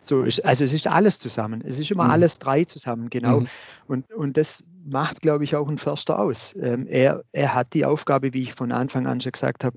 So 0.03 0.23
ist, 0.23 0.43
also 0.45 0.65
es 0.65 0.73
ist 0.73 0.87
alles 0.87 1.19
zusammen. 1.19 1.63
Es 1.67 1.79
ist 1.79 1.91
immer 1.91 2.05
mhm. 2.05 2.13
alles 2.13 2.39
drei 2.39 2.65
zusammen, 2.65 3.11
genau. 3.11 3.41
Mhm. 3.41 3.49
Und, 3.87 4.15
und 4.15 4.37
das 4.39 4.65
macht, 4.87 5.21
glaube 5.21 5.45
ich, 5.45 5.57
auch 5.57 5.69
ein 5.69 5.77
Förster 5.77 6.19
aus. 6.19 6.55
Ähm, 6.59 6.87
er, 6.87 7.23
er 7.33 7.55
hat 7.55 7.75
die 7.75 7.85
Aufgabe, 7.85 8.33
wie 8.33 8.43
ich 8.43 8.55
von 8.55 8.73
Anfang 8.73 9.07
an 9.07 9.21
schon 9.21 9.33
gesagt 9.33 9.65
habe, 9.65 9.77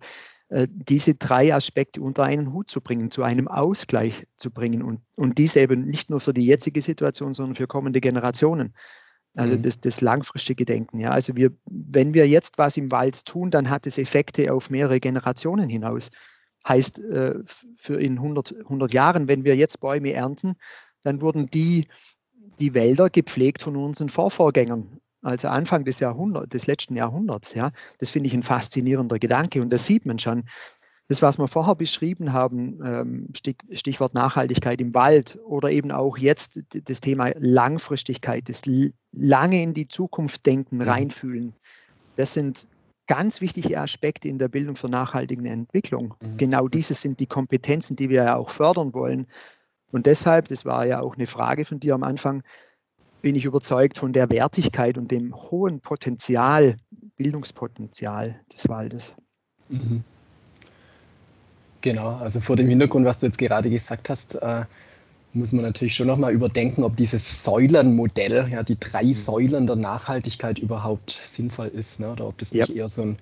diese 0.67 1.15
drei 1.15 1.53
Aspekte 1.53 2.01
unter 2.01 2.23
einen 2.23 2.53
Hut 2.53 2.69
zu 2.69 2.81
bringen, 2.81 3.09
zu 3.09 3.23
einem 3.23 3.47
Ausgleich 3.47 4.27
zu 4.37 4.51
bringen 4.51 4.83
und, 4.83 5.01
und 5.15 5.37
dies 5.37 5.55
eben 5.55 5.85
nicht 5.85 6.09
nur 6.09 6.19
für 6.19 6.33
die 6.33 6.45
jetzige 6.45 6.81
Situation, 6.81 7.33
sondern 7.33 7.55
für 7.55 7.67
kommende 7.67 8.01
Generationen. 8.01 8.73
Also 9.35 9.55
mhm. 9.55 9.63
das, 9.63 9.79
das, 9.81 10.01
langfristige 10.01 10.65
Denken. 10.65 10.99
Ja. 10.99 11.09
Also 11.09 11.35
wir, 11.35 11.51
wenn 11.65 12.13
wir 12.13 12.27
jetzt 12.27 12.59
was 12.59 12.77
im 12.77 12.91
Wald 12.91 13.25
tun, 13.25 13.49
dann 13.49 13.69
hat 13.69 13.87
es 13.87 13.97
Effekte 13.97 14.53
auf 14.53 14.69
mehrere 14.69 14.99
Generationen 14.99 15.69
hinaus. 15.69 16.11
Heißt, 16.67 16.99
äh, 16.99 17.39
für 17.77 17.99
in 17.99 18.17
100, 18.17 18.55
100 18.59 18.93
Jahren, 18.93 19.27
wenn 19.27 19.43
wir 19.43 19.55
jetzt 19.55 19.79
Bäume 19.79 20.13
ernten, 20.13 20.53
dann 21.01 21.21
wurden 21.21 21.47
die, 21.47 21.87
die 22.59 22.75
Wälder 22.75 23.09
gepflegt 23.09 23.63
von 23.63 23.75
unseren 23.75 24.09
Vorvorgängern 24.09 24.99
also 25.23 25.47
Anfang 25.47 25.85
des 25.85 25.99
Jahrhunderts, 25.99 26.49
des 26.49 26.67
letzten 26.67 26.95
Jahrhunderts. 26.95 27.53
Ja, 27.53 27.71
das 27.97 28.11
finde 28.11 28.27
ich 28.27 28.33
ein 28.33 28.43
faszinierender 28.43 29.19
Gedanke 29.19 29.61
und 29.61 29.71
das 29.71 29.85
sieht 29.85 30.05
man 30.05 30.19
schon. 30.19 30.43
Das, 31.09 31.21
was 31.21 31.37
wir 31.37 31.49
vorher 31.49 31.75
beschrieben 31.75 32.31
haben, 32.31 32.79
ähm, 32.83 33.27
Stichwort 33.71 34.13
Nachhaltigkeit 34.13 34.79
im 34.79 34.93
Wald 34.93 35.37
oder 35.45 35.69
eben 35.69 35.91
auch 35.91 36.17
jetzt 36.17 36.61
das 36.71 37.01
Thema 37.01 37.31
Langfristigkeit, 37.37 38.47
das 38.47 38.61
lange 39.11 39.61
in 39.61 39.73
die 39.73 39.89
Zukunft 39.89 40.45
denken, 40.45 40.77
mhm. 40.77 40.83
reinfühlen, 40.83 41.53
das 42.15 42.33
sind 42.33 42.69
ganz 43.07 43.41
wichtige 43.41 43.79
Aspekte 43.79 44.29
in 44.29 44.39
der 44.39 44.47
Bildung 44.47 44.75
für 44.75 44.87
nachhaltige 44.87 45.47
Entwicklung. 45.49 46.15
Mhm. 46.21 46.37
Genau 46.37 46.67
diese 46.67 46.93
sind 46.93 47.19
die 47.19 47.27
Kompetenzen, 47.27 47.95
die 47.95 48.09
wir 48.09 48.23
ja 48.23 48.35
auch 48.37 48.49
fördern 48.49 48.93
wollen. 48.93 49.27
Und 49.91 50.05
deshalb, 50.05 50.47
das 50.47 50.65
war 50.65 50.85
ja 50.85 51.01
auch 51.01 51.15
eine 51.15 51.27
Frage 51.27 51.65
von 51.65 51.79
dir 51.79 51.95
am 51.95 52.03
Anfang, 52.03 52.43
bin 53.23 53.35
ich 53.35 53.45
überzeugt 53.45 53.97
von 53.97 54.11
der 54.11 54.29
Wertigkeit 54.29 54.97
und 54.97 55.09
dem 55.09 55.33
hohen 55.33 55.79
Potenzial, 55.79 56.75
Bildungspotenzial 57.15 58.41
des 58.53 58.67
Waldes. 58.67 59.13
Mhm. 59.69 60.03
Genau, 61.79 62.17
also 62.17 62.41
vor 62.41 62.57
dem 62.57 62.67
Hintergrund, 62.67 63.05
was 63.05 63.21
du 63.21 63.25
jetzt 63.25 63.37
gerade 63.37 63.69
gesagt 63.69 64.09
hast, 64.09 64.35
äh, 64.35 64.65
muss 65.31 65.53
man 65.53 65.63
natürlich 65.63 65.95
schon 65.95 66.07
nochmal 66.07 66.33
überdenken, 66.33 66.83
ob 66.83 66.97
dieses 66.97 67.45
Säulenmodell, 67.45 68.49
ja, 68.51 68.61
die 68.61 68.77
drei 68.77 69.05
mhm. 69.05 69.13
Säulen 69.13 69.67
der 69.67 69.77
Nachhaltigkeit 69.77 70.59
überhaupt 70.59 71.11
sinnvoll 71.11 71.67
ist, 71.67 72.01
ne? 72.01 72.11
oder 72.11 72.27
ob 72.27 72.37
das 72.39 72.51
nicht 72.51 72.67
ja. 72.67 72.75
eher 72.75 72.89
so, 72.89 73.03
ein, 73.03 73.17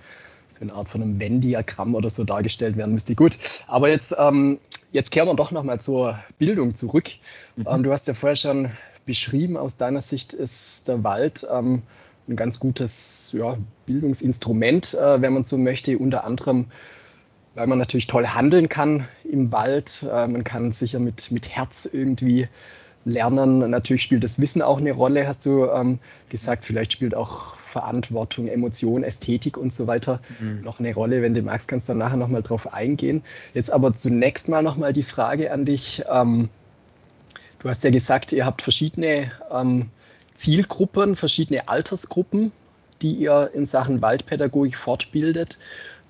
so, 0.49 0.61
eine 0.61 0.73
Art 0.73 0.89
von 0.89 1.03
einem 1.03 1.19
Venn-Diagramm 1.19 1.93
oder 1.93 2.09
so 2.09 2.23
dargestellt 2.23 2.75
werden 2.75 2.95
müsste. 2.95 3.13
Gut, 3.13 3.37
aber 3.67 3.89
jetzt, 3.89 4.15
ähm, 4.17 4.59
jetzt 4.91 5.11
kehren 5.11 5.27
wir 5.27 5.35
doch 5.35 5.51
nochmal 5.51 5.79
zur 5.79 6.17
Bildung 6.39 6.73
zurück. 6.73 7.11
Mhm. 7.55 7.65
Ähm, 7.69 7.83
du 7.83 7.91
hast 7.91 8.07
ja 8.07 8.15
vorher 8.15 8.35
schon 8.35 8.71
beschrieben. 9.05 9.57
Aus 9.57 9.77
deiner 9.77 10.01
Sicht 10.01 10.33
ist 10.33 10.87
der 10.87 11.03
Wald 11.03 11.47
ähm, 11.51 11.83
ein 12.27 12.35
ganz 12.35 12.59
gutes 12.59 13.35
ja, 13.37 13.57
Bildungsinstrument, 13.85 14.93
äh, 14.93 15.21
wenn 15.21 15.33
man 15.33 15.43
so 15.43 15.57
möchte, 15.57 15.97
unter 15.97 16.23
anderem, 16.23 16.67
weil 17.55 17.67
man 17.67 17.79
natürlich 17.79 18.07
toll 18.07 18.27
handeln 18.27 18.69
kann 18.69 19.07
im 19.23 19.51
Wald. 19.51 20.05
Äh, 20.09 20.27
man 20.27 20.43
kann 20.43 20.71
sicher 20.71 20.99
mit, 20.99 21.31
mit 21.31 21.49
Herz 21.49 21.89
irgendwie 21.91 22.47
lernen. 23.03 23.69
Natürlich 23.69 24.03
spielt 24.03 24.23
das 24.23 24.39
Wissen 24.39 24.61
auch 24.61 24.79
eine 24.79 24.91
Rolle, 24.91 25.27
hast 25.27 25.45
du 25.45 25.65
ähm, 25.65 25.99
gesagt. 26.29 26.65
Vielleicht 26.65 26.93
spielt 26.93 27.15
auch 27.15 27.55
Verantwortung, 27.55 28.47
Emotion, 28.47 29.03
Ästhetik 29.03 29.57
und 29.57 29.73
so 29.73 29.87
weiter 29.87 30.19
mhm. 30.39 30.61
noch 30.61 30.79
eine 30.79 30.93
Rolle. 30.93 31.21
Wenn 31.21 31.33
du 31.33 31.41
magst, 31.41 31.67
kannst 31.67 31.87
du 31.87 31.91
dann 31.91 31.99
nachher 31.99 32.17
nochmal 32.17 32.43
drauf 32.43 32.73
eingehen. 32.73 33.23
Jetzt 33.53 33.71
aber 33.71 33.93
zunächst 33.93 34.49
mal 34.49 34.61
nochmal 34.61 34.93
die 34.93 35.03
Frage 35.03 35.51
an 35.51 35.65
dich. 35.65 36.03
Ähm, 36.11 36.49
Du 37.61 37.69
hast 37.69 37.83
ja 37.83 37.91
gesagt, 37.91 38.31
ihr 38.31 38.43
habt 38.43 38.63
verschiedene 38.63 39.31
ähm, 39.51 39.91
Zielgruppen, 40.33 41.15
verschiedene 41.15 41.67
Altersgruppen, 41.67 42.51
die 43.03 43.13
ihr 43.13 43.51
in 43.53 43.67
Sachen 43.67 44.01
Waldpädagogik 44.01 44.75
fortbildet. 44.75 45.59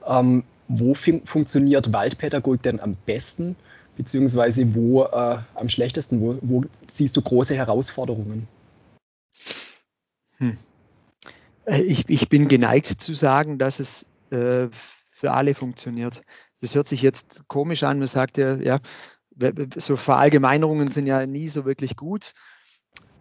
Ähm, 0.08 0.46
wo 0.70 0.94
funktioniert 0.94 1.92
Waldpädagogik 1.92 2.62
denn 2.62 2.80
am 2.80 2.96
besten, 3.06 3.58
beziehungsweise 3.98 4.74
wo 4.74 5.04
äh, 5.04 5.40
am 5.56 5.68
schlechtesten? 5.68 6.22
Wo, 6.22 6.38
wo, 6.42 6.64
siehst 6.88 7.18
du 7.18 7.22
große 7.22 7.54
Herausforderungen? 7.54 8.48
Hm. 10.38 10.58
Äh, 11.66 11.82
ich, 11.82 12.08
ich, 12.08 12.30
bin 12.30 12.48
geneigt 12.48 13.02
zu 13.02 13.14
sagen, 13.14 13.58
dass 13.58 13.82
es 13.82 14.06
äh, 14.30 14.70
für 14.72 15.32
alle 15.34 15.54
funktioniert. 15.54 16.22
Das 16.62 16.76
hört 16.76 16.88
sich 16.88 17.02
jetzt 17.02 17.44
komisch 17.50 17.84
an, 17.84 18.00
man 18.00 18.08
sagt 18.08 18.38
ja, 18.38 18.56
ja, 18.56 18.80
so 19.76 19.96
Verallgemeinerungen 19.96 20.90
sind 20.90 21.08
ja 21.08 21.26
nie 21.26 21.48
so 21.48 21.66
wirklich 21.66 21.96
gut, 21.96 22.34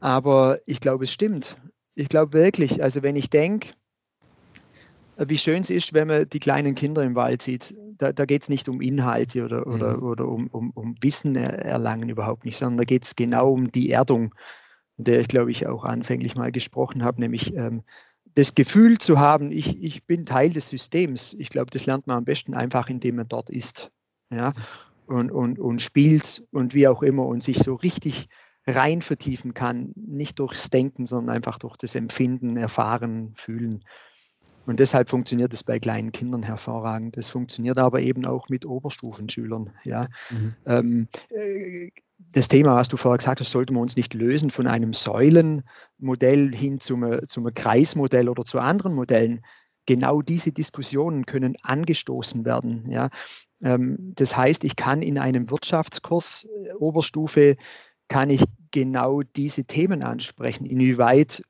aber 0.01 0.59
ich 0.67 0.81
glaube, 0.81 1.05
es 1.05 1.13
stimmt. 1.13 1.57
Ich 1.95 2.09
glaube 2.09 2.33
wirklich, 2.33 2.83
also 2.83 3.03
wenn 3.03 3.17
ich 3.17 3.31
denke, 3.31 3.71
wie 5.29 5.39
schön 5.39 5.61
es 5.61 5.71
ist, 5.71 5.93
wenn 5.93 6.09
man 6.09 6.29
die 6.29 6.41
kleinen 6.41 6.75
Kinder 6.75 7.03
im 7.03 7.15
Wald 7.15 7.43
sieht. 7.43 7.75
Da, 7.99 8.13
da 8.13 8.25
geht 8.25 8.43
es 8.43 8.49
nicht 8.49 8.69
um 8.69 8.81
Inhalte 8.81 9.45
oder, 9.45 9.67
oder, 9.67 9.97
mhm. 9.99 10.03
oder 10.03 10.29
um, 10.29 10.47
um, 10.47 10.71
um, 10.71 10.95
Wissen 11.03 11.37
erlangen 11.37 12.09
überhaupt 12.09 12.47
nicht, 12.47 12.57
sondern 12.57 12.79
da 12.79 12.85
geht 12.85 13.05
es 13.05 13.17
genau 13.17 13.53
um 13.53 13.71
die 13.71 13.91
Erdung, 13.91 14.35
der 14.97 15.21
ich 15.21 15.29
glaube 15.29 15.51
ich 15.51 15.67
auch 15.67 15.85
anfänglich 15.85 16.37
mal 16.37 16.51
gesprochen 16.51 17.05
habe, 17.05 17.21
nämlich 17.21 17.55
ähm, 17.55 17.83
das 18.35 18.55
Gefühl 18.55 18.99
zu 18.99 19.19
haben, 19.19 19.53
ich, 19.53 19.83
ich 19.83 20.07
bin 20.07 20.25
Teil 20.25 20.51
des 20.51 20.69
Systems. 20.69 21.35
Ich 21.39 21.51
glaube, 21.51 21.71
das 21.71 21.87
lernt 21.87 22.07
man 22.07 22.19
am 22.19 22.25
besten 22.25 22.55
einfach, 22.55 22.89
indem 22.89 23.17
man 23.17 23.29
dort 23.29 23.51
ist. 23.51 23.91
Ja? 24.33 24.55
Und, 25.11 25.31
und, 25.33 25.59
und 25.59 25.83
spielt 25.83 26.45
und 26.53 26.73
wie 26.73 26.87
auch 26.89 27.03
immer 27.03 27.27
und 27.27 27.43
sich 27.43 27.59
so 27.59 27.75
richtig 27.75 28.29
rein 28.67 29.03
vertiefen 29.03 29.55
kann, 29.55 29.93
nicht 29.97 30.39
durchs 30.39 30.71
Denken, 30.71 31.07
sondern 31.07 31.35
einfach 31.35 31.59
durch 31.59 31.77
das 31.77 31.95
Empfinden, 31.95 32.57
Erfahren, 32.57 33.33
Fühlen. 33.37 33.85
Und 34.67 34.79
deshalb 34.79 35.09
funktioniert 35.09 35.53
es 35.53 35.65
bei 35.65 35.81
kleinen 35.81 36.13
Kindern 36.13 36.45
hervorragend. 36.45 37.17
Das 37.17 37.29
funktioniert 37.29 37.79
aber 37.79 38.01
eben 38.01 38.25
auch 38.25 38.49
mit 38.49 38.65
Oberstufenschülern. 38.65 39.73
Ja. 39.83 40.07
Mhm. 40.31 40.55
Ähm, 40.67 41.09
äh, 41.31 41.91
das 42.33 42.49
Thema, 42.49 42.77
was 42.77 42.89
du 42.89 42.97
vorher 42.97 43.19
gesagt 43.19 43.41
hast, 43.41 43.51
sollten 43.51 43.75
wir 43.75 43.81
uns 43.81 43.97
nicht 43.97 44.15
lösen 44.15 44.51
von 44.51 44.67
einem 44.67 44.93
Säulenmodell 44.93 46.55
hin 46.55 46.79
zum, 46.79 47.27
zum 47.27 47.53
Kreismodell 47.53 48.29
oder 48.29 48.45
zu 48.45 48.61
anderen 48.61 48.95
Modellen. 48.95 49.41
Genau 49.87 50.23
diese 50.23 50.53
Diskussionen 50.53 51.27
können 51.27 51.57
angestoßen 51.63 52.45
werden. 52.45 52.91
Ja. 52.91 53.11
Ähm, 53.63 54.13
das 54.17 54.37
heißt, 54.37 54.65
ich 54.65 54.77
kann 54.77 55.03
in 55.03 55.19
einem 55.19 55.51
Wirtschaftskurs 55.51 56.47
äh, 56.65 56.73
Oberstufe, 56.75 57.57
kann 58.09 58.31
ich 58.31 58.45
genau 58.71 59.23
diese 59.23 59.65
Themen 59.65 60.03
ansprechen. 60.03 60.67
Inwieweit 60.67 61.43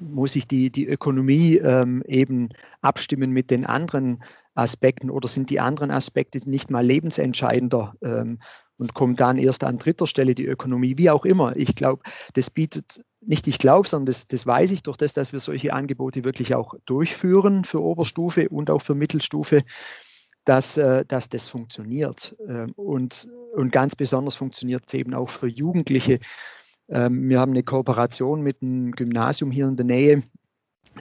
muss 0.00 0.36
ich 0.36 0.46
die, 0.46 0.70
die 0.70 0.86
Ökonomie 0.86 1.56
ähm, 1.56 2.02
eben 2.06 2.50
abstimmen 2.80 3.30
mit 3.30 3.50
den 3.50 3.64
anderen 3.64 4.22
Aspekten 4.54 5.10
oder 5.10 5.28
sind 5.28 5.50
die 5.50 5.60
anderen 5.60 5.90
Aspekte 5.90 6.38
nicht 6.48 6.70
mal 6.70 6.84
lebensentscheidender 6.84 7.94
ähm, 8.02 8.40
und 8.76 8.94
kommt 8.94 9.20
dann 9.20 9.38
erst 9.38 9.64
an 9.64 9.78
dritter 9.78 10.06
Stelle 10.06 10.34
die 10.34 10.46
Ökonomie, 10.46 10.98
wie 10.98 11.10
auch 11.10 11.24
immer. 11.24 11.56
Ich 11.56 11.74
glaube, 11.74 12.02
das 12.34 12.50
bietet, 12.50 13.04
nicht 13.20 13.46
ich 13.46 13.58
glaube, 13.58 13.88
sondern 13.88 14.06
das, 14.06 14.28
das 14.28 14.46
weiß 14.46 14.70
ich 14.70 14.82
durch 14.82 14.96
das, 14.96 15.12
dass 15.12 15.32
wir 15.32 15.40
solche 15.40 15.72
Angebote 15.72 16.24
wirklich 16.24 16.54
auch 16.54 16.74
durchführen 16.86 17.64
für 17.64 17.82
Oberstufe 17.82 18.48
und 18.48 18.70
auch 18.70 18.82
für 18.82 18.94
Mittelstufe 18.94 19.64
dass, 20.48 20.78
äh, 20.78 21.04
dass 21.04 21.28
das 21.28 21.50
funktioniert. 21.50 22.34
Ähm, 22.48 22.72
und, 22.74 23.28
und 23.54 23.70
ganz 23.70 23.94
besonders 23.94 24.34
funktioniert 24.34 24.84
es 24.86 24.94
eben 24.94 25.12
auch 25.12 25.28
für 25.28 25.46
Jugendliche. 25.46 26.20
Ähm, 26.88 27.28
wir 27.28 27.38
haben 27.38 27.52
eine 27.52 27.62
Kooperation 27.62 28.40
mit 28.40 28.62
einem 28.62 28.92
Gymnasium 28.92 29.50
hier 29.50 29.68
in 29.68 29.76
der 29.76 29.84
Nähe. 29.84 30.22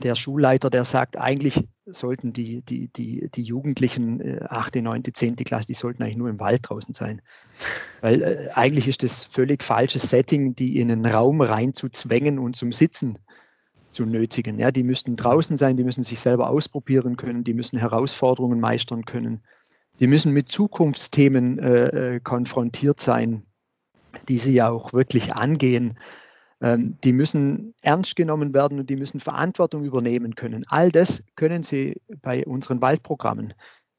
Der 0.03 0.15
Schulleiter, 0.15 0.69
der 0.69 0.83
sagt, 0.83 1.17
eigentlich 1.17 1.67
sollten 1.85 2.33
die, 2.33 2.61
die, 2.61 2.89
die, 2.89 3.29
die 3.33 3.43
Jugendlichen, 3.43 4.41
8., 4.47 4.75
9., 4.75 5.03
10. 5.13 5.35
Klasse, 5.37 5.67
die 5.67 5.73
sollten 5.73 6.03
eigentlich 6.03 6.17
nur 6.17 6.29
im 6.29 6.39
Wald 6.39 6.61
draußen 6.63 6.93
sein. 6.93 7.21
Weil 8.01 8.21
äh, 8.21 8.49
eigentlich 8.53 8.87
ist 8.87 9.03
das 9.03 9.23
völlig 9.23 9.63
falsches 9.63 10.09
Setting, 10.09 10.55
die 10.55 10.79
in 10.79 10.91
einen 10.91 11.05
Raum 11.05 11.41
reinzuzwängen 11.41 12.39
und 12.39 12.55
zum 12.55 12.71
Sitzen 12.71 13.19
zu 13.89 14.05
nötigen. 14.05 14.59
Ja, 14.59 14.71
die 14.71 14.83
müssten 14.83 15.15
draußen 15.15 15.57
sein, 15.57 15.77
die 15.77 15.83
müssen 15.83 16.03
sich 16.03 16.19
selber 16.19 16.49
ausprobieren 16.49 17.17
können, 17.17 17.43
die 17.43 17.53
müssen 17.53 17.79
Herausforderungen 17.79 18.59
meistern 18.59 19.05
können, 19.05 19.41
die 19.99 20.07
müssen 20.07 20.33
mit 20.33 20.49
Zukunftsthemen 20.49 21.59
äh, 21.59 22.15
äh, 22.15 22.19
konfrontiert 22.19 22.99
sein, 22.99 23.43
die 24.27 24.37
sie 24.37 24.53
ja 24.53 24.69
auch 24.69 24.93
wirklich 24.93 25.33
angehen. 25.33 25.97
Ähm, 26.61 26.97
die 27.03 27.13
müssen 27.13 27.73
ernst 27.81 28.15
genommen 28.15 28.53
werden 28.53 28.79
und 28.79 28.89
die 28.89 28.95
müssen 28.95 29.19
Verantwortung 29.19 29.83
übernehmen 29.83 30.35
können. 30.35 30.63
All 30.67 30.91
das 30.91 31.23
können 31.35 31.63
sie 31.63 32.01
bei 32.21 32.45
unseren 32.45 32.81
Waldprogrammen. 32.81 33.53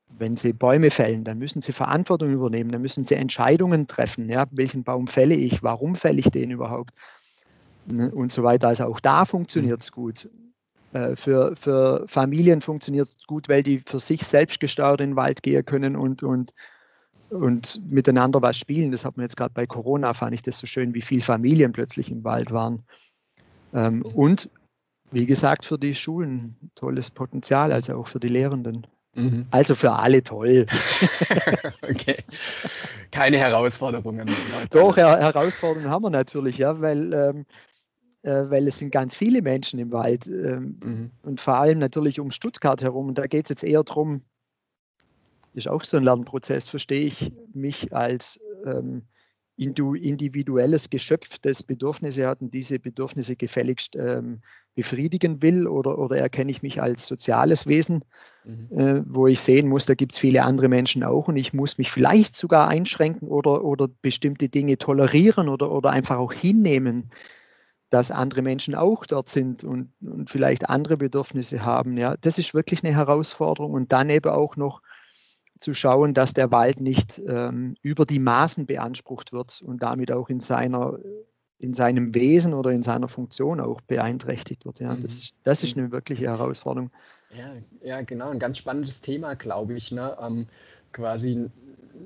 Wenn 0.09 0.37
sie 0.37 0.53
Bäume 0.53 0.91
fällen, 0.91 1.25
dann 1.25 1.39
müssen 1.39 1.61
sie 1.61 1.73
Verantwortung 1.73 2.31
übernehmen, 2.31 2.73
dann 2.73 2.83
müssen 2.83 3.05
sie 3.05 3.15
Entscheidungen 3.15 3.87
treffen. 3.87 4.29
Ja, 4.29 4.47
welchen 4.51 4.83
Baum 4.83 5.07
fälle 5.07 5.35
ich, 5.35 5.63
warum 5.63 5.95
fälle 5.95 6.19
ich 6.19 6.31
den 6.31 6.51
überhaupt? 6.51 6.93
ne, 7.93 8.11
und 8.11 8.33
so 8.33 8.43
weiter. 8.43 8.69
Also 8.69 8.85
auch 8.85 9.01
da 9.01 9.25
funktioniert 9.25 9.83
es 9.83 9.93
gut. 9.93 10.29
Äh, 10.93 11.17
für, 11.17 11.55
für 11.57 12.05
Familien 12.07 12.61
funktioniert 12.61 13.09
es 13.09 13.19
gut, 13.27 13.49
weil 13.49 13.63
die 13.63 13.81
für 13.81 13.99
sich 13.99 14.25
selbst 14.25 14.61
gesteuert 14.61 15.01
in 15.01 15.11
den 15.11 15.17
Wald 15.17 15.43
gehen 15.43 15.65
können 15.65 15.97
und, 15.97 16.23
und, 16.23 16.55
und 17.31 17.81
miteinander 17.91 18.43
was 18.43 18.57
spielen. 18.57 18.91
Das 18.91 19.05
hat 19.05 19.17
man 19.17 19.25
jetzt 19.25 19.37
gerade 19.37 19.55
bei 19.55 19.67
Corona, 19.67 20.15
fand 20.15 20.35
ich 20.35 20.43
das 20.43 20.59
so 20.59 20.67
schön, 20.67 20.95
wie 20.95 21.03
viele 21.03 21.23
Familien 21.23 21.73
plötzlich 21.73 22.11
im 22.11 22.25
Wald 22.25 22.51
waren. 22.51 22.85
Ähm, 23.75 24.03
und 24.03 24.51
wie 25.11 25.27
gesagt, 25.27 25.65
für 25.65 25.79
die 25.79 25.95
Schulen 25.95 26.57
tolles 26.75 27.11
Potenzial, 27.11 27.73
also 27.73 27.97
auch 27.97 28.07
für 28.07 28.21
die 28.21 28.29
Lehrenden. 28.29 28.87
Mhm. 29.15 29.47
Also 29.51 29.75
für 29.75 29.93
alle 29.93 30.23
toll. 30.23 30.67
okay. 31.83 32.17
Keine 33.11 33.39
Herausforderungen. 33.39 34.31
Doch, 34.71 34.97
Her 34.97 35.19
Herausforderungen 35.19 35.91
haben 35.91 36.05
wir 36.05 36.11
natürlich, 36.11 36.59
ja, 36.59 36.81
weil, 36.81 37.13
ähm, 37.13 37.47
äh, 38.23 38.51
weil 38.51 38.69
es 38.69 38.79
sind 38.79 38.91
ganz 38.91 39.15
viele 39.15 39.43
Menschen 39.43 39.79
im 39.79 39.93
Wald 39.93 40.27
ähm, 40.27 40.79
mhm. 40.83 41.11
und 41.23 41.41
vor 41.41 41.55
allem 41.55 41.79
natürlich 41.79 42.21
um 42.21 42.31
Stuttgart 42.31 42.83
herum. 42.83 43.09
Und 43.09 43.19
da 43.19 43.27
geht 43.27 43.47
es 43.47 43.51
jetzt 43.51 43.65
eher 43.65 43.83
darum, 43.83 44.23
ist 45.55 45.69
auch 45.69 45.83
so 45.85 45.97
ein 45.97 46.05
Lernprozess, 46.05 46.69
verstehe 46.69 47.07
ich 47.07 47.33
mich 47.53 47.93
als 47.93 48.41
ähm, 48.65 49.03
individuelles 49.59 50.89
Geschöpf, 50.89 51.39
das 51.43 51.63
Bedürfnisse 51.63 52.29
hat 52.29 52.41
und 52.41 52.55
diese 52.55 52.79
Bedürfnisse 52.79 53.35
gefälligst 53.35 53.97
ähm, 53.97 54.41
befriedigen 54.77 55.43
will 55.43 55.67
oder, 55.67 55.99
oder 55.99 56.17
erkenne 56.17 56.53
ich 56.53 56.63
mich 56.63 56.81
als 56.81 57.07
soziales 57.07 57.67
Wesen, 57.67 58.05
mhm. 58.45 58.79
äh, 58.79 59.03
wo 59.07 59.27
ich 59.27 59.41
sehen 59.41 59.69
muss, 59.69 59.87
da 59.87 59.95
gibt 59.95 60.13
es 60.13 60.21
viele 60.21 60.45
andere 60.45 60.69
Menschen 60.69 61.03
auch 61.03 61.27
und 61.27 61.37
ich 61.37 61.53
muss 61.53 61.79
mich 61.79 61.91
vielleicht 61.91 62.37
sogar 62.37 62.69
einschränken 62.69 63.27
oder, 63.27 63.65
oder 63.65 63.89
bestimmte 64.01 64.49
Dinge 64.49 64.79
tolerieren 64.79 65.49
oder, 65.49 65.73
oder 65.73 65.91
einfach 65.91 66.19
auch 66.19 66.33
hinnehmen, 66.33 67.11
dass 67.91 68.13
andere 68.13 68.43
Menschen 68.43 68.77
auch 68.77 69.07
dort 69.07 69.29
sind 69.29 69.65
und, 69.65 69.93
und 70.01 70.31
vielleicht 70.31 70.69
andere 70.69 70.97
Bedürfnisse 70.97 71.65
haben. 71.65 71.97
Ja, 71.97 72.17
das 72.21 72.39
ist 72.39 72.55
wirklich 72.55 72.85
eine 72.85 72.95
Herausforderung 72.95 73.73
und 73.73 73.91
dann 73.91 74.11
eben 74.11 74.31
auch 74.31 74.57
noch 74.57 74.83
zu 75.59 75.75
schauen, 75.75 76.15
dass 76.15 76.33
der 76.33 76.51
Wald 76.51 76.81
nicht 76.81 77.21
ähm, 77.27 77.77
über 77.83 78.07
die 78.07 78.19
Maßen 78.19 78.67
beansprucht 78.67 79.33
wird 79.33 79.63
und 79.63 79.83
damit 79.83 80.13
auch 80.13 80.29
in 80.29 80.41
seiner 80.41 80.99
in 81.61 81.75
seinem 81.75 82.15
Wesen 82.15 82.55
oder 82.55 82.71
in 82.71 82.85
seiner 82.85 83.09
Funktion 83.09 83.61
auch 83.61 83.81
beeinträchtigt 83.81 84.65
wird. 84.65 84.79
Ja, 84.79 84.95
das, 84.95 85.33
mhm. 85.33 85.37
das 85.43 85.65
ist 85.65 85.77
eine 85.77 85.91
wirkliche 85.91 86.27
Herausforderung. 86.27 86.91
Ja, 87.31 87.53
ja, 87.83 88.03
genau, 88.03 88.31
ein 88.31 88.39
ganz 88.39 88.59
spannendes 88.59 89.01
Thema, 89.01 89.35
glaube 89.35 89.75
ich. 89.75 89.91
Ne? 89.91 90.17
Ähm, 90.21 90.47
quasi 90.93 91.51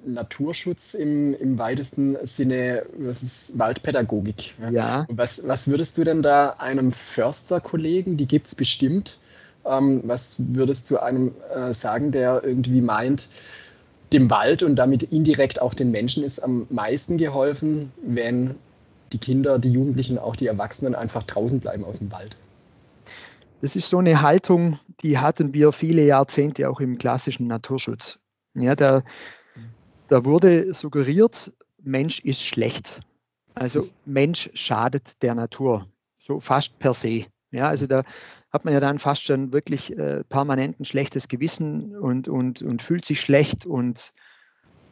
Naturschutz 0.07 0.95
im, 0.95 1.35
im 1.35 1.59
weitesten 1.59 2.17
Sinne 2.27 2.87
versus 2.99 3.53
Waldpädagogik. 3.57 4.55
Ja. 4.59 4.71
ja. 4.71 5.07
Was, 5.11 5.47
was 5.47 5.69
würdest 5.69 5.97
du 5.99 6.05
denn 6.05 6.23
da 6.23 6.51
einem 6.59 6.91
Försterkollegen, 6.91 8.17
die 8.17 8.27
gibt 8.27 8.47
es 8.47 8.55
bestimmt, 8.55 9.19
ähm, 9.65 10.03
was 10.05 10.37
würdest 10.39 10.91
du 10.91 10.99
einem 10.99 11.33
äh, 11.55 11.73
sagen, 11.73 12.13
der 12.13 12.43
irgendwie 12.45 12.81
meint, 12.81 13.29
dem 14.13 14.31
Wald 14.31 14.63
und 14.63 14.77
damit 14.77 15.03
indirekt 15.05 15.61
auch 15.61 15.75
den 15.75 15.91
Menschen 15.91 16.23
ist 16.23 16.41
am 16.41 16.67
meisten 16.71 17.17
geholfen, 17.17 17.93
wenn 18.05 18.57
die 19.13 19.19
Kinder, 19.19 19.59
die 19.59 19.71
Jugendlichen, 19.71 20.19
auch 20.19 20.37
die 20.37 20.47
Erwachsenen 20.47 20.95
einfach 20.95 21.23
draußen 21.23 21.61
bleiben 21.61 21.85
aus 21.85 21.99
dem 21.99 22.13
Wald. 22.13 22.37
Das 23.61 23.77
ist 23.77 23.89
so 23.89 23.99
eine 23.99 24.23
Haltung, 24.23 24.79
die 25.03 25.19
hatten 25.19 25.55
wir 25.55 25.73
viele 25.73 26.03
Jahrzehnte 26.03 26.69
auch 26.69 26.81
im 26.81 26.99
klassischen 26.99 27.47
Naturschutz. 27.47 28.19
Ja, 28.55 28.75
da, 28.75 29.03
da 30.09 30.25
wurde 30.25 30.75
suggeriert, 30.75 31.53
Mensch 31.83 32.21
ist 32.21 32.43
schlecht. 32.43 33.01
Also 33.55 33.89
Mensch 34.05 34.51
schadet 34.55 35.23
der 35.23 35.35
Natur, 35.35 35.87
so 36.19 36.41
fast 36.41 36.79
per 36.79 36.95
se. 36.95 37.27
Ja, 37.51 37.69
also 37.69 37.87
da 37.87 38.03
hat 38.53 38.65
man 38.65 38.75
ja 38.75 38.81
dann 38.81 38.99
fast 38.99 39.23
schon 39.23 39.53
wirklich 39.53 39.97
äh, 39.97 40.25
permanent 40.25 40.79
ein 40.79 40.85
schlechtes 40.85 41.29
Gewissen 41.29 41.97
und, 41.97 42.29
und, 42.29 42.63
und 42.63 42.83
fühlt 42.83 43.05
sich 43.05 43.21
schlecht. 43.21 43.65
Und 43.65 44.13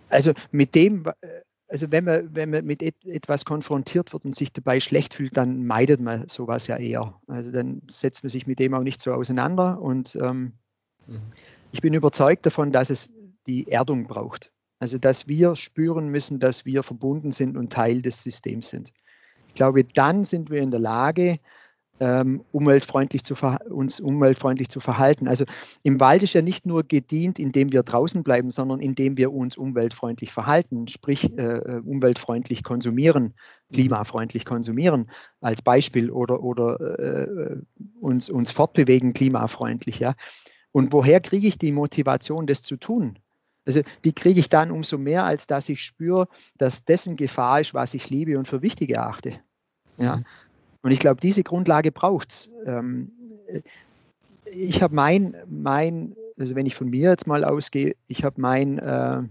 also 0.08 0.32
mit 0.50 0.74
dem, 0.74 1.04
äh, 1.20 1.42
also 1.68 1.92
wenn 1.92 2.04
man, 2.04 2.34
wenn 2.34 2.50
man 2.50 2.64
mit 2.64 2.82
et 2.82 2.96
etwas 3.04 3.44
konfrontiert 3.44 4.12
wird 4.12 4.24
und 4.24 4.34
sich 4.34 4.52
dabei 4.52 4.80
schlecht 4.80 5.14
fühlt, 5.14 5.36
dann 5.36 5.66
meidet 5.66 6.00
man 6.00 6.26
sowas 6.26 6.66
ja 6.66 6.78
eher. 6.78 7.20
Also 7.26 7.52
dann 7.52 7.82
setzt 7.88 8.24
man 8.24 8.30
sich 8.30 8.46
mit 8.46 8.58
dem 8.58 8.74
auch 8.74 8.82
nicht 8.82 9.00
so 9.02 9.12
auseinander. 9.12 9.80
Und 9.80 10.16
ähm, 10.16 10.54
mhm. 11.06 11.20
ich 11.70 11.82
bin 11.82 11.92
überzeugt 11.92 12.46
davon, 12.46 12.72
dass 12.72 12.88
es 12.88 13.12
die 13.46 13.68
Erdung 13.68 14.06
braucht. 14.06 14.52
Also 14.78 14.96
dass 14.96 15.28
wir 15.28 15.54
spüren 15.54 16.08
müssen, 16.08 16.40
dass 16.40 16.64
wir 16.64 16.82
verbunden 16.82 17.30
sind 17.30 17.58
und 17.58 17.70
Teil 17.70 18.00
des 18.00 18.22
Systems 18.22 18.70
sind. 18.70 18.92
Ich 19.48 19.54
glaube, 19.54 19.84
dann 19.84 20.24
sind 20.24 20.48
wir 20.48 20.62
in 20.62 20.70
der 20.70 20.80
Lage, 20.80 21.38
ähm, 22.00 22.42
umweltfreundlich 22.50 23.22
zu 23.22 23.34
uns 23.68 24.00
umweltfreundlich 24.00 24.70
zu 24.70 24.80
verhalten. 24.80 25.28
Also 25.28 25.44
im 25.82 26.00
Wald 26.00 26.22
ist 26.22 26.32
ja 26.32 26.42
nicht 26.42 26.64
nur 26.66 26.82
gedient, 26.82 27.38
indem 27.38 27.72
wir 27.72 27.82
draußen 27.82 28.22
bleiben, 28.22 28.50
sondern 28.50 28.80
indem 28.80 29.18
wir 29.18 29.32
uns 29.32 29.56
umweltfreundlich 29.56 30.32
verhalten, 30.32 30.88
sprich 30.88 31.30
äh, 31.38 31.58
äh 31.58 31.82
umweltfreundlich 31.84 32.64
konsumieren, 32.64 33.34
mhm. 33.68 33.74
klimafreundlich 33.74 34.46
konsumieren 34.46 35.10
als 35.40 35.60
Beispiel 35.62 36.10
oder, 36.10 36.42
oder 36.42 36.80
äh, 36.98 37.56
uns, 38.00 38.30
uns 38.30 38.50
fortbewegen 38.50 39.12
klimafreundlich. 39.12 39.98
Ja. 39.98 40.14
Und 40.72 40.92
woher 40.92 41.20
kriege 41.20 41.46
ich 41.46 41.58
die 41.58 41.72
Motivation, 41.72 42.46
das 42.46 42.62
zu 42.62 42.76
tun? 42.76 43.18
Also 43.66 43.82
die 44.04 44.14
kriege 44.14 44.40
ich 44.40 44.48
dann 44.48 44.70
umso 44.70 44.96
mehr, 44.96 45.24
als 45.24 45.46
dass 45.46 45.68
ich 45.68 45.82
spüre, 45.82 46.28
dass 46.56 46.84
dessen 46.84 47.16
Gefahr 47.16 47.60
ist, 47.60 47.74
was 47.74 47.92
ich 47.92 48.08
liebe 48.08 48.38
und 48.38 48.48
für 48.48 48.62
wichtig 48.62 48.90
erachte. 48.90 49.38
Ja. 49.98 50.22
Und 50.82 50.90
ich 50.90 50.98
glaube, 50.98 51.20
diese 51.20 51.42
Grundlage 51.42 51.92
braucht 51.92 52.32
es. 52.32 52.50
Ähm, 52.64 53.12
ich 54.44 54.82
habe 54.82 54.94
mein, 54.94 55.36
mein, 55.48 56.16
also 56.38 56.54
wenn 56.54 56.66
ich 56.66 56.74
von 56.74 56.88
mir 56.88 57.10
jetzt 57.10 57.26
mal 57.26 57.44
ausgehe, 57.44 57.96
ich 58.06 58.24
habe 58.24 58.40
mein, 58.40 58.78
äh, 58.78 59.22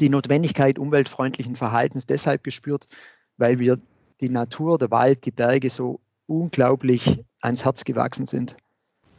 die 0.00 0.08
Notwendigkeit 0.08 0.78
umweltfreundlichen 0.78 1.56
Verhaltens 1.56 2.06
deshalb 2.06 2.44
gespürt, 2.44 2.88
weil 3.36 3.58
wir 3.58 3.78
die 4.20 4.28
Natur, 4.28 4.78
der 4.78 4.90
Wald, 4.90 5.24
die 5.24 5.30
Berge 5.30 5.70
so 5.70 6.00
unglaublich 6.26 7.24
ans 7.40 7.64
Herz 7.64 7.84
gewachsen 7.84 8.26
sind. 8.26 8.56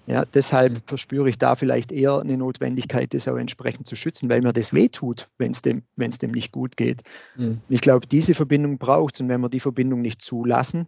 Ja, 0.06 0.26
deshalb 0.26 0.74
mhm. 0.74 0.82
verspüre 0.86 1.30
ich 1.30 1.38
da 1.38 1.56
vielleicht 1.56 1.92
eher 1.92 2.20
eine 2.20 2.36
Notwendigkeit, 2.36 3.14
das 3.14 3.28
auch 3.28 3.38
entsprechend 3.38 3.86
zu 3.86 3.96
schützen, 3.96 4.28
weil 4.28 4.42
mir 4.42 4.54
das 4.54 4.74
wehtut, 4.74 5.30
wenn 5.38 5.52
es 5.52 5.62
dem, 5.62 5.84
dem 5.98 6.32
nicht 6.32 6.52
gut 6.52 6.78
geht. 6.78 7.04
Mhm. 7.36 7.62
Ich 7.70 7.82
glaube, 7.82 8.08
diese 8.08 8.34
Verbindung 8.34 8.80
braucht 8.80 9.14
es 9.14 9.22
und 9.22 9.30
wenn 9.30 9.42
wir 9.42 9.50
die 9.50 9.60
Verbindung 9.60 10.02
nicht 10.02 10.22
zulassen, 10.22 10.88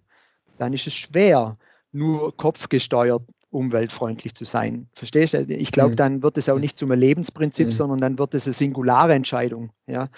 dann 0.62 0.74
ist 0.74 0.86
es 0.86 0.94
schwer, 0.94 1.58
nur 1.92 2.38
kopfgesteuert 2.38 3.24
umweltfreundlich 3.50 4.36
zu 4.36 4.46
sein. 4.46 4.88
Verstehst 4.94 5.34
du? 5.34 5.40
Ich 5.40 5.72
glaube, 5.72 5.92
mhm. 5.92 5.96
dann 5.98 6.24
wird 6.24 6.38
es 6.38 6.50
auch 6.50 6.60
nicht 6.60 6.78
zum 6.78 6.92
Lebensprinzip, 6.92 7.68
mhm. 7.68 7.72
sondern 7.72 8.00
dann 8.00 8.20
wird 8.20 8.36
es 8.36 8.46
eine 8.46 8.54
singulare 8.54 9.14
Entscheidung. 9.14 9.72
Ja? 9.88 10.10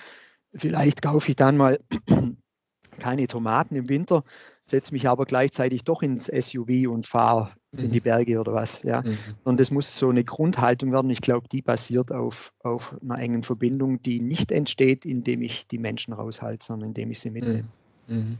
Vielleicht 0.53 1.01
kaufe 1.01 1.29
ich 1.29 1.37
dann 1.37 1.55
mal 1.55 1.79
keine 2.99 3.27
Tomaten 3.27 3.75
im 3.75 3.87
Winter, 3.89 4.23
setze 4.65 4.93
mich 4.93 5.07
aber 5.07 5.25
gleichzeitig 5.25 5.83
doch 5.83 6.03
ins 6.03 6.25
SUV 6.25 6.89
und 6.89 7.07
fahre 7.07 7.51
mhm. 7.71 7.85
in 7.85 7.91
die 7.91 8.01
Berge 8.01 8.39
oder 8.39 8.53
was. 8.53 8.83
Ja? 8.83 9.01
Mhm. 9.01 9.17
Und 9.45 9.61
das 9.61 9.71
muss 9.71 9.97
so 9.97 10.09
eine 10.09 10.25
Grundhaltung 10.25 10.91
werden. 10.91 11.09
Ich 11.09 11.21
glaube, 11.21 11.47
die 11.49 11.61
basiert 11.61 12.11
auf, 12.11 12.53
auf 12.59 12.95
einer 13.01 13.17
engen 13.17 13.43
Verbindung, 13.43 14.01
die 14.01 14.19
nicht 14.19 14.51
entsteht, 14.51 15.05
indem 15.05 15.41
ich 15.41 15.67
die 15.67 15.79
Menschen 15.79 16.13
raushalte, 16.13 16.65
sondern 16.65 16.89
indem 16.89 17.11
ich 17.11 17.21
sie 17.21 17.31
mitnehme. 17.31 17.69
Mhm. 18.07 18.37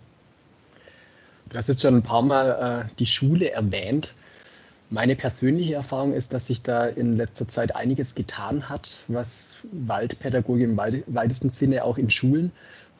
Du 1.50 1.58
hast 1.58 1.68
jetzt 1.68 1.82
schon 1.82 1.96
ein 1.96 2.04
paar 2.04 2.22
Mal 2.22 2.88
äh, 2.90 2.96
die 3.00 3.06
Schule 3.06 3.52
erwähnt. 3.52 4.16
Meine 4.90 5.16
persönliche 5.16 5.74
Erfahrung 5.74 6.14
ist, 6.14 6.34
dass 6.34 6.48
sich 6.48 6.62
da 6.62 6.86
in 6.86 7.18
letzter 7.18 7.48
Zeit 7.48 7.76
einiges 7.76 8.16
getan 8.16 8.70
hat, 8.70 9.06
was 9.08 9.62
Waldpädagogik 9.72 10.64
im 10.66 10.78
weitesten 10.78 11.50
Sinne 11.50 11.84
auch 11.84 11.98
in 11.98 12.10
Schulen 12.10 12.52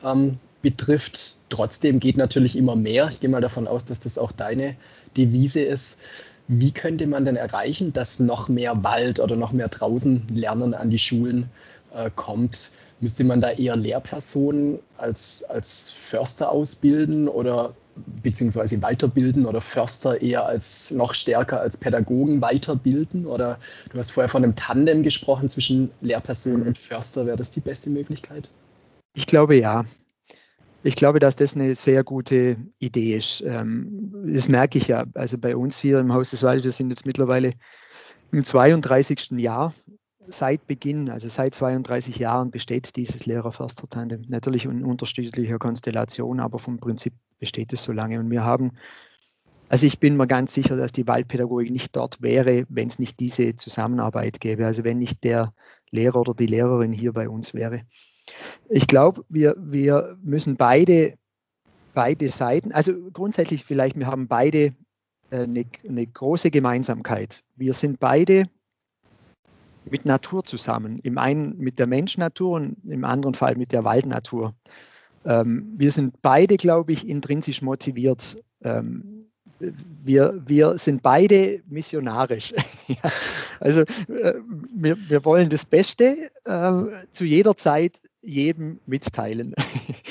ähm, 0.04 0.40
betrifft. 0.64 1.36
Trotzdem 1.50 2.00
geht 2.00 2.18
natürlich 2.18 2.58
immer 2.58 2.76
mehr. 2.76 3.08
Ich 3.10 3.20
gehe 3.20 3.30
mal 3.30 3.42
davon 3.42 3.68
aus, 3.68 3.86
dass 3.86 4.00
das 4.00 4.18
auch 4.18 4.32
deine 4.32 4.76
Devise 5.16 5.62
ist. 5.62 6.00
Wie 6.48 6.72
könnte 6.72 7.06
man 7.06 7.26
denn 7.26 7.36
erreichen, 7.36 7.94
dass 7.94 8.20
noch 8.20 8.50
mehr 8.50 8.84
Wald 8.84 9.20
oder 9.20 9.36
noch 9.36 9.52
mehr 9.52 9.68
draußen 9.68 10.28
Lernen 10.34 10.74
an 10.74 10.90
die 10.90 11.00
Schulen 11.00 11.50
äh, 11.94 12.10
kommt? 12.16 12.72
Müsste 13.02 13.24
man 13.24 13.40
da 13.40 13.52
eher 13.52 13.76
Lehrpersonen 13.76 14.80
als, 14.98 15.44
als 15.44 15.92
Förster 15.92 16.52
ausbilden 16.52 17.28
oder 17.28 17.76
beziehungsweise 18.22 18.82
weiterbilden 18.82 19.46
oder 19.46 19.62
Förster 19.62 20.22
eher 20.22 20.46
als 20.46 20.92
noch 20.92 21.14
stärker 21.14 21.60
als 21.60 21.78
Pädagogen 21.78 22.42
weiterbilden? 22.42 23.26
Oder 23.26 23.60
du 23.92 24.00
hast 24.00 24.12
vorher 24.12 24.30
von 24.30 24.44
einem 24.44 24.56
Tandem 24.56 25.04
gesprochen 25.04 25.50
zwischen 25.50 25.92
Lehrperson 26.02 26.64
und 26.64 26.78
Förster. 26.78 27.26
Wäre 27.26 27.38
das 27.38 27.52
die 27.52 27.62
beste 27.62 27.90
Möglichkeit? 27.90 28.50
Ich 29.14 29.28
glaube 29.28 29.56
ja. 29.56 29.86
Ich 30.86 30.96
glaube, 30.96 31.20
dass 31.20 31.38
das 31.38 31.56
eine 31.56 31.76
sehr 31.76 32.04
gute 32.04 32.58
Idee 32.80 33.16
ist. 33.16 33.42
Ähm, 33.46 34.14
das 34.28 34.50
merke 34.50 34.78
ich 34.78 34.88
ja. 34.88 35.06
Also 35.14 35.38
bei 35.38 35.56
uns 35.56 35.80
hier 35.80 36.00
im 36.00 36.14
Haus 36.14 36.32
des 36.32 36.44
Waldes, 36.44 36.64
wir 36.64 36.72
sind 36.72 36.90
jetzt 36.90 37.06
mittlerweile 37.06 37.54
im 38.32 38.44
32. 38.44 39.32
Jahr 39.32 39.74
seit 40.28 40.68
Beginn, 40.68 41.10
also 41.10 41.28
seit 41.28 41.56
32 41.56 42.18
Jahren 42.18 42.52
besteht 42.52 42.96
dieses 42.96 43.26
Lehrer-Förster-Tandem. 43.26 44.26
Natürlich 44.28 44.66
in 44.66 44.84
unterschiedlicher 44.84 45.60
Konstellation, 45.60 46.40
aber 46.40 46.60
vom 46.60 46.80
Prinzip 46.80 47.14
besteht 47.44 47.74
es 47.74 47.84
so 47.84 47.92
lange. 47.92 48.22
Und 48.22 48.32
wir 48.32 48.46
haben, 48.46 48.72
also 49.68 49.86
ich 49.86 50.00
bin 50.00 50.16
mir 50.16 50.28
ganz 50.28 50.54
sicher, 50.54 50.78
dass 50.78 50.94
die 50.94 51.08
Waldpädagogik 51.08 51.72
nicht 51.72 51.94
dort 51.94 52.22
wäre, 52.22 52.66
wenn 52.70 52.88
es 52.88 53.00
nicht 53.00 53.20
diese 53.20 53.58
Zusammenarbeit 53.58 54.40
gäbe. 54.40 54.66
Also 54.66 54.86
wenn 54.86 54.98
nicht 54.98 55.26
der 55.26 55.54
Lehrer 55.92 56.22
oder 56.22 56.34
die 56.34 56.46
Lehrerin 56.46 56.94
hier 56.94 57.12
bei 57.12 57.28
uns 57.28 57.54
wäre. 57.54 57.82
Ich 58.70 58.88
glaube, 58.88 59.26
wir, 59.28 59.58
wir 59.60 60.18
müssen 60.24 60.56
beide, 60.56 61.16
beide 61.94 62.30
Seiten, 62.30 62.72
also 62.72 62.94
grundsätzlich 63.12 63.66
vielleicht, 63.66 64.00
wir 64.00 64.08
haben 64.08 64.30
beide 64.30 64.74
eine, 65.30 65.60
äh, 65.60 65.66
eine 65.86 66.08
große 66.08 66.50
Gemeinsamkeit. 66.50 67.44
Wir 67.58 67.74
sind 67.74 68.00
beide 68.00 68.46
mit 69.84 70.06
Natur 70.06 70.46
zusammen. 70.46 70.98
Im 71.00 71.18
einen 71.18 71.58
mit 71.58 71.78
der 71.78 71.88
Menschnatur 71.88 72.52
und 72.52 72.78
im 72.86 73.04
anderen 73.04 73.34
Fall 73.34 73.58
mit 73.58 73.74
der 73.74 73.84
Waldnatur. 73.84 74.56
Ähm, 75.26 75.74
wir 75.78 75.92
sind 75.92 76.22
beide, 76.22 76.58
glaube 76.58 76.92
ich, 76.92 77.08
intrinsisch 77.08 77.62
motiviert. 77.62 78.38
Ähm, 78.62 79.14
wir, 80.04 80.42
wir 80.46 80.78
sind 80.78 81.02
beide 81.02 81.62
missionarisch. 81.68 82.54
ja, 82.88 83.12
also 83.60 83.82
äh, 83.82 84.34
wir, 84.74 84.98
wir 85.10 85.24
wollen 85.26 85.50
das 85.50 85.66
Beste 85.66 86.30
äh, 86.46 86.72
zu 87.12 87.26
jeder 87.26 87.56
Zeit 87.56 88.00
jedem 88.22 88.80
mitteilen. 88.86 89.54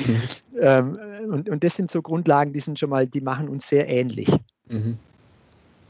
Mhm. 0.06 0.22
ähm, 0.58 0.98
und, 1.30 1.48
und 1.48 1.62
das 1.62 1.76
sind 1.76 1.90
so 1.90 2.02
Grundlagen, 2.02 2.52
die 2.52 2.58
sind 2.58 2.76
schon 2.76 2.90
mal, 2.90 3.06
die 3.06 3.20
machen 3.20 3.48
uns 3.48 3.68
sehr 3.68 3.88
ähnlich. 3.88 4.28
Mhm. 4.66 4.98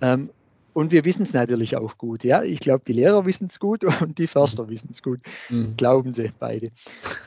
Ähm, 0.03 0.29
und 0.73 0.93
wir 0.93 1.05
wissen 1.05 1.23
es 1.23 1.33
natürlich 1.33 1.77
auch 1.77 1.99
gut. 1.99 2.25
Ja? 2.25 2.43
Ich 2.43 2.61
glaube, 2.61 2.83
die 2.87 2.93
Lehrer 2.93 3.27
wissen 3.27 3.47
es 3.47 3.59
gut 3.59 3.85
und 4.03 4.19
die 4.19 4.27
Förster 4.27 4.69
wissen 4.69 4.89
es 4.91 5.03
gut. 5.03 5.21
Mhm. 5.51 5.75
Glauben 5.77 6.13
sie 6.13 6.31
beide. 6.39 6.71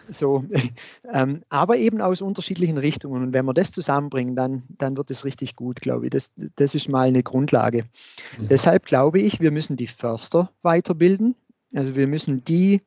So, 0.10 0.46
ähm, 1.14 1.44
aber 1.50 1.78
eben 1.78 2.02
aus 2.02 2.22
unterschiedlichen 2.22 2.78
Richtungen. 2.78 3.24
Und 3.24 3.34
wenn 3.34 3.46
wir 3.46 3.54
das 3.54 3.72
zusammenbringen, 3.72 4.36
dann, 4.36 4.64
dann 4.78 4.98
wird 4.98 5.12
es 5.12 5.26
richtig 5.26 5.56
gut, 5.56 5.82
glaube 5.82 6.06
ich. 6.06 6.12
Das, 6.12 6.34
das 6.56 6.76
ist 6.76 6.90
mal 6.90 7.08
eine 7.08 7.24
Grundlage. 7.24 7.86
Mhm. 8.38 8.48
Deshalb 8.50 8.86
glaube 8.86 9.20
ich, 9.20 9.40
wir 9.40 9.52
müssen 9.52 9.76
die 9.76 9.88
Förster 9.88 10.52
weiterbilden. 10.62 11.36
Also 11.74 11.96
wir 11.96 12.08
müssen 12.08 12.44
die 12.44 12.82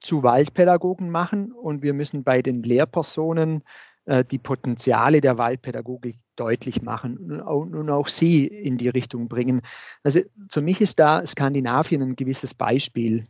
zu 0.00 0.22
Waldpädagogen 0.22 1.10
machen 1.10 1.52
und 1.52 1.82
wir 1.82 1.92
müssen 1.92 2.24
bei 2.24 2.42
den 2.42 2.62
Lehrpersonen 2.62 3.62
äh, 4.06 4.24
die 4.24 4.38
Potenziale 4.38 5.20
der 5.20 5.36
Waldpädagogik 5.36 6.18
deutlich 6.40 6.82
machen 6.82 7.40
und 7.42 7.90
auch 7.90 8.08
sie 8.08 8.46
in 8.46 8.78
die 8.78 8.88
Richtung 8.88 9.28
bringen. 9.28 9.60
Also 10.02 10.20
für 10.48 10.62
mich 10.62 10.80
ist 10.80 10.98
da 10.98 11.24
Skandinavien 11.26 12.02
ein 12.02 12.16
gewisses 12.16 12.54
Beispiel. 12.54 13.24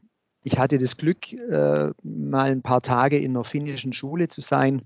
Ich 0.44 0.58
hatte 0.58 0.78
das 0.78 0.96
Glück, 0.96 1.32
äh, 1.32 1.90
mal 2.02 2.50
ein 2.50 2.62
paar 2.62 2.82
Tage 2.82 3.18
in 3.18 3.32
einer 3.32 3.44
finnischen 3.44 3.92
Schule 3.92 4.28
zu 4.28 4.40
sein 4.40 4.82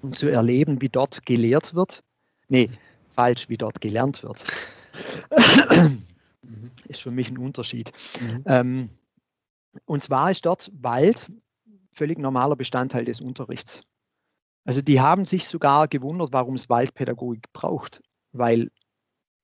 und 0.00 0.16
zu 0.16 0.28
erleben, 0.28 0.80
wie 0.80 0.88
dort 0.88 1.26
gelehrt 1.26 1.74
wird. 1.74 2.02
Nee, 2.48 2.70
falsch, 3.14 3.48
wie 3.48 3.56
dort 3.56 3.80
gelernt 3.80 4.22
wird. 4.22 4.44
Mhm. 6.42 6.70
ist 6.86 7.02
für 7.02 7.10
mich 7.10 7.28
ein 7.28 7.38
Unterschied. 7.38 7.92
Mhm. 8.20 8.42
Ähm, 8.46 8.90
und 9.84 10.02
zwar 10.02 10.30
ist 10.30 10.46
dort 10.46 10.70
Wald 10.80 11.30
völlig 11.90 12.18
normaler 12.18 12.56
Bestandteil 12.56 13.04
des 13.04 13.20
Unterrichts. 13.20 13.82
Also 14.66 14.82
die 14.82 15.00
haben 15.00 15.24
sich 15.24 15.46
sogar 15.46 15.86
gewundert, 15.86 16.32
warum 16.32 16.56
es 16.56 16.68
Waldpädagogik 16.68 17.52
braucht, 17.52 18.02
weil 18.32 18.70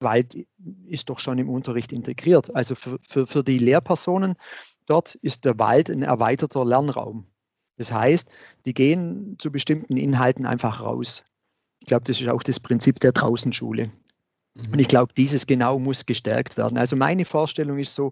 Wald 0.01 0.37
ist 0.85 1.09
doch 1.09 1.21
schon 1.21 1.39
im 1.39 1.49
Unterricht 1.49 1.93
integriert. 1.93 2.55
Also 2.57 2.75
für, 2.75 2.99
für, 3.03 3.27
für 3.29 3.45
die 3.45 3.59
Lehrpersonen 3.59 4.35
dort 4.87 5.15
ist 5.15 5.45
der 5.45 5.61
Wald 5.61 5.91
ein 5.91 6.03
erweiterter 6.03 6.65
Lernraum. 6.65 7.29
Das 7.77 7.93
heißt, 7.93 8.29
die 8.67 8.75
gehen 8.75 9.37
zu 9.39 9.53
bestimmten 9.53 9.97
Inhalten 9.97 10.45
einfach 10.45 10.81
raus. 10.81 11.23
Ich 11.79 11.87
glaube, 11.87 12.05
das 12.05 12.21
ist 12.21 12.29
auch 12.29 12.43
das 12.43 12.59
Prinzip 12.59 12.99
der 12.99 13.13
Draußenschule. 13.13 13.91
Und 14.55 14.79
ich 14.79 14.89
glaube, 14.89 15.15
dieses 15.15 15.47
genau 15.47 15.79
muss 15.79 16.05
gestärkt 16.05 16.57
werden. 16.57 16.77
Also 16.77 16.97
meine 16.97 17.25
Vorstellung 17.25 17.79
ist 17.79 17.95
so, 17.95 18.11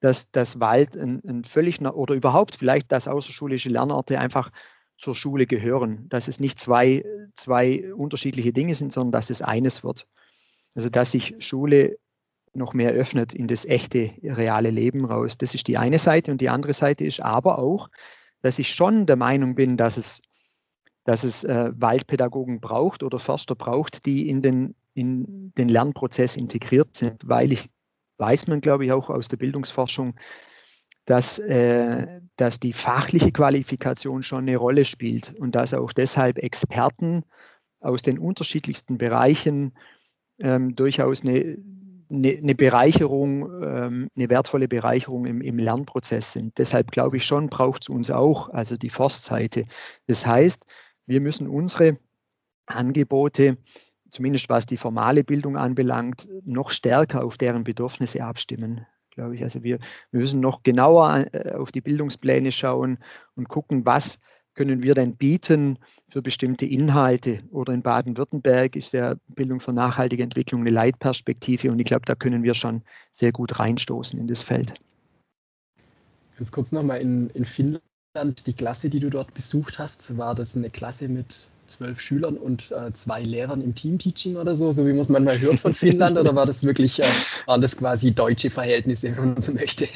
dass 0.00 0.30
das 0.30 0.58
Wald 0.58 0.96
ein, 0.96 1.22
ein 1.26 1.44
völlig 1.44 1.80
oder 1.80 2.14
überhaupt 2.14 2.56
vielleicht 2.56 2.90
das 2.92 3.08
außerschulische 3.08 3.68
Lernorte 3.68 4.18
einfach 4.18 4.50
zur 4.98 5.14
Schule 5.14 5.46
gehören, 5.46 6.08
dass 6.08 6.28
es 6.28 6.40
nicht 6.40 6.58
zwei, 6.58 7.04
zwei 7.34 7.92
unterschiedliche 7.94 8.52
Dinge 8.52 8.74
sind, 8.74 8.92
sondern 8.92 9.12
dass 9.12 9.30
es 9.30 9.42
eines 9.42 9.84
wird. 9.84 10.06
Also 10.74 10.88
dass 10.88 11.10
sich 11.10 11.36
Schule 11.38 11.98
noch 12.56 12.74
mehr 12.74 12.92
öffnet 12.92 13.34
in 13.34 13.48
das 13.48 13.64
echte, 13.64 14.12
reale 14.22 14.70
Leben 14.70 15.04
raus. 15.04 15.38
Das 15.38 15.54
ist 15.54 15.68
die 15.68 15.76
eine 15.76 15.98
Seite 15.98 16.32
und 16.32 16.40
die 16.40 16.48
andere 16.48 16.72
Seite 16.72 17.04
ist 17.04 17.20
aber 17.20 17.58
auch, 17.58 17.88
dass 18.42 18.58
ich 18.58 18.72
schon 18.72 19.06
der 19.06 19.16
Meinung 19.16 19.54
bin, 19.54 19.76
dass 19.76 19.96
es, 19.96 20.22
dass 21.04 21.24
es 21.24 21.44
äh, 21.44 21.72
Waldpädagogen 21.74 22.60
braucht 22.60 23.02
oder 23.02 23.18
Förster 23.18 23.54
braucht, 23.54 24.06
die 24.06 24.28
in 24.28 24.42
den, 24.42 24.74
in 24.94 25.52
den 25.56 25.68
Lernprozess 25.68 26.36
integriert 26.36 26.96
sind, 26.96 27.28
weil 27.28 27.52
ich 27.52 27.68
weiß 28.18 28.46
man, 28.46 28.60
glaube 28.60 28.86
ich, 28.86 28.92
auch 28.92 29.10
aus 29.10 29.28
der 29.28 29.36
Bildungsforschung, 29.36 30.14
dass, 31.06 31.38
äh, 31.38 32.20
dass 32.36 32.60
die 32.60 32.72
fachliche 32.72 33.32
Qualifikation 33.32 34.22
schon 34.22 34.42
eine 34.42 34.56
Rolle 34.56 34.84
spielt 34.84 35.34
und 35.38 35.54
dass 35.54 35.72
auch 35.72 35.92
deshalb 35.92 36.38
Experten 36.38 37.22
aus 37.80 38.02
den 38.02 38.18
unterschiedlichsten 38.18 38.98
Bereichen 38.98 39.72
ähm, 40.40 40.74
durchaus 40.74 41.22
eine, 41.22 41.58
eine, 42.10 42.30
eine 42.36 42.54
Bereicherung, 42.56 43.62
ähm, 43.62 44.10
eine 44.16 44.28
wertvolle 44.28 44.66
Bereicherung 44.66 45.26
im, 45.26 45.40
im, 45.40 45.58
Lernprozess 45.58 46.32
sind. 46.32 46.58
Deshalb 46.58 46.90
glaube 46.90 47.18
ich 47.18 47.24
schon, 47.24 47.48
braucht 47.48 47.82
es 47.82 47.88
uns 47.88 48.10
auch, 48.10 48.50
also 48.50 48.76
die 48.76 48.90
Forstseite. 48.90 49.66
Das 50.08 50.26
heißt, 50.26 50.66
wir 51.06 51.20
müssen 51.20 51.46
unsere 51.46 51.98
Angebote, 52.66 53.58
zumindest 54.10 54.48
was 54.48 54.66
die 54.66 54.76
formale 54.76 55.22
Bildung 55.22 55.56
anbelangt, 55.56 56.28
noch 56.44 56.70
stärker 56.70 57.24
auf 57.24 57.36
deren 57.36 57.62
Bedürfnisse 57.62 58.24
abstimmen 58.24 58.86
glaube 59.16 59.34
ich. 59.34 59.42
Also 59.42 59.64
wir, 59.64 59.78
wir 60.12 60.20
müssen 60.20 60.40
noch 60.40 60.62
genauer 60.62 61.26
äh, 61.32 61.54
auf 61.54 61.72
die 61.72 61.80
Bildungspläne 61.80 62.52
schauen 62.52 62.98
und 63.34 63.48
gucken, 63.48 63.84
was 63.84 64.20
können 64.54 64.82
wir 64.82 64.94
denn 64.94 65.16
bieten 65.16 65.78
für 66.08 66.22
bestimmte 66.22 66.64
Inhalte. 66.64 67.40
Oder 67.50 67.74
in 67.74 67.82
Baden-Württemberg 67.82 68.76
ist 68.76 68.92
der 68.92 69.18
Bildung 69.34 69.60
für 69.60 69.72
nachhaltige 69.72 70.22
Entwicklung 70.22 70.62
eine 70.62 70.70
Leitperspektive 70.70 71.70
und 71.70 71.78
ich 71.78 71.86
glaube, 71.86 72.06
da 72.06 72.14
können 72.14 72.42
wir 72.42 72.54
schon 72.54 72.82
sehr 73.10 73.32
gut 73.32 73.58
reinstoßen 73.58 74.18
in 74.18 74.28
das 74.28 74.42
Feld. 74.42 74.72
Ganz 76.36 76.52
kurz 76.52 76.72
nochmal 76.72 77.00
in, 77.00 77.28
in 77.30 77.44
Finnland, 77.44 78.46
die 78.46 78.52
Klasse, 78.52 78.88
die 78.88 79.00
du 79.00 79.10
dort 79.10 79.32
besucht 79.34 79.78
hast, 79.78 80.16
war 80.16 80.34
das 80.34 80.56
eine 80.56 80.70
Klasse 80.70 81.08
mit 81.08 81.48
zwölf 81.66 82.00
Schülern 82.00 82.36
und 82.36 82.70
äh, 82.72 82.92
zwei 82.92 83.22
Lehrern 83.22 83.62
im 83.62 83.74
Teamteaching 83.74 84.36
oder 84.36 84.56
so, 84.56 84.72
so 84.72 84.86
wie 84.86 84.90
man 84.90 85.00
es 85.00 85.08
manchmal 85.08 85.40
hört 85.40 85.60
von 85.60 85.72
Finnland, 85.72 86.18
oder 86.18 86.34
war 86.34 86.46
das 86.46 86.64
wirklich, 86.64 87.00
äh, 87.00 87.06
waren 87.46 87.60
das 87.60 87.76
quasi 87.76 88.12
deutsche 88.12 88.50
Verhältnisse, 88.50 89.16
wenn 89.16 89.34
man 89.34 89.40
so 89.40 89.52
möchte? 89.52 89.88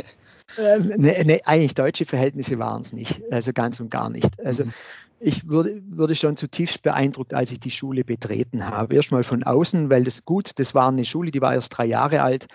Ähm, 0.58 0.92
nee, 0.96 1.22
nee, 1.24 1.40
eigentlich 1.44 1.74
deutsche 1.74 2.04
Verhältnisse 2.04 2.58
waren 2.58 2.82
es 2.82 2.92
nicht, 2.92 3.22
also 3.30 3.52
ganz 3.52 3.80
und 3.80 3.90
gar 3.90 4.10
nicht. 4.10 4.44
Also 4.44 4.64
mhm. 4.64 4.72
ich 5.20 5.48
wurde, 5.48 5.80
wurde 5.90 6.14
schon 6.16 6.36
zutiefst 6.36 6.82
beeindruckt, 6.82 7.34
als 7.34 7.50
ich 7.50 7.60
die 7.60 7.70
Schule 7.70 8.04
betreten 8.04 8.66
habe. 8.66 8.94
Erstmal 8.96 9.22
von 9.22 9.44
außen, 9.44 9.90
weil 9.90 10.04
das 10.04 10.24
gut, 10.24 10.58
das 10.58 10.74
war 10.74 10.88
eine 10.88 11.04
Schule, 11.04 11.30
die 11.30 11.40
war 11.40 11.54
erst 11.54 11.76
drei 11.76 11.86
Jahre 11.86 12.22
alt 12.22 12.48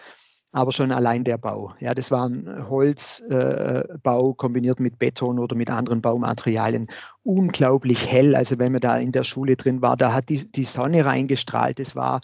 aber 0.56 0.72
schon 0.72 0.94
allein 0.94 1.26
der 1.26 1.38
Bau. 1.38 1.74
Ja, 1.82 1.94
das 1.94 2.12
war 2.12 2.30
ein 2.30 2.70
Holzbau 2.70 4.32
äh, 4.32 4.34
kombiniert 4.38 4.80
mit 4.80 4.98
Beton 4.98 5.38
oder 5.38 5.54
mit 5.54 5.70
anderen 5.70 6.02
Baumaterialien. 6.02 6.88
Unglaublich 7.24 8.10
hell. 8.10 8.36
Also 8.38 8.58
wenn 8.58 8.72
man 8.72 8.80
da 8.80 8.98
in 8.98 9.12
der 9.12 9.26
Schule 9.26 9.58
drin 9.58 9.82
war, 9.82 9.98
da 9.98 10.14
hat 10.14 10.30
die, 10.30 10.50
die 10.50 10.64
Sonne 10.64 11.04
reingestrahlt. 11.04 11.82
Es 11.82 11.94
war 11.94 12.22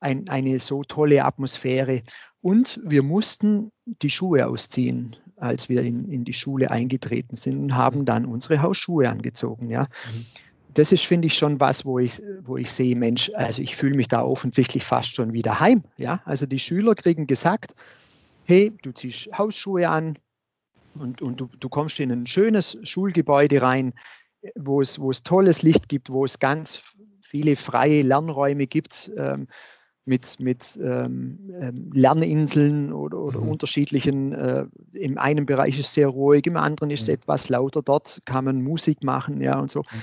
ein, 0.00 0.28
eine 0.28 0.58
so 0.58 0.84
tolle 0.84 1.24
Atmosphäre. 1.24 2.02
Und 2.42 2.78
wir 2.84 3.02
mussten 3.02 3.72
die 3.86 4.10
Schuhe 4.10 4.46
ausziehen, 4.48 5.16
als 5.38 5.70
wir 5.70 5.80
in, 5.80 6.10
in 6.10 6.24
die 6.24 6.34
Schule 6.34 6.70
eingetreten 6.70 7.36
sind 7.36 7.58
und 7.58 7.74
haben 7.74 8.04
dann 8.04 8.26
unsere 8.26 8.60
Hausschuhe 8.60 9.08
angezogen. 9.08 9.70
Ja. 9.70 9.84
Mhm 9.84 10.26
das 10.74 10.92
ist, 10.92 11.04
finde 11.04 11.26
ich, 11.26 11.34
schon 11.34 11.60
was, 11.60 11.84
wo 11.84 11.98
ich, 11.98 12.20
wo 12.42 12.56
ich 12.56 12.70
sehe, 12.70 12.96
Mensch, 12.96 13.30
also 13.34 13.62
ich 13.62 13.76
fühle 13.76 13.96
mich 13.96 14.08
da 14.08 14.22
offensichtlich 14.22 14.84
fast 14.84 15.14
schon 15.14 15.32
wieder 15.32 15.60
heim. 15.60 15.84
Ja? 15.96 16.22
Also 16.24 16.46
die 16.46 16.58
Schüler 16.58 16.94
kriegen 16.94 17.26
gesagt, 17.26 17.74
hey, 18.44 18.72
du 18.82 18.92
ziehst 18.92 19.28
Hausschuhe 19.36 19.88
an 19.88 20.18
und, 20.94 21.22
und 21.22 21.40
du, 21.40 21.48
du 21.58 21.68
kommst 21.68 22.00
in 22.00 22.10
ein 22.10 22.26
schönes 22.26 22.78
Schulgebäude 22.82 23.62
rein, 23.62 23.92
wo 24.54 24.80
es, 24.80 24.98
wo 24.98 25.10
es 25.10 25.22
tolles 25.22 25.62
Licht 25.62 25.88
gibt, 25.88 26.10
wo 26.10 26.24
es 26.24 26.38
ganz 26.38 26.82
viele 27.20 27.56
freie 27.56 28.02
Lernräume 28.02 28.66
gibt. 28.66 29.10
Ähm, 29.16 29.48
mit, 30.04 30.40
mit 30.40 30.76
ähm, 30.82 31.38
ähm 31.60 31.90
Lerninseln 31.92 32.92
oder, 32.92 33.18
oder 33.18 33.40
mhm. 33.40 33.50
unterschiedlichen, 33.50 34.32
äh, 34.32 34.66
im 34.94 35.16
einen 35.16 35.46
Bereich 35.46 35.78
ist 35.78 35.86
es 35.86 35.94
sehr 35.94 36.08
ruhig, 36.08 36.44
im 36.46 36.56
anderen 36.56 36.90
ist 36.90 37.02
es 37.02 37.06
mhm. 37.06 37.14
etwas 37.14 37.48
lauter, 37.48 37.82
dort 37.82 38.20
kann 38.24 38.44
man 38.44 38.62
Musik 38.62 39.04
machen, 39.04 39.40
ja, 39.40 39.60
und 39.60 39.70
so. 39.70 39.82
Mhm. 39.82 40.02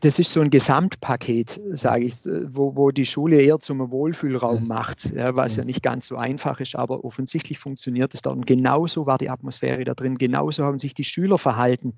Das 0.00 0.18
ist 0.18 0.32
so 0.32 0.40
ein 0.40 0.50
Gesamtpaket, 0.50 1.60
sage 1.66 2.06
ich, 2.06 2.16
wo, 2.24 2.74
wo 2.74 2.90
die 2.90 3.06
Schule 3.06 3.40
eher 3.40 3.60
zum 3.60 3.92
Wohlfühlraum 3.92 4.62
mhm. 4.62 4.68
macht, 4.68 5.12
ja, 5.14 5.36
was 5.36 5.56
ja 5.56 5.62
mhm. 5.62 5.68
nicht 5.68 5.82
ganz 5.82 6.06
so 6.06 6.16
einfach 6.16 6.58
ist, 6.58 6.74
aber 6.74 7.04
offensichtlich 7.04 7.58
funktioniert 7.58 8.12
es 8.14 8.22
dort. 8.22 8.36
Und 8.36 8.46
genauso 8.46 9.06
war 9.06 9.18
die 9.18 9.30
Atmosphäre 9.30 9.84
da 9.84 9.94
drin, 9.94 10.18
genauso 10.18 10.64
haben 10.64 10.78
sich 10.78 10.94
die 10.94 11.04
Schüler 11.04 11.38
verhalten. 11.38 11.94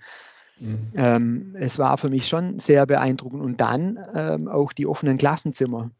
Mhm. 0.60 0.92
Ähm, 0.94 1.56
es 1.58 1.78
war 1.78 1.96
für 1.96 2.10
mich 2.10 2.28
schon 2.28 2.58
sehr 2.58 2.86
beeindruckend. 2.86 3.42
Und 3.42 3.60
dann 3.60 3.98
ähm, 4.14 4.48
auch 4.48 4.72
die 4.72 4.86
offenen 4.86 5.16
Klassenzimmer. 5.16 5.90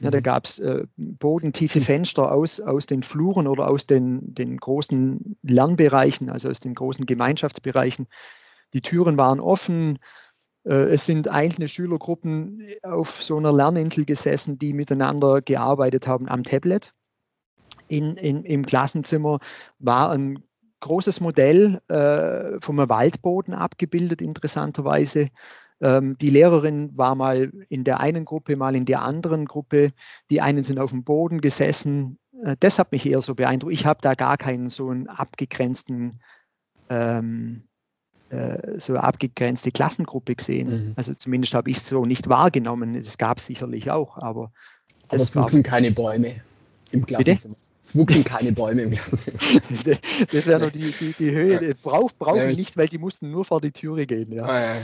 Ja, 0.00 0.10
da 0.10 0.18
mhm. 0.18 0.22
gab 0.24 0.44
es 0.44 0.58
äh, 0.58 0.84
bodentiefe 0.96 1.80
Fenster 1.80 2.30
aus, 2.32 2.60
aus 2.60 2.86
den 2.86 3.02
Fluren 3.02 3.46
oder 3.46 3.68
aus 3.68 3.86
den, 3.86 4.34
den 4.34 4.56
großen 4.58 5.38
Lernbereichen, 5.42 6.28
also 6.30 6.50
aus 6.50 6.60
den 6.60 6.74
großen 6.74 7.06
Gemeinschaftsbereichen. 7.06 8.06
Die 8.74 8.82
Türen 8.82 9.16
waren 9.16 9.40
offen. 9.40 9.98
Äh, 10.66 10.92
es 10.92 11.06
sind 11.06 11.28
einzelne 11.28 11.68
Schülergruppen 11.68 12.62
auf 12.82 13.22
so 13.22 13.36
einer 13.36 13.52
Lerninsel 13.52 14.04
gesessen, 14.04 14.58
die 14.58 14.72
miteinander 14.72 15.40
gearbeitet 15.40 16.06
haben 16.06 16.28
am 16.28 16.42
Tablet. 16.42 16.92
In, 17.88 18.16
in, 18.16 18.44
Im 18.44 18.66
Klassenzimmer 18.66 19.38
war 19.78 20.10
ein 20.10 20.42
großes 20.80 21.20
Modell 21.20 21.80
äh, 21.88 22.60
vom 22.60 22.76
Waldboden 22.76 23.54
abgebildet, 23.54 24.20
interessanterweise. 24.20 25.30
Ähm, 25.80 26.16
die 26.18 26.30
Lehrerin 26.30 26.96
war 26.96 27.14
mal 27.14 27.52
in 27.68 27.84
der 27.84 28.00
einen 28.00 28.24
Gruppe, 28.24 28.56
mal 28.56 28.74
in 28.74 28.86
der 28.86 29.02
anderen 29.02 29.46
Gruppe. 29.46 29.92
Die 30.30 30.40
einen 30.40 30.62
sind 30.62 30.78
auf 30.78 30.90
dem 30.90 31.04
Boden 31.04 31.40
gesessen. 31.40 32.18
Äh, 32.42 32.56
das 32.58 32.78
hat 32.78 32.92
mich 32.92 33.06
eher 33.06 33.20
so 33.20 33.34
beeindruckt. 33.34 33.74
Ich 33.74 33.86
habe 33.86 34.00
da 34.02 34.14
gar 34.14 34.36
keinen 34.36 34.68
so 34.68 34.88
einen 34.88 35.08
abgegrenzten, 35.08 36.18
ähm, 36.88 37.68
äh, 38.30 38.78
so 38.78 38.96
abgegrenzte 38.96 39.70
Klassengruppe 39.70 40.34
gesehen. 40.34 40.68
Mhm. 40.68 40.92
Also 40.96 41.14
zumindest 41.14 41.54
habe 41.54 41.70
ich 41.70 41.78
es 41.78 41.88
so 41.88 42.04
nicht 42.04 42.28
wahrgenommen. 42.28 42.94
Es 42.96 43.18
gab 43.18 43.40
sicherlich 43.40 43.90
auch, 43.90 44.16
aber. 44.18 44.50
Aber 45.08 45.22
es 45.22 45.36
wuchsen 45.36 45.62
keine 45.62 45.92
Bäume 45.92 46.36
im 46.90 47.06
Klassenzimmer. 47.06 47.54
Bitte? 47.54 47.66
Es 47.84 47.94
wuchsen 47.94 48.24
keine 48.24 48.50
Bäume 48.50 48.82
im 48.82 48.90
Klassenzimmer. 48.90 49.38
das 50.32 50.46
wäre 50.46 50.58
noch 50.58 50.72
die, 50.72 50.90
die, 50.90 51.14
die 51.16 51.30
Höhe. 51.30 51.76
Brauche 51.80 52.12
brauch 52.18 52.42
ich 52.42 52.56
nicht, 52.56 52.76
weil 52.76 52.88
die 52.88 52.98
mussten 52.98 53.30
nur 53.30 53.44
vor 53.44 53.60
die 53.60 53.70
Türe 53.70 54.06
gehen. 54.06 54.32
Ja. 54.32 54.44
Ah, 54.44 54.74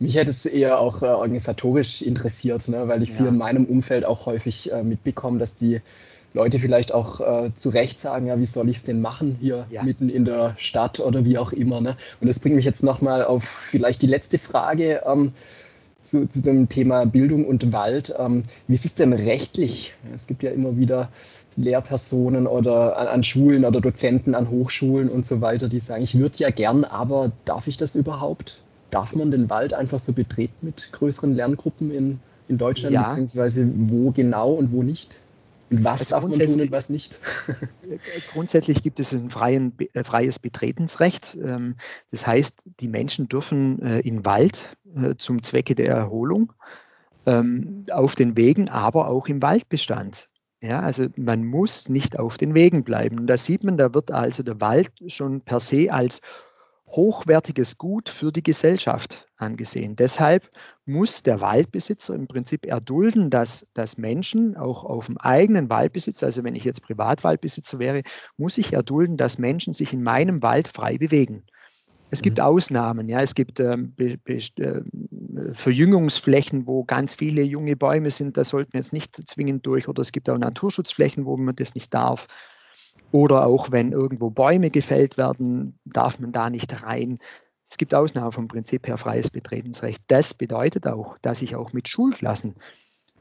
Mich 0.00 0.16
hätte 0.16 0.30
es 0.30 0.44
eher 0.44 0.80
auch 0.80 1.02
äh, 1.02 1.06
organisatorisch 1.06 2.02
interessiert, 2.02 2.66
ne? 2.68 2.88
weil 2.88 3.04
ich 3.04 3.10
ja. 3.10 3.18
hier 3.18 3.28
in 3.28 3.38
meinem 3.38 3.66
Umfeld 3.66 4.04
auch 4.04 4.26
häufig 4.26 4.72
äh, 4.72 4.82
mitbekomme, 4.82 5.38
dass 5.38 5.54
die 5.54 5.80
Leute 6.34 6.58
vielleicht 6.58 6.92
auch 6.92 7.20
äh, 7.20 7.54
zu 7.54 7.70
Recht 7.70 8.00
sagen, 8.00 8.26
ja, 8.26 8.38
wie 8.38 8.46
soll 8.46 8.68
ich 8.68 8.78
es 8.78 8.82
denn 8.82 9.00
machen 9.00 9.38
hier 9.40 9.66
ja. 9.70 9.84
mitten 9.84 10.10
in 10.10 10.24
der 10.24 10.54
Stadt 10.58 10.98
oder 10.98 11.24
wie 11.24 11.38
auch 11.38 11.52
immer. 11.52 11.80
Ne? 11.80 11.96
Und 12.20 12.26
das 12.26 12.40
bringt 12.40 12.56
mich 12.56 12.64
jetzt 12.64 12.82
nochmal 12.82 13.24
auf 13.24 13.44
vielleicht 13.44 14.02
die 14.02 14.08
letzte 14.08 14.38
Frage. 14.38 15.02
Ähm, 15.06 15.32
zu, 16.02 16.28
zu, 16.28 16.42
dem 16.42 16.68
Thema 16.68 17.06
Bildung 17.06 17.46
und 17.46 17.72
Wald. 17.72 18.14
Ähm, 18.18 18.42
wie 18.68 18.74
ist 18.74 18.84
es 18.84 18.94
denn 18.94 19.14
rechtlich? 19.14 19.94
Es 20.12 20.26
gibt 20.26 20.42
ja 20.42 20.50
immer 20.50 20.76
wieder 20.76 21.08
Lehrpersonen 21.56 22.46
oder 22.46 22.98
an, 22.98 23.06
an, 23.06 23.24
Schulen 23.24 23.64
oder 23.64 23.80
Dozenten 23.80 24.34
an 24.34 24.50
Hochschulen 24.50 25.08
und 25.08 25.24
so 25.24 25.40
weiter, 25.40 25.68
die 25.68 25.80
sagen, 25.80 26.02
ich 26.02 26.18
würde 26.18 26.36
ja 26.38 26.50
gern, 26.50 26.84
aber 26.84 27.32
darf 27.46 27.68
ich 27.68 27.78
das 27.78 27.94
überhaupt? 27.96 28.60
Darf 28.90 29.14
man 29.14 29.30
den 29.30 29.48
Wald 29.48 29.72
einfach 29.72 29.98
so 29.98 30.12
betreten 30.12 30.54
mit 30.60 30.92
größeren 30.92 31.34
Lerngruppen 31.34 31.90
in, 31.90 32.20
in 32.48 32.58
Deutschland, 32.58 32.92
ja. 32.92 33.08
beziehungsweise 33.08 33.66
wo 33.74 34.10
genau 34.10 34.52
und 34.52 34.72
wo 34.72 34.82
nicht? 34.82 35.20
Was 35.70 36.12
also 36.12 36.28
darf 36.28 36.38
man 36.38 36.46
tun 36.46 36.60
und 36.60 36.72
was 36.72 36.90
nicht? 36.90 37.20
grundsätzlich 38.32 38.82
gibt 38.82 39.00
es 39.00 39.12
ein 39.12 39.30
freien, 39.30 39.74
äh, 39.94 40.04
freies 40.04 40.38
Betretensrecht. 40.38 41.36
Ähm, 41.42 41.76
das 42.10 42.26
heißt, 42.26 42.62
die 42.80 42.88
Menschen 42.88 43.28
dürfen 43.28 43.80
äh, 43.82 44.00
in 44.00 44.24
Wald 44.24 44.76
äh, 44.94 45.14
zum 45.16 45.42
Zwecke 45.42 45.74
der 45.74 45.94
Erholung 45.94 46.52
ähm, 47.26 47.84
auf 47.90 48.14
den 48.14 48.36
Wegen, 48.36 48.68
aber 48.68 49.08
auch 49.08 49.26
im 49.28 49.42
Waldbestand. 49.42 50.28
Ja, 50.60 50.80
also 50.80 51.08
man 51.16 51.44
muss 51.44 51.88
nicht 51.88 52.18
auf 52.18 52.38
den 52.38 52.54
Wegen 52.54 52.84
bleiben. 52.84 53.18
Und 53.18 53.26
da 53.26 53.36
sieht 53.36 53.64
man, 53.64 53.76
da 53.76 53.92
wird 53.92 54.10
also 54.10 54.42
der 54.42 54.60
Wald 54.60 54.90
schon 55.08 55.42
per 55.42 55.60
se 55.60 55.92
als 55.92 56.20
hochwertiges 56.96 57.78
Gut 57.78 58.08
für 58.08 58.32
die 58.32 58.42
Gesellschaft 58.42 59.26
angesehen. 59.36 59.96
Deshalb 59.96 60.48
muss 60.86 61.22
der 61.22 61.40
Waldbesitzer 61.40 62.14
im 62.14 62.26
Prinzip 62.26 62.66
erdulden, 62.66 63.30
dass, 63.30 63.66
dass 63.74 63.98
Menschen 63.98 64.56
auch 64.56 64.84
auf 64.84 65.06
dem 65.06 65.18
eigenen 65.18 65.70
Waldbesitz, 65.70 66.22
also 66.22 66.44
wenn 66.44 66.54
ich 66.54 66.64
jetzt 66.64 66.82
Privatwaldbesitzer 66.82 67.78
wäre, 67.78 68.02
muss 68.36 68.58
ich 68.58 68.72
erdulden, 68.72 69.16
dass 69.16 69.38
Menschen 69.38 69.72
sich 69.72 69.92
in 69.92 70.02
meinem 70.02 70.42
Wald 70.42 70.68
frei 70.68 70.98
bewegen. 70.98 71.44
Es 72.10 72.22
gibt 72.22 72.38
mhm. 72.38 72.44
Ausnahmen, 72.44 73.08
ja, 73.08 73.20
es 73.22 73.34
gibt 73.34 73.58
ähm, 73.58 73.92
Be 73.94 74.18
Be 74.18 74.34
äh, 74.34 74.82
Verjüngungsflächen, 75.52 76.66
wo 76.66 76.84
ganz 76.84 77.14
viele 77.14 77.42
junge 77.42 77.74
Bäume 77.74 78.12
sind, 78.12 78.36
da 78.36 78.44
sollten 78.44 78.72
wir 78.72 78.80
jetzt 78.80 78.92
nicht 78.92 79.16
zwingend 79.28 79.66
durch, 79.66 79.88
oder 79.88 80.00
es 80.00 80.12
gibt 80.12 80.30
auch 80.30 80.38
Naturschutzflächen, 80.38 81.24
wo 81.24 81.36
man 81.36 81.56
das 81.56 81.74
nicht 81.74 81.92
darf. 81.92 82.28
Oder 83.14 83.46
auch 83.46 83.70
wenn 83.70 83.92
irgendwo 83.92 84.30
Bäume 84.30 84.70
gefällt 84.70 85.16
werden, 85.16 85.78
darf 85.84 86.18
man 86.18 86.32
da 86.32 86.50
nicht 86.50 86.82
rein. 86.82 87.20
Es 87.70 87.76
gibt 87.76 87.94
Ausnahmen 87.94 88.32
vom 88.32 88.48
Prinzip 88.48 88.88
her 88.88 88.96
freies 88.96 89.30
Betretensrecht. 89.30 90.02
Das 90.08 90.34
bedeutet 90.34 90.88
auch, 90.88 91.16
dass 91.22 91.40
ich 91.40 91.54
auch 91.54 91.72
mit 91.72 91.88
Schulklassen 91.88 92.56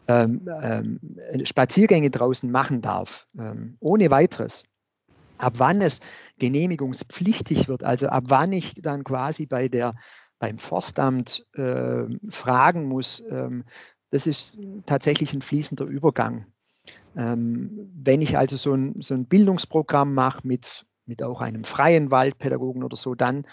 ähm, 0.07 0.49
ähm, 0.63 0.99
Spaziergänge 1.43 2.09
draußen 2.09 2.49
machen 2.49 2.81
darf, 2.81 3.27
ähm, 3.37 3.77
ohne 3.81 4.09
weiteres. 4.09 4.63
Ab 5.37 5.53
wann 5.57 5.79
es 5.79 5.99
genehmigungspflichtig 6.39 7.67
wird, 7.67 7.83
also 7.83 8.07
ab 8.07 8.23
wann 8.29 8.51
ich 8.51 8.73
dann 8.81 9.03
quasi 9.03 9.45
bei 9.45 9.67
der, 9.67 9.93
beim 10.39 10.57
Forstamt 10.57 11.45
äh, 11.53 12.05
fragen 12.29 12.85
muss, 12.85 13.23
ähm, 13.29 13.63
das 14.09 14.25
ist 14.25 14.57
tatsächlich 14.87 15.33
ein 15.33 15.43
fließender 15.43 15.85
Übergang. 15.85 16.47
Ähm, 17.15 17.91
wenn 17.95 18.21
ich 18.21 18.37
also 18.37 18.57
so 18.57 18.73
ein, 18.73 19.01
so 19.01 19.13
ein 19.13 19.25
Bildungsprogramm 19.25 20.13
mache 20.13 20.41
mit, 20.43 20.85
mit 21.05 21.23
auch 21.23 21.41
einem 21.41 21.63
freien 21.63 22.11
Waldpädagogen 22.11 22.83
oder 22.83 22.97
so, 22.97 23.15
dann 23.15 23.45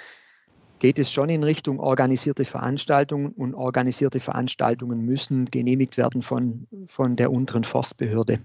geht 0.79 0.99
es 0.99 1.13
schon 1.13 1.29
in 1.29 1.45
Richtung 1.45 1.79
organisierte 1.79 2.45
Veranstaltungen 2.45 3.33
und 3.33 3.55
organisierte 3.55 4.19
Veranstaltungen 4.19 5.03
müssen 5.03 5.45
genehmigt 5.47 5.97
werden 5.97 6.23
von, 6.23 6.67
von 6.87 7.17
der 7.17 7.31
unteren 7.31 7.65
Forstbehörde. 7.65 8.41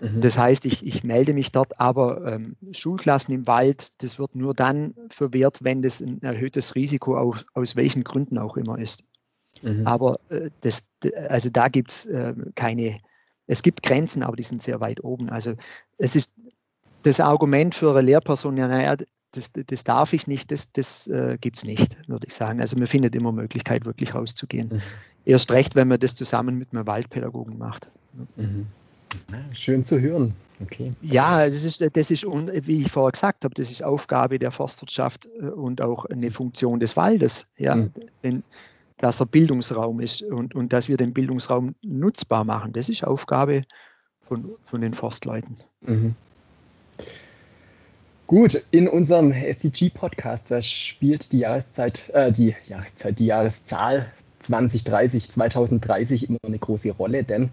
Mhm. 0.00 0.20
Das 0.20 0.36
heißt, 0.36 0.66
ich, 0.66 0.84
ich 0.84 1.04
melde 1.04 1.32
mich 1.32 1.52
dort, 1.52 1.78
aber 1.78 2.26
ähm, 2.26 2.56
Schulklassen 2.72 3.34
im 3.34 3.46
Wald, 3.46 4.02
das 4.02 4.18
wird 4.18 4.34
nur 4.34 4.54
dann 4.54 4.94
verwehrt, 5.10 5.62
wenn 5.62 5.82
das 5.82 6.00
ein 6.00 6.22
erhöhtes 6.22 6.74
Risiko 6.74 7.16
auf, 7.16 7.44
aus 7.54 7.76
welchen 7.76 8.02
Gründen 8.02 8.38
auch 8.38 8.56
immer 8.56 8.78
ist. 8.78 9.04
Mhm. 9.62 9.86
Aber 9.86 10.20
äh, 10.28 10.50
das, 10.62 10.88
also 11.28 11.50
da 11.50 11.68
gibt 11.68 11.90
es 11.90 12.06
äh, 12.06 12.34
keine, 12.54 13.00
es 13.50 13.62
gibt 13.62 13.82
Grenzen, 13.82 14.22
aber 14.22 14.36
die 14.36 14.44
sind 14.44 14.62
sehr 14.62 14.80
weit 14.80 15.02
oben. 15.02 15.28
Also 15.28 15.54
es 15.98 16.14
ist 16.14 16.32
das 17.02 17.18
Argument 17.18 17.74
für 17.74 17.90
eine 17.90 18.02
Lehrperson, 18.02 18.56
ja, 18.56 18.68
naja, 18.68 18.96
das, 19.32 19.52
das 19.52 19.84
darf 19.84 20.12
ich 20.12 20.28
nicht, 20.28 20.52
das, 20.52 20.72
das 20.72 21.08
äh, 21.08 21.36
gibt 21.40 21.58
es 21.58 21.64
nicht, 21.64 21.96
würde 22.08 22.26
ich 22.28 22.34
sagen. 22.34 22.60
Also 22.60 22.76
man 22.76 22.86
findet 22.86 23.16
immer 23.16 23.32
Möglichkeit, 23.32 23.86
wirklich 23.86 24.14
rauszugehen. 24.14 24.68
Mhm. 24.70 24.82
Erst 25.24 25.50
recht, 25.50 25.74
wenn 25.74 25.88
man 25.88 25.98
das 25.98 26.14
zusammen 26.14 26.58
mit 26.58 26.68
einem 26.72 26.86
Waldpädagogen 26.86 27.58
macht. 27.58 27.88
Mhm. 28.36 28.66
Schön 29.52 29.82
zu 29.82 30.00
hören. 30.00 30.34
Okay. 30.62 30.92
Ja, 31.02 31.46
das 31.48 31.64
ist, 31.64 31.80
das 31.80 32.10
ist, 32.10 32.22
wie 32.24 32.82
ich 32.82 32.92
vorher 32.92 33.12
gesagt 33.12 33.44
habe, 33.44 33.54
das 33.54 33.70
ist 33.70 33.82
Aufgabe 33.82 34.38
der 34.38 34.52
Forstwirtschaft 34.52 35.28
äh, 35.40 35.46
und 35.46 35.80
auch 35.80 36.04
eine 36.04 36.30
Funktion 36.30 36.78
des 36.78 36.96
Waldes, 36.96 37.46
ja, 37.56 37.74
mhm. 37.74 37.92
denn, 38.22 38.42
dass 39.00 39.20
er 39.20 39.26
Bildungsraum 39.26 40.00
ist 40.00 40.22
und, 40.22 40.54
und 40.54 40.72
dass 40.72 40.88
wir 40.88 40.96
den 40.96 41.12
Bildungsraum 41.12 41.74
nutzbar 41.82 42.44
machen. 42.44 42.72
Das 42.72 42.88
ist 42.88 43.02
Aufgabe 43.04 43.64
von, 44.20 44.50
von 44.64 44.80
den 44.82 44.92
Forstleuten. 44.92 45.56
Mhm. 45.80 46.14
Gut, 48.26 48.62
in 48.70 48.88
unserem 48.88 49.32
SDG-Podcast, 49.32 50.54
spielt 50.64 51.32
die 51.32 51.38
Jahreszeit, 51.38 52.10
äh, 52.10 52.30
die 52.30 52.54
Jahreszeit, 52.64 53.18
die 53.18 53.26
Jahreszahl 53.26 54.12
2030, 54.38 55.30
2030 55.30 56.28
immer 56.28 56.38
eine 56.42 56.58
große 56.58 56.92
Rolle, 56.92 57.24
denn 57.24 57.50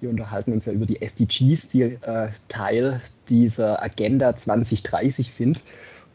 wir 0.00 0.08
unterhalten 0.10 0.52
uns 0.52 0.66
ja 0.66 0.72
über 0.72 0.86
die 0.86 1.02
SDGs, 1.02 1.68
die 1.68 1.82
äh, 1.82 2.28
Teil 2.48 3.00
dieser 3.28 3.82
Agenda 3.82 4.36
2030 4.36 5.32
sind. 5.32 5.64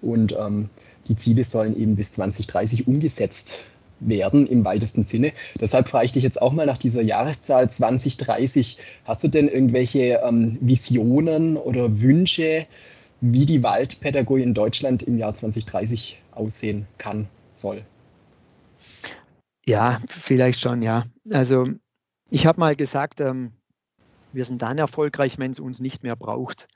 Und 0.02 0.36
ähm, 0.40 0.70
die 1.08 1.16
Ziele 1.16 1.44
sollen 1.44 1.76
eben 1.76 1.96
bis 1.96 2.14
2030 2.14 2.88
umgesetzt 2.88 3.66
werden 4.00 4.48
im 4.48 4.66
weitesten 4.66 5.04
Sinne. 5.04 5.34
Deshalb 5.60 5.88
frage 5.88 6.06
ich 6.06 6.12
dich 6.12 6.24
jetzt 6.24 6.42
auch 6.42 6.52
mal 6.52 6.66
nach 6.66 6.78
dieser 6.78 7.02
Jahreszahl 7.02 7.70
2030. 7.70 8.78
Hast 9.06 9.24
du 9.24 9.28
denn 9.28 9.48
irgendwelche 9.48 10.22
ähm, 10.24 10.58
Visionen 10.62 11.58
oder 11.58 12.02
Wünsche, 12.02 12.68
wie 13.22 13.46
die 13.46 13.64
Waldpädagogik 13.64 14.44
in 14.44 14.54
Deutschland 14.54 15.04
im 15.04 15.18
Jahr 15.18 15.34
2030 15.34 16.22
aussehen 16.32 16.88
kann, 16.98 17.28
soll? 17.54 17.84
Ja, 19.66 20.00
vielleicht 20.08 20.60
schon, 20.60 20.82
ja. 20.82 21.06
Also 21.32 21.66
ich 22.30 22.46
habe 22.46 22.60
mal 22.60 22.76
gesagt, 22.76 23.20
ähm, 23.22 23.52
wir 24.32 24.46
sind 24.46 24.62
dann 24.62 24.78
erfolgreich, 24.78 25.40
wenn 25.40 25.52
es 25.52 25.60
uns 25.60 25.80
nicht 25.80 26.04
mehr 26.04 26.16
braucht. 26.16 26.68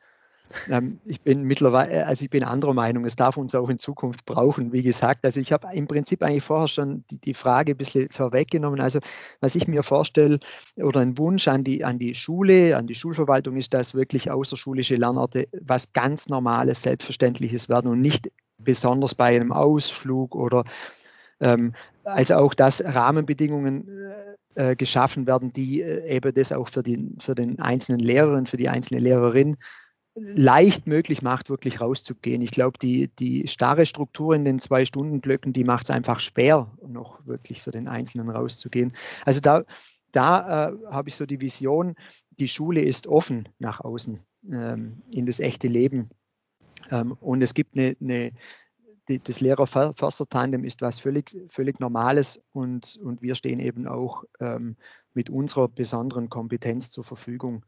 Ähm, 0.70 1.00
ich 1.06 1.22
bin 1.22 1.44
mittlerweile, 1.44 1.92
äh, 1.92 2.02
also 2.02 2.24
ich 2.24 2.30
bin 2.30 2.44
anderer 2.44 2.74
Meinung, 2.74 3.06
es 3.06 3.16
darf 3.16 3.38
uns 3.38 3.56
auch 3.56 3.70
in 3.70 3.80
Zukunft 3.80 4.26
brauchen, 4.26 4.72
wie 4.72 4.84
gesagt. 4.84 5.26
Also 5.26 5.40
ich 5.40 5.52
habe 5.52 5.68
im 5.74 5.88
Prinzip 5.88 6.24
eigentlich 6.24 6.44
vorher 6.44 6.68
schon 6.68 7.04
die, 7.12 7.20
die 7.20 7.34
Frage 7.34 7.74
ein 7.74 7.78
bisschen 7.78 8.10
vorweggenommen. 8.10 8.80
Also 8.80 9.00
was 9.42 9.56
ich 9.56 9.68
mir 9.68 9.84
vorstelle 9.84 10.40
oder 10.76 11.02
ein 11.02 11.18
Wunsch 11.18 11.48
an 11.48 11.64
die, 11.64 11.84
an 11.84 12.00
die 12.00 12.16
Schule, 12.16 12.78
an 12.78 12.88
die 12.88 12.96
Schulverwaltung 12.96 13.58
ist, 13.58 13.74
dass 13.74 13.94
wirklich 13.94 14.32
außerschulische 14.32 14.96
Lernorte 14.96 15.48
was 15.62 15.94
ganz 15.94 16.30
Normales, 16.30 16.84
Selbstverständliches 16.84 17.70
werden 17.70 17.92
und 17.92 18.02
nicht 18.02 18.32
besonders 18.58 19.16
bei 19.16 19.36
einem 19.36 19.52
Ausflug 19.52 20.36
oder 20.36 20.64
ähm, 21.40 21.74
also 22.04 22.36
auch, 22.36 22.54
dass 22.54 22.84
Rahmenbedingungen 22.84 23.88
äh, 23.88 24.72
äh, 24.72 24.76
geschaffen 24.76 25.28
werden, 25.28 25.54
die 25.54 25.82
äh, 25.82 26.16
eben 26.16 26.34
das 26.34 26.52
auch 26.52 26.68
für, 26.68 26.84
die, 26.84 27.16
für 27.20 27.36
den 27.36 27.60
einzelnen 27.60 28.00
Lehrerin, 28.00 28.46
für 28.46 28.58
die 28.58 28.68
einzelne 28.68 29.00
Lehrerin 29.00 29.58
leicht 30.16 30.88
möglich 30.88 31.22
macht, 31.22 31.50
wirklich 31.50 31.82
rauszugehen. 31.82 32.42
Ich 32.42 32.52
glaube, 32.52 32.78
die, 32.78 33.10
die 33.20 33.48
starre 33.48 33.86
Struktur 33.86 34.36
in 34.36 34.46
den 34.46 34.60
zwei 34.60 34.86
Stunden 34.86 35.22
Blöcken, 35.22 35.54
die 35.54 35.64
macht 35.64 35.84
es 35.84 35.92
einfach 35.92 36.20
schwer, 36.20 36.72
noch 36.86 37.26
wirklich 37.26 37.62
für 37.62 37.72
den 37.72 37.88
Einzelnen 37.88 38.30
rauszugehen. 38.30 38.94
Also 39.26 39.40
da, 39.40 39.64
da 40.12 40.70
äh, 40.70 40.78
habe 40.90 41.10
ich 41.10 41.16
so 41.16 41.26
die 41.26 41.42
Vision, 41.42 41.96
die 42.32 42.48
Schule 42.48 42.82
ist 42.82 43.08
offen 43.08 43.50
nach 43.60 43.80
außen 43.80 44.20
ähm, 44.52 45.02
in 45.12 45.26
das 45.26 45.40
echte 45.40 45.68
Leben. 45.68 46.10
Ähm, 46.92 47.14
und 47.20 47.42
es 47.42 47.54
gibt 47.54 47.78
eine, 47.78 47.96
eine 48.02 48.32
die, 49.10 49.20
das 49.20 49.42
Lehrer-Förster-Tandem 49.42 50.64
ist 50.64 50.82
was 50.82 51.00
völlig, 51.00 51.36
völlig 51.50 51.80
Normales 51.80 52.42
und, 52.52 52.98
und 53.04 53.22
wir 53.22 53.36
stehen 53.36 53.60
eben 53.60 53.88
auch 53.88 54.24
ähm, 54.40 54.78
mit 55.14 55.30
unserer 55.30 55.68
besonderen 55.68 56.30
Kompetenz 56.30 56.92
zur 56.92 57.04
Verfügung. 57.04 57.66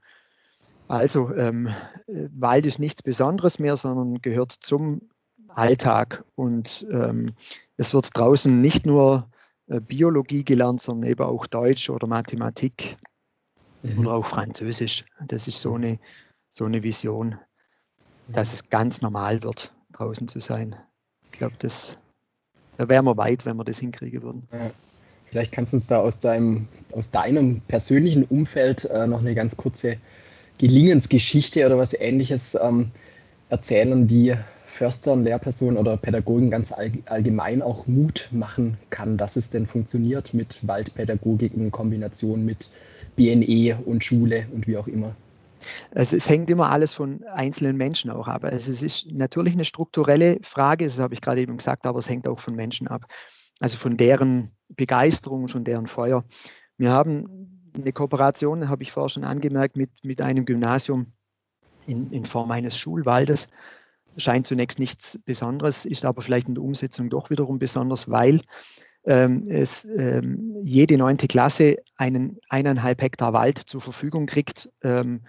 Also 0.91 1.33
ähm, 1.33 1.69
Wald 2.07 2.65
ist 2.65 2.77
nichts 2.77 3.01
Besonderes 3.01 3.59
mehr, 3.59 3.77
sondern 3.77 4.21
gehört 4.21 4.51
zum 4.51 5.03
Alltag. 5.47 6.25
Und 6.35 6.85
ähm, 6.91 7.33
es 7.77 7.93
wird 7.93 8.09
draußen 8.13 8.59
nicht 8.59 8.85
nur 8.85 9.29
äh, 9.67 9.79
Biologie 9.79 10.43
gelernt, 10.43 10.81
sondern 10.81 11.09
eben 11.09 11.23
auch 11.23 11.47
Deutsch 11.47 11.89
oder 11.89 12.07
Mathematik 12.07 12.97
mhm. 13.83 13.99
oder 13.99 14.15
auch 14.15 14.25
Französisch. 14.25 15.05
Das 15.25 15.47
ist 15.47 15.61
so 15.61 15.75
eine, 15.75 15.97
so 16.49 16.65
eine 16.65 16.83
Vision, 16.83 17.37
dass 18.27 18.51
es 18.51 18.69
ganz 18.69 19.01
normal 19.01 19.43
wird, 19.43 19.73
draußen 19.93 20.27
zu 20.27 20.41
sein. 20.41 20.75
Ich 21.31 21.39
glaube, 21.39 21.55
da 21.61 22.89
wären 22.89 23.05
wir 23.05 23.15
weit, 23.15 23.45
wenn 23.45 23.55
wir 23.55 23.63
das 23.63 23.79
hinkriegen 23.79 24.23
würden. 24.23 24.49
Ja. 24.51 24.71
Vielleicht 25.27 25.53
kannst 25.53 25.71
du 25.71 25.77
uns 25.77 25.87
da 25.87 25.99
aus 25.99 26.19
deinem, 26.19 26.67
aus 26.91 27.11
deinem 27.11 27.61
persönlichen 27.61 28.25
Umfeld 28.25 28.83
äh, 28.83 29.07
noch 29.07 29.21
eine 29.21 29.35
ganz 29.35 29.55
kurze 29.55 29.95
Gelingensgeschichte 30.61 31.65
oder 31.65 31.79
was 31.79 31.95
ähnliches 31.95 32.53
ähm, 32.53 32.91
erzählen, 33.49 34.05
die 34.05 34.35
Förstern, 34.63 35.23
Lehrpersonen 35.23 35.75
oder 35.75 35.97
Pädagogen 35.97 36.51
ganz 36.51 36.71
allgemein 36.71 37.63
auch 37.63 37.87
Mut 37.87 38.29
machen 38.31 38.77
kann, 38.91 39.17
dass 39.17 39.37
es 39.37 39.49
denn 39.49 39.65
funktioniert 39.65 40.35
mit 40.35 40.59
Waldpädagogik 40.67 41.55
in 41.55 41.71
Kombination 41.71 42.45
mit 42.45 42.69
BNE 43.15 43.79
und 43.83 44.03
Schule 44.03 44.45
und 44.53 44.67
wie 44.67 44.77
auch 44.77 44.87
immer. 44.87 45.15
Also 45.95 46.15
es 46.15 46.29
hängt 46.29 46.51
immer 46.51 46.69
alles 46.69 46.93
von 46.93 47.23
einzelnen 47.23 47.75
Menschen 47.75 48.11
auch 48.11 48.27
ab. 48.27 48.43
Also 48.43 48.71
es 48.71 48.83
ist 48.83 49.11
natürlich 49.11 49.53
eine 49.53 49.65
strukturelle 49.65 50.37
Frage, 50.43 50.85
das 50.85 50.99
habe 50.99 51.15
ich 51.15 51.21
gerade 51.21 51.41
eben 51.41 51.57
gesagt, 51.57 51.87
aber 51.87 51.97
es 51.97 52.07
hängt 52.07 52.27
auch 52.27 52.39
von 52.39 52.53
Menschen 52.55 52.87
ab. 52.87 53.05
Also 53.59 53.79
von 53.79 53.97
deren 53.97 54.51
Begeisterung, 54.69 55.47
von 55.47 55.63
deren 55.63 55.87
Feuer. 55.87 56.23
Wir 56.77 56.91
haben 56.91 57.60
eine 57.73 57.93
Kooperation, 57.93 58.69
habe 58.69 58.83
ich 58.83 58.91
vorher 58.91 59.09
schon 59.09 59.23
angemerkt, 59.23 59.75
mit, 59.75 59.89
mit 60.03 60.21
einem 60.21 60.45
Gymnasium 60.45 61.07
in, 61.85 62.11
in 62.11 62.25
Form 62.25 62.51
eines 62.51 62.77
Schulwaldes. 62.77 63.49
Scheint 64.17 64.47
zunächst 64.47 64.79
nichts 64.79 65.19
Besonderes, 65.25 65.85
ist 65.85 66.05
aber 66.05 66.21
vielleicht 66.21 66.47
in 66.47 66.55
der 66.55 66.63
Umsetzung 66.63 67.09
doch 67.09 67.29
wiederum 67.29 67.59
besonders, 67.59 68.09
weil 68.09 68.41
ähm, 69.05 69.45
es 69.47 69.85
ähm, 69.85 70.57
jede 70.61 70.97
neunte 70.97 71.27
Klasse 71.27 71.77
einen 71.95 72.37
eineinhalb 72.49 73.01
Hektar 73.01 73.33
Wald 73.33 73.57
zur 73.57 73.81
Verfügung 73.81 74.25
kriegt 74.25 74.69
ähm, 74.83 75.21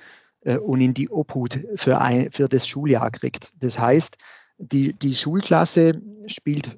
äh, 0.43 0.59
und 0.59 0.81
in 0.81 0.95
die 0.95 1.09
Obhut 1.09 1.59
für, 1.77 2.01
ein, 2.01 2.31
für 2.31 2.49
das 2.49 2.67
Schuljahr 2.67 3.11
kriegt. 3.11 3.53
Das 3.59 3.79
heißt, 3.79 4.17
die, 4.59 4.93
die 4.93 5.15
Schulklasse 5.15 6.01
spielt, 6.27 6.77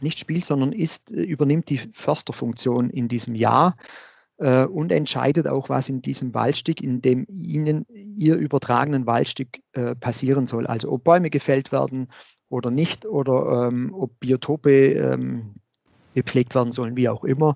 nicht 0.00 0.18
spielt, 0.18 0.44
sondern 0.44 0.72
ist, 0.72 1.10
übernimmt 1.10 1.70
die 1.70 1.78
Försterfunktion 1.78 2.90
in 2.90 3.08
diesem 3.08 3.34
Jahr 3.34 3.76
äh, 4.40 4.64
und 4.64 4.90
entscheidet 4.90 5.46
auch, 5.46 5.68
was 5.68 5.88
in 5.88 6.02
diesem 6.02 6.34
Waldstück, 6.34 6.80
in 6.82 7.02
dem 7.02 7.26
Ihnen 7.28 7.86
Ihr 7.90 8.36
übertragenen 8.36 9.06
Waldstück 9.06 9.60
äh, 9.72 9.94
passieren 9.94 10.46
soll. 10.46 10.66
Also 10.66 10.90
ob 10.90 11.04
Bäume 11.04 11.30
gefällt 11.30 11.72
werden 11.72 12.08
oder 12.48 12.70
nicht 12.70 13.04
oder 13.06 13.68
ähm, 13.68 13.94
ob 13.94 14.18
Biotope 14.18 14.94
ähm, 14.94 15.54
gepflegt 16.14 16.54
werden 16.54 16.72
sollen, 16.72 16.96
wie 16.96 17.08
auch 17.08 17.22
immer. 17.22 17.54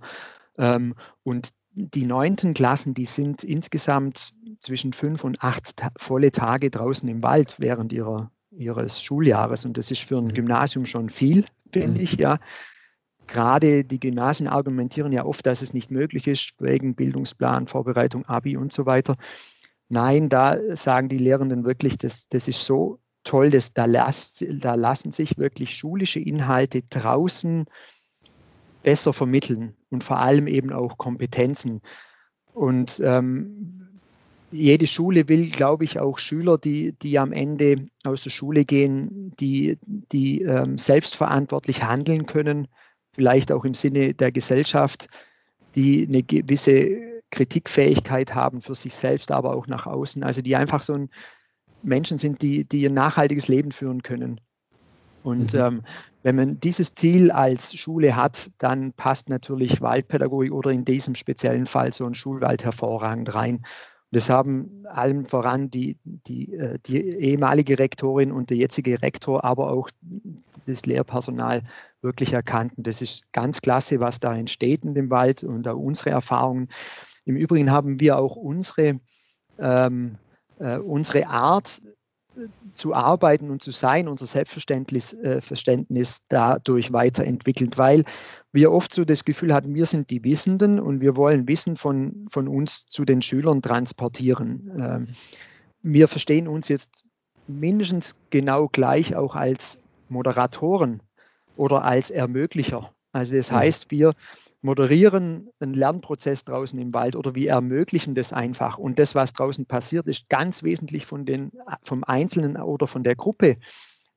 Ähm, 0.59 0.95
und 1.23 1.49
die 1.73 2.05
neunten 2.05 2.55
Klassen, 2.55 2.95
die 2.95 3.07
sind 3.07 3.43
insgesamt 3.43 4.35
zwischen 4.61 4.93
fünf 4.93 5.25
und 5.25 5.43
acht 5.43 5.77
ta 5.77 5.91
volle 5.97 6.31
Tage 6.31 6.71
draußen 6.71 7.09
im 7.09 7.23
Wald 7.23 7.57
während 7.59 7.93
ihrer, 7.93 8.31
ihres 8.51 9.03
Schuljahres. 9.03 9.65
Und 9.65 9.79
das 9.79 9.91
ist 9.91 10.03
für 10.03 10.19
ein 10.19 10.27
mhm. 10.27 10.35
Gymnasium 10.35 10.87
schon 10.87 11.09
viel, 11.09 11.47
finde 11.73 12.03
ich, 12.03 12.13
ja 12.13 12.39
gerade 13.27 13.85
die 13.85 14.01
Gymnasien 14.01 14.49
argumentieren 14.49 15.13
ja 15.13 15.25
oft, 15.25 15.47
dass 15.47 15.63
es 15.63 15.75
nicht 15.75 15.91
möglich 15.91 16.27
ist, 16.27 16.55
wegen 16.59 16.95
Bildungsplan, 16.95 17.67
Vorbereitung, 17.67 18.27
Abi 18.27 18.57
und 18.57 18.73
so 18.73 18.87
weiter. 18.87 19.17
Nein, 19.89 20.29
da 20.29 20.59
sagen 20.77 21.09
die 21.09 21.19
Lehrenden 21.19 21.65
wirklich, 21.65 21.99
das, 21.99 22.29
das 22.29 22.49
ist 22.49 22.65
so 22.65 23.01
toll, 23.23 23.51
dass 23.51 23.73
da, 23.73 23.87
las, 23.87 24.45
da 24.49 24.75
lassen 24.75 25.13
sich 25.13 25.39
wirklich 25.39 25.75
schulische 25.75 26.21
Inhalte 26.21 26.83
draußen 26.83 27.65
besser 28.83 29.13
vermitteln 29.13 29.75
und 29.91 30.05
vor 30.05 30.19
allem 30.19 30.47
eben 30.47 30.73
auch 30.73 30.99
Kompetenzen. 30.99 31.81
Und 32.53 33.01
ähm, 33.03 34.01
jede 34.51 34.87
Schule 34.87 35.29
will, 35.29 35.51
glaube 35.51 35.85
ich, 35.85 35.99
auch 35.99 36.19
Schüler, 36.19 36.59
die, 36.59 36.93
die 36.93 37.19
am 37.19 37.33
Ende 37.33 37.89
aus 38.05 38.23
der 38.23 38.31
Schule 38.31 38.65
gehen, 38.65 39.33
die, 39.41 39.79
die 39.87 40.43
ähm, 40.43 40.79
selbstverantwortlich 40.79 41.83
handeln 41.83 42.27
können, 42.27 42.69
vielleicht 43.15 43.53
auch 43.53 43.65
im 43.65 43.75
Sinne 43.75 44.15
der 44.15 44.33
Gesellschaft, 44.33 45.09
die 45.75 46.07
eine 46.07 46.23
gewisse 46.23 47.23
Kritikfähigkeit 47.31 48.35
haben 48.35 48.61
für 48.61 48.75
sich 48.75 48.95
selbst, 48.95 49.33
aber 49.33 49.55
auch 49.55 49.67
nach 49.67 49.87
außen. 49.87 50.23
Also 50.23 50.43
die 50.43 50.57
einfach 50.57 50.83
so 50.83 50.95
ein 50.95 51.11
Menschen 51.83 52.19
sind, 52.19 52.43
die, 52.43 52.65
die 52.65 52.87
ein 52.87 52.95
nachhaltiges 52.95 53.49
Leben 53.49 53.73
führen 53.73 54.03
können. 54.03 54.41
Und 55.23 55.55
mhm. 55.55 55.61
ähm, 55.61 55.83
wenn 56.23 56.37
man 56.37 56.61
dieses 56.61 56.95
Ziel 56.95 57.31
als 57.31 57.75
Schule 57.75 58.17
hat, 58.17 58.51
dann 58.59 58.93
passt 58.93 59.29
natürlich 59.29 59.81
Waldpädagogik 59.81 60.53
oder 60.53 60.71
in 60.71 60.85
diesem 60.85 61.15
speziellen 61.15 61.67
Fall 61.67 61.93
so 61.93 62.07
ein 62.07 62.15
Schulwald 62.15 62.65
hervorragend 62.65 63.35
rein. 63.35 63.57
Und 63.57 63.65
das 64.11 64.31
haben 64.31 64.85
allem 64.87 65.25
voran 65.25 65.71
die, 65.71 65.99
die, 66.05 66.55
äh, 66.55 66.79
die 66.87 66.99
ehemalige 66.99 67.79
Rektorin 67.79 68.33
und 68.33 68.51
der 68.51 68.59
jetzige 68.59 69.03
Rektor, 69.03 69.45
aber 69.45 69.71
auch 69.71 69.91
das 70.67 70.87
Lehrpersonal 70.87 71.63
wirklich 72.05 72.33
erkannt. 72.33 72.75
Und 72.77 72.87
das 72.87 73.03
ist 73.03 73.33
ganz 73.33 73.61
klasse, 73.61 73.99
was 73.99 74.21
da 74.21 74.37
entsteht 74.37 74.85
in 74.85 74.95
dem 74.95 75.11
Wald 75.11 75.43
und 75.43 75.67
auch 75.67 75.79
unsere 75.79 76.11
Erfahrungen. 76.11 76.69
Im 77.25 77.37
Übrigen 77.37 77.73
haben 77.73 77.99
wir 77.99 78.19
auch 78.19 78.37
unsere, 78.37 79.01
ähm, 79.59 80.19
äh, 80.61 80.79
unsere 80.79 81.27
Art 81.27 81.83
äh, 82.37 82.47
zu 82.75 82.95
arbeiten 82.95 83.51
und 83.51 83.63
zu 83.63 83.73
sein, 83.73 84.07
unser 84.07 84.27
Selbstverständnis 84.27 85.15
äh, 85.15 86.21
dadurch 86.29 86.93
weiterentwickelt, 86.93 87.79
weil 87.79 88.05
wir 88.53 88.71
oft 88.71 88.95
so 88.95 89.05
das 89.05 89.25
Gefühl 89.25 89.53
hatten, 89.53 89.75
wir 89.75 89.87
sind 89.87 90.11
die 90.11 90.23
Wissenden 90.23 90.79
und 90.79 91.01
wir 91.01 91.17
wollen 91.17 91.49
Wissen 91.49 91.77
von, 91.77 92.27
von 92.31 92.47
uns 92.47 92.87
zu 92.87 93.05
den 93.05 93.23
Schülern 93.23 93.63
transportieren. 93.63 94.71
Ähm, 94.77 95.09
wir 95.83 96.09
verstehen 96.09 96.49
uns 96.49 96.69
jetzt 96.69 97.05
mindestens 97.47 98.17
genau 98.31 98.69
gleich 98.69 99.17
auch 99.17 99.35
als 99.35 99.79
Moderatoren 100.09 101.03
oder 101.57 101.85
als 101.85 102.11
Ermöglicher. 102.11 102.91
Also 103.13 103.37
das 103.37 103.53
heißt, 103.53 103.91
wir 103.91 104.15
moderieren 104.61 105.51
einen 105.61 105.75
Lernprozess 105.75 106.45
draußen 106.45 106.79
im 106.79 106.95
Wald 106.95 107.17
oder 107.17 107.35
wir 107.35 107.51
ermöglichen 107.51 108.15
das 108.15 108.33
einfach. 108.33 108.79
Und 108.79 108.99
das, 108.99 109.15
was 109.15 109.35
draußen 109.35 109.67
passiert, 109.67 110.07
ist 110.07 110.29
ganz 110.29 110.63
wesentlich 110.63 111.07
von 111.07 111.27
den, 111.27 111.53
vom 111.83 112.03
Einzelnen 112.03 112.57
oder 112.57 112.87
von 112.87 113.05
der 113.05 113.15
Gruppe 113.15 113.59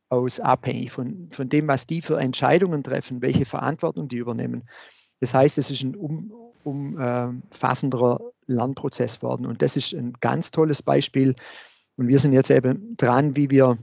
aus 0.09 0.39
abhängig, 0.39 0.91
von, 0.91 1.29
von 1.31 1.49
dem, 1.49 1.67
was 1.67 1.85
die 1.85 2.01
für 2.01 2.17
Entscheidungen 2.17 2.81
treffen, 2.81 3.21
welche 3.21 3.45
Verantwortung 3.45 4.07
die 4.07 4.17
übernehmen. 4.17 4.63
Das 5.19 5.33
heißt, 5.33 5.57
es 5.57 5.69
ist 5.69 5.83
ein 5.83 5.95
um, 5.95 6.31
umfassenderer 6.63 8.21
Lernprozess 8.45 9.21
worden. 9.21 9.45
Und 9.45 9.61
das 9.61 9.75
ist 9.75 9.93
ein 9.93 10.13
ganz 10.21 10.51
tolles 10.51 10.81
Beispiel. 10.81 11.35
Und 11.97 12.07
wir 12.07 12.19
sind 12.19 12.33
jetzt 12.33 12.51
eben 12.51 12.95
dran, 12.95 13.35
wie 13.35 13.49
wir 13.49 13.77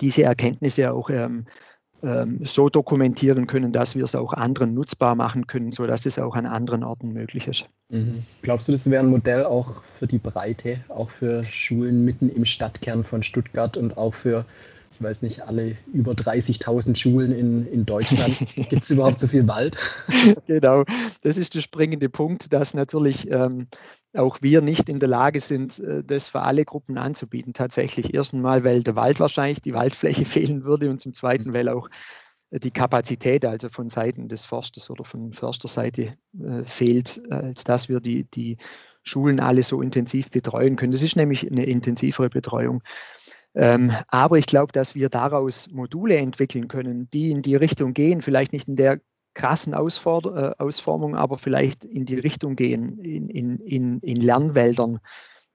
diese 0.00 0.22
Erkenntnisse 0.22 0.92
auch 0.92 1.10
ähm, 1.10 1.46
so 2.02 2.68
dokumentieren 2.68 3.46
können, 3.46 3.72
dass 3.72 3.94
wir 3.94 4.04
es 4.04 4.14
auch 4.14 4.32
anderen 4.32 4.74
nutzbar 4.74 5.14
machen 5.14 5.46
können, 5.46 5.70
sodass 5.70 6.06
es 6.06 6.18
auch 6.18 6.34
an 6.34 6.46
anderen 6.46 6.82
Orten 6.82 7.12
möglich 7.12 7.46
ist. 7.46 7.66
Mhm. 7.90 8.22
Glaubst 8.42 8.68
du, 8.68 8.72
das 8.72 8.90
wäre 8.90 9.02
ein 9.02 9.10
Modell 9.10 9.44
auch 9.44 9.82
für 9.98 10.06
die 10.06 10.18
Breite, 10.18 10.80
auch 10.88 11.10
für 11.10 11.44
Schulen 11.44 12.04
mitten 12.04 12.30
im 12.30 12.44
Stadtkern 12.44 13.04
von 13.04 13.22
Stuttgart 13.22 13.76
und 13.76 13.98
auch 13.98 14.14
für, 14.14 14.46
ich 14.94 15.02
weiß 15.02 15.20
nicht, 15.22 15.42
alle 15.42 15.76
über 15.92 16.12
30.000 16.12 16.96
Schulen 16.96 17.32
in, 17.32 17.66
in 17.66 17.84
Deutschland? 17.84 18.38
Gibt 18.54 18.82
es 18.82 18.90
überhaupt 18.90 19.20
so 19.20 19.26
viel 19.26 19.46
Wald? 19.46 19.76
genau, 20.46 20.84
das 21.22 21.36
ist 21.36 21.54
der 21.54 21.60
springende 21.60 22.08
Punkt, 22.08 22.52
dass 22.52 22.72
natürlich 22.72 23.30
ähm, 23.30 23.66
auch 24.14 24.38
wir 24.42 24.60
nicht 24.60 24.88
in 24.88 24.98
der 24.98 25.08
Lage 25.08 25.40
sind, 25.40 25.78
äh, 25.78 26.02
das 26.04 26.28
für 26.28 26.42
alle 26.42 26.64
Gruppen 26.64 26.98
anzubieten. 26.98 27.52
Tatsächlich 27.52 28.14
erst 28.14 28.34
einmal, 28.34 28.64
weil 28.64 28.82
der 28.82 28.96
Wald 28.96 29.20
wahrscheinlich 29.20 29.62
die 29.62 29.74
Waldfläche 29.74 30.24
fehlen 30.26 30.64
würde 30.64 30.90
und 30.90 31.00
zum 31.00 31.14
Zweiten, 31.14 31.52
weil 31.52 31.68
auch 31.68 31.88
äh, 32.50 32.60
die 32.60 32.70
Kapazität, 32.70 33.44
also 33.44 33.68
von 33.68 33.88
Seiten 33.90 34.28
des 34.28 34.44
Forsters 34.44 34.90
oder 34.90 35.04
von 35.04 35.32
Försterseite 35.32 36.14
äh, 36.42 36.64
fehlt, 36.64 37.22
als 37.30 37.64
dass 37.64 37.88
wir 37.88 38.00
die, 38.00 38.24
die 38.24 38.56
Schulen 39.02 39.40
alle 39.40 39.62
so 39.62 39.80
intensiv 39.80 40.30
betreuen 40.30 40.76
können. 40.76 40.92
Das 40.92 41.02
ist 41.02 41.16
nämlich 41.16 41.50
eine 41.50 41.64
intensivere 41.64 42.28
Betreuung. 42.28 42.82
Ähm, 43.54 43.92
aber 44.08 44.38
ich 44.38 44.46
glaube, 44.46 44.72
dass 44.72 44.94
wir 44.94 45.08
daraus 45.08 45.68
Module 45.70 46.16
entwickeln 46.16 46.68
können, 46.68 47.10
die 47.10 47.30
in 47.30 47.42
die 47.42 47.56
Richtung 47.56 47.94
gehen, 47.94 48.22
vielleicht 48.22 48.52
nicht 48.52 48.68
in 48.68 48.76
der 48.76 49.00
krassen 49.34 49.74
Ausforder 49.74 50.58
äh, 50.58 50.62
Ausformung, 50.62 51.16
aber 51.16 51.38
vielleicht 51.38 51.84
in 51.84 52.06
die 52.06 52.18
Richtung 52.18 52.56
gehen, 52.56 52.98
in, 52.98 53.28
in, 53.28 53.58
in, 53.60 54.00
in 54.00 54.20
Lernwäldern, 54.20 54.98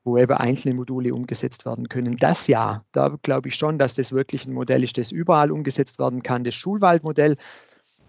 wo 0.04 0.18
eben 0.18 0.34
einzelne 0.34 0.76
Module 0.76 1.14
umgesetzt 1.14 1.66
werden 1.66 1.90
können. 1.90 2.18
Das 2.18 2.48
ja, 2.48 2.84
da 2.92 3.18
glaube 3.22 3.50
ich 3.50 3.56
schon, 3.56 3.78
dass 3.78 3.96
das 3.96 4.12
wirklich 4.12 4.46
ein 4.46 4.54
Modell 4.54 4.84
ist, 4.84 4.98
das 4.98 5.12
überall 5.12 5.52
umgesetzt 5.52 6.00
werden 6.00 6.24
kann. 6.24 6.44
Das 6.44 6.56
Schulwaldmodell, 6.56 7.36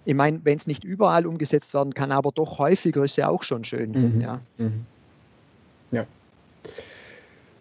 ich 0.04 0.14
meine, 0.14 0.40
wenn 0.44 0.56
es 0.56 0.66
nicht 0.66 0.84
überall 0.84 1.26
umgesetzt 1.26 1.74
werden 1.74 1.94
kann, 1.94 2.12
aber 2.12 2.32
doch 2.32 2.58
häufiger, 2.58 3.02
ist 3.02 3.16
ja 3.16 3.28
auch 3.28 3.42
schon 3.42 3.64
schön. 3.64 3.92
Mhm. 3.92 4.20
Ja. 4.20 4.40
Mhm. 4.58 4.86
ja. 5.90 6.06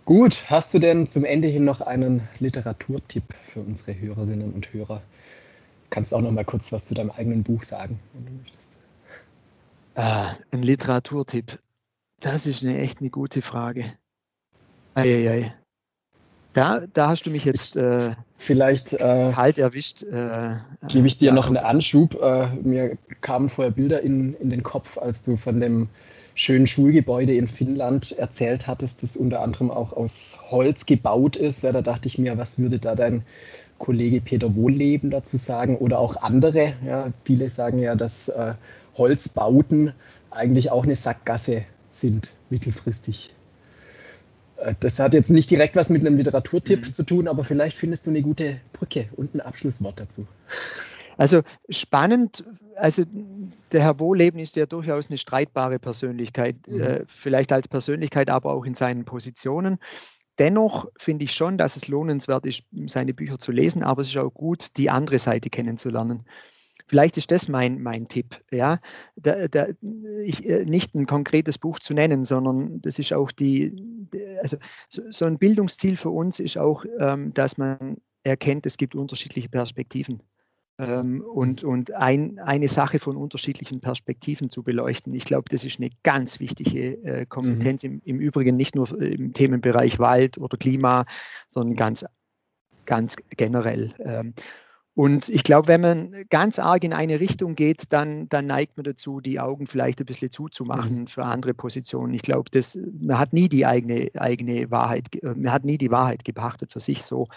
Gut, 0.03 0.45
hast 0.49 0.71
du 0.73 0.79
denn 0.79 1.07
zum 1.07 1.25
Ende 1.25 1.47
hin 1.47 1.65
noch 1.65 1.81
einen 1.81 2.27
Literaturtipp 2.39 3.23
für 3.41 3.61
unsere 3.61 3.99
Hörerinnen 3.99 4.53
und 4.53 4.71
Hörer? 4.71 5.01
Kannst 5.95 6.13
auch 6.13 6.19
noch 6.19 6.31
mal 6.31 6.43
kurz 6.43 6.73
was 6.73 6.83
zu 6.83 6.93
deinem 6.93 7.09
eigenen 7.09 7.41
Buch 7.41 7.63
sagen, 7.63 8.01
wenn 8.13 8.25
du 8.25 8.31
möchtest. 8.33 8.71
Ah, 9.95 10.35
ein 10.51 10.61
Literaturtipp. 10.61 11.57
Das 12.19 12.45
ist 12.45 12.65
eine 12.65 12.77
echt 12.79 12.99
eine 12.99 13.09
gute 13.09 13.41
Frage. 13.41 13.93
Eieiei. 14.93 15.53
Da, 16.51 16.81
da 16.93 17.07
hast 17.07 17.25
du 17.25 17.31
mich 17.31 17.45
jetzt 17.45 17.77
äh, 17.77 18.13
vielleicht 18.37 18.91
äh, 18.91 19.31
kalt 19.33 19.57
erwischt. 19.57 20.03
Äh, 20.03 20.57
gebe 20.89 21.07
ich 21.07 21.17
dir 21.17 21.27
ja, 21.27 21.33
noch 21.33 21.47
einen 21.47 21.57
Anschub. 21.57 22.21
Äh, 22.21 22.47
mir 22.55 22.97
kamen 23.21 23.47
vorher 23.47 23.71
Bilder 23.71 24.01
in, 24.01 24.33
in 24.33 24.49
den 24.49 24.63
Kopf, 24.63 24.97
als 24.97 25.21
du 25.21 25.37
von 25.37 25.61
dem 25.61 25.87
schönen 26.33 26.67
Schulgebäude 26.67 27.33
in 27.33 27.47
Finnland 27.47 28.11
erzählt 28.11 28.67
hattest, 28.67 29.01
das 29.01 29.15
unter 29.15 29.41
anderem 29.41 29.71
auch 29.71 29.93
aus 29.93 30.41
Holz 30.51 30.85
gebaut 30.85 31.37
ist. 31.37 31.63
Ja, 31.63 31.71
da 31.71 31.81
dachte 31.81 32.09
ich 32.09 32.17
mir, 32.17 32.37
was 32.37 32.59
würde 32.59 32.79
da 32.79 32.95
dein 32.95 33.23
Kollege 33.77 34.21
Peter 34.21 34.55
Wohlleben 34.55 35.11
dazu 35.11 35.37
sagen 35.37 35.77
oder 35.77 35.99
auch 35.99 36.15
andere. 36.17 36.73
Ja, 36.85 37.11
viele 37.23 37.49
sagen 37.49 37.79
ja, 37.79 37.95
dass 37.95 38.29
äh, 38.29 38.53
Holzbauten 38.97 39.93
eigentlich 40.31 40.71
auch 40.71 40.83
eine 40.83 40.95
Sackgasse 40.95 41.63
sind, 41.91 42.33
mittelfristig. 42.49 43.33
Äh, 44.57 44.75
das 44.79 44.99
hat 44.99 45.13
jetzt 45.13 45.29
nicht 45.29 45.49
direkt 45.49 45.75
was 45.75 45.89
mit 45.89 46.01
einem 46.01 46.17
Literaturtipp 46.17 46.87
mhm. 46.87 46.93
zu 46.93 47.03
tun, 47.03 47.27
aber 47.27 47.43
vielleicht 47.43 47.77
findest 47.77 48.05
du 48.05 48.11
eine 48.11 48.21
gute 48.21 48.59
Brücke 48.73 49.09
und 49.15 49.35
ein 49.35 49.41
Abschlusswort 49.41 49.99
dazu. 49.99 50.27
Also 51.17 51.41
spannend, 51.69 52.43
also 52.75 53.03
der 53.71 53.81
Herr 53.81 53.99
Wohleben 53.99 54.39
ist 54.39 54.57
ja 54.57 54.65
durchaus 54.65 55.09
eine 55.09 55.17
streitbare 55.17 55.79
Persönlichkeit, 55.79 56.55
mhm. 56.67 56.81
äh, 56.81 57.03
vielleicht 57.07 57.53
als 57.53 57.67
Persönlichkeit, 57.67 58.29
aber 58.29 58.53
auch 58.53 58.65
in 58.65 58.75
seinen 58.75 59.05
Positionen. 59.05 59.77
Dennoch 60.39 60.87
finde 60.97 61.25
ich 61.25 61.33
schon, 61.33 61.57
dass 61.57 61.75
es 61.75 61.87
lohnenswert 61.87 62.45
ist, 62.45 62.63
seine 62.87 63.13
Bücher 63.13 63.39
zu 63.39 63.51
lesen, 63.51 63.83
aber 63.83 64.01
es 64.01 64.09
ist 64.09 64.17
auch 64.17 64.33
gut, 64.33 64.77
die 64.77 64.89
andere 64.89 65.19
Seite 65.19 65.49
kennenzulernen. 65.49 66.25
Vielleicht 66.87 67.17
ist 67.17 67.31
das 67.31 67.47
mein, 67.47 67.81
mein 67.81 68.07
Tipp, 68.07 68.41
ja, 68.51 68.79
da, 69.15 69.47
da, 69.47 69.67
ich, 70.23 70.47
äh, 70.47 70.65
nicht 70.65 70.93
ein 70.93 71.07
konkretes 71.07 71.57
Buch 71.57 71.79
zu 71.79 71.93
nennen, 71.95 72.25
sondern 72.25 72.79
das 72.81 72.99
ist 72.99 73.11
auch 73.11 73.31
die, 73.31 74.07
also 74.39 74.57
so, 74.89 75.25
ein 75.25 75.39
Bildungsziel 75.39 75.97
für 75.97 76.11
uns 76.11 76.39
ist 76.39 76.57
auch, 76.59 76.85
ähm, 76.99 77.33
dass 77.33 77.57
man 77.57 77.97
erkennt, 78.23 78.67
es 78.67 78.77
gibt 78.77 78.93
unterschiedliche 78.93 79.49
Perspektiven 79.49 80.21
und, 80.77 81.63
und 81.63 81.93
ein, 81.93 82.37
eine 82.39 82.67
Sache 82.67 82.99
von 82.99 83.15
unterschiedlichen 83.15 83.79
Perspektiven 83.79 84.49
zu 84.49 84.61
beleuchten. 84.61 85.13
Ich 85.13 85.23
glaube, 85.23 85.45
das 85.49 85.63
ist 85.63 85.79
eine 85.79 85.89
ganz 86.03 86.41
wichtige 86.41 87.01
äh, 87.03 87.25
Kompetenz, 87.25 87.83
mhm. 87.83 87.89
im, 87.89 88.01
im, 88.03 88.19
Übrigen 88.19 88.57
nicht 88.57 88.75
nur 88.75 88.91
im 89.01 89.33
Themenbereich 89.33 89.99
Wald 89.99 90.37
oder 90.37 90.57
Klima, 90.57 91.05
sondern 91.47 91.77
ganz, 91.77 92.05
ganz 92.85 93.15
generell. 93.37 93.93
Ähm, 93.99 94.33
und 94.95 95.27
ich 95.27 95.43
glaube, 95.43 95.67
wenn 95.67 95.81
man 95.81 96.25
ganz 96.29 96.57
arg 96.57 96.83
in 96.83 96.93
eine 96.93 97.19
Richtung 97.19 97.55
geht, 97.55 97.91
dann, 97.91 98.27
dann 98.29 98.45
neigt 98.45 98.77
man 98.77 98.85
dazu, 98.85 99.19
die 99.19 99.41
Augen 99.41 99.67
vielleicht 99.67 99.99
ein 99.99 100.05
bisschen 100.05 100.31
zuzumachen 100.31 101.01
mhm. 101.01 101.07
für 101.07 101.25
andere 101.25 101.53
Positionen. 101.53 102.13
Ich 102.13 102.21
glaube, 102.21 102.49
man 103.01 103.19
hat 103.19 103.31
nie 103.31 103.47
die 103.47 103.65
eigene, 103.65 104.09
eigene 104.15 104.71
Wahrheit, 104.71 105.07
man 105.21 105.51
hat 105.51 105.63
nie 105.63 105.77
die 105.77 105.91
Wahrheit 105.91 106.25
gepachtet 106.25 106.71
für 106.71 106.79
sich 106.79 107.03
so. 107.03 107.27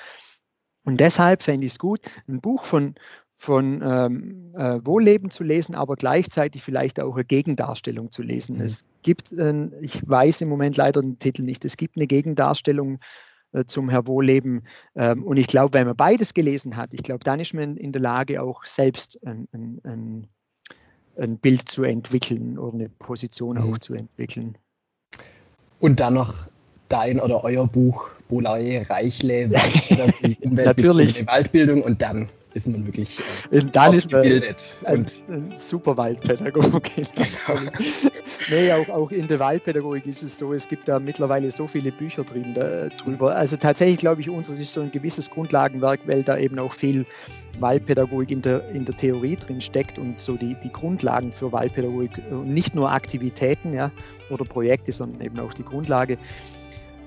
Und 0.84 0.99
deshalb 1.01 1.43
fände 1.43 1.66
ich 1.66 1.72
es 1.72 1.78
gut, 1.78 2.01
ein 2.28 2.41
Buch 2.41 2.64
von, 2.64 2.95
von 3.41 3.80
ähm, 3.84 4.53
äh, 4.57 4.80
Wohlleben 4.84 5.30
zu 5.30 5.45
lesen, 5.45 5.76
aber 5.76 5.95
gleichzeitig 5.95 6.64
vielleicht 6.64 7.01
auch 7.01 7.14
eine 7.14 7.24
Gegendarstellung 7.24 8.11
zu 8.11 8.22
lesen. 8.22 8.57
Mhm. 8.57 8.62
Es 8.62 8.84
gibt, 9.03 9.32
äh, 9.32 9.68
ich 9.80 10.07
weiß 10.07 10.41
im 10.41 10.49
Moment 10.49 10.76
leider 10.76 11.01
den 11.01 11.20
Titel 11.20 11.43
nicht, 11.43 11.64
es 11.64 11.76
gibt 11.76 11.97
eine 11.97 12.09
Gegendarstellung 12.09 12.99
äh, 13.53 13.64
zum 13.64 13.91
Herr 13.91 14.09
Wohlleben. 14.09 14.66
Ähm, 14.97 15.22
und 15.22 15.36
ich 15.36 15.47
glaube, 15.47 15.74
wenn 15.74 15.86
man 15.86 15.97
beides 15.97 16.34
gelesen 16.34 16.76
hat, 16.76 16.93
ich 16.93 17.05
glaube, 17.05 17.22
dann 17.22 17.39
ist 17.39 17.55
man 17.55 17.76
in 17.76 17.93
der 17.93 18.03
Lage, 18.03 18.43
auch 18.43 18.64
selbst 18.64 19.24
ein, 19.24 19.47
ein, 19.53 19.80
ein, 19.84 20.26
ein 21.16 21.39
Bild 21.39 21.68
zu 21.68 21.84
entwickeln 21.84 22.59
oder 22.59 22.74
eine 22.74 22.89
Position 22.89 23.57
mhm. 23.57 23.72
auch 23.72 23.78
zu 23.78 23.95
entwickeln. 23.95 24.59
Und 25.78 26.01
dann 26.01 26.14
noch 26.14 26.34
dein 26.89 27.20
oder 27.20 27.45
euer 27.45 27.68
Buch 27.68 28.11
Bolei 28.28 28.82
Reichle, 28.82 29.45
Umwelt 30.41 30.66
Natürlich. 30.66 31.24
Waldbildung 31.24 31.82
und 31.82 32.03
dann 32.03 32.28
ist 32.59 32.68
man 32.68 32.84
wirklich 32.86 33.18
äh, 33.50 33.62
dann 33.72 33.94
ist 33.94 34.11
man 34.11 34.22
gebildet. 34.22 34.76
Ein, 34.84 35.06
super 35.56 35.96
Waldpädagoge. 35.96 36.90
Genau. 37.48 37.70
nee, 38.50 38.72
auch, 38.72 38.88
auch 38.88 39.11
in 39.11 39.28
der 39.28 39.38
Waldpädagogik 39.38 40.06
ist 40.06 40.22
es 40.22 40.38
so, 40.38 40.52
es 40.52 40.68
gibt 40.68 40.88
da 40.88 40.98
mittlerweile 40.98 41.50
so 41.50 41.66
viele 41.66 41.92
Bücher 41.92 42.24
drin, 42.24 42.54
da, 42.54 42.88
drüber. 42.88 43.34
Also 43.34 43.56
tatsächlich 43.56 43.98
glaube 43.98 44.20
ich, 44.20 44.30
unseres 44.30 44.61
ist 44.61 44.72
so 44.72 44.80
ein 44.80 44.90
gewisses 44.90 45.30
Grundlagenwerk, 45.30 46.00
weil 46.06 46.22
da 46.22 46.36
eben 46.36 46.59
auch 46.59 46.72
viel 46.72 47.06
Waldpädagogik 47.61 48.30
in 48.30 48.42
der, 48.42 48.68
in 48.70 48.84
der 48.84 48.96
Theorie 48.96 49.36
drin 49.36 49.61
steckt 49.61 49.98
und 49.98 50.20
so 50.20 50.36
die, 50.36 50.56
die 50.62 50.70
Grundlagen 50.70 51.32
für 51.32 51.52
Waldpädagogik, 51.52 52.30
nicht 52.44 52.74
nur 52.74 52.90
Aktivitäten 52.90 53.74
ja, 53.74 53.90
oder 54.30 54.44
Projekte, 54.44 54.92
sondern 54.92 55.22
eben 55.22 55.40
auch 55.40 55.52
die 55.52 55.64
Grundlage. 55.64 56.18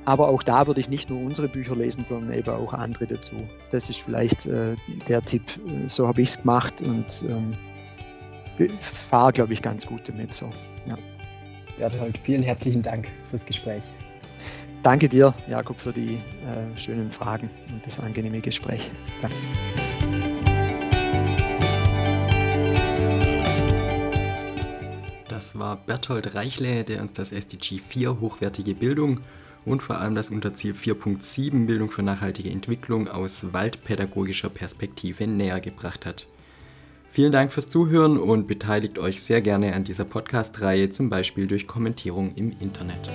Aber 0.05 0.29
auch 0.29 0.41
da 0.41 0.65
würde 0.65 0.79
ich 0.79 0.89
nicht 0.89 1.09
nur 1.09 1.21
unsere 1.21 1.47
Bücher 1.47 1.75
lesen, 1.75 2.03
sondern 2.03 2.37
eben 2.37 2.49
auch 2.49 2.73
andere 2.73 3.05
dazu. 3.05 3.35
Das 3.71 3.89
ist 3.89 3.99
vielleicht 3.99 4.45
äh, 4.47 4.75
der 5.07 5.21
Tipp. 5.21 5.43
So 5.87 6.07
habe 6.07 6.21
ich 6.21 6.29
es 6.29 6.39
gemacht 6.39 6.81
und 6.81 7.23
ähm, 7.29 7.55
fahre, 8.79 9.31
glaube 9.31 9.53
ich, 9.53 9.61
ganz 9.61 9.85
gut 9.85 10.09
damit. 10.09 10.33
So. 10.33 10.49
Ja. 10.87 10.97
Berthold, 11.77 12.17
vielen 12.23 12.43
herzlichen 12.43 12.81
Dank 12.81 13.07
fürs 13.29 13.45
Gespräch. 13.45 13.83
Danke 14.83 15.07
dir, 15.07 15.33
Jakob, 15.47 15.79
für 15.79 15.93
die 15.93 16.15
äh, 16.15 16.75
schönen 16.75 17.11
Fragen 17.11 17.49
und 17.71 17.85
das 17.85 17.99
angenehme 17.99 18.41
Gespräch. 18.41 18.89
Danke. 19.21 19.37
Das 25.27 25.57
war 25.57 25.77
Berthold 25.77 26.33
Reichle, 26.33 26.83
der 26.83 27.01
uns 27.01 27.13
das 27.13 27.31
SDG 27.31 27.79
4 27.79 28.19
hochwertige 28.19 28.73
Bildung 28.73 29.21
und 29.65 29.83
vor 29.83 29.97
allem 29.97 30.15
das 30.15 30.29
Unterziel 30.29 30.73
4.7 30.73 31.65
Bildung 31.65 31.91
für 31.91 32.03
nachhaltige 32.03 32.49
Entwicklung 32.49 33.07
aus 33.07 33.53
waldpädagogischer 33.53 34.49
Perspektive 34.49 35.27
näher 35.27 35.59
gebracht 35.59 36.05
hat. 36.05 36.27
Vielen 37.09 37.33
Dank 37.33 37.51
fürs 37.51 37.67
Zuhören 37.67 38.17
und 38.17 38.47
beteiligt 38.47 38.97
euch 38.97 39.21
sehr 39.21 39.41
gerne 39.41 39.73
an 39.73 39.83
dieser 39.83 40.05
Podcast-Reihe, 40.05 40.89
zum 40.89 41.09
Beispiel 41.09 41.45
durch 41.45 41.67
Kommentierung 41.67 42.33
im 42.35 42.53
Internet. 42.61 43.09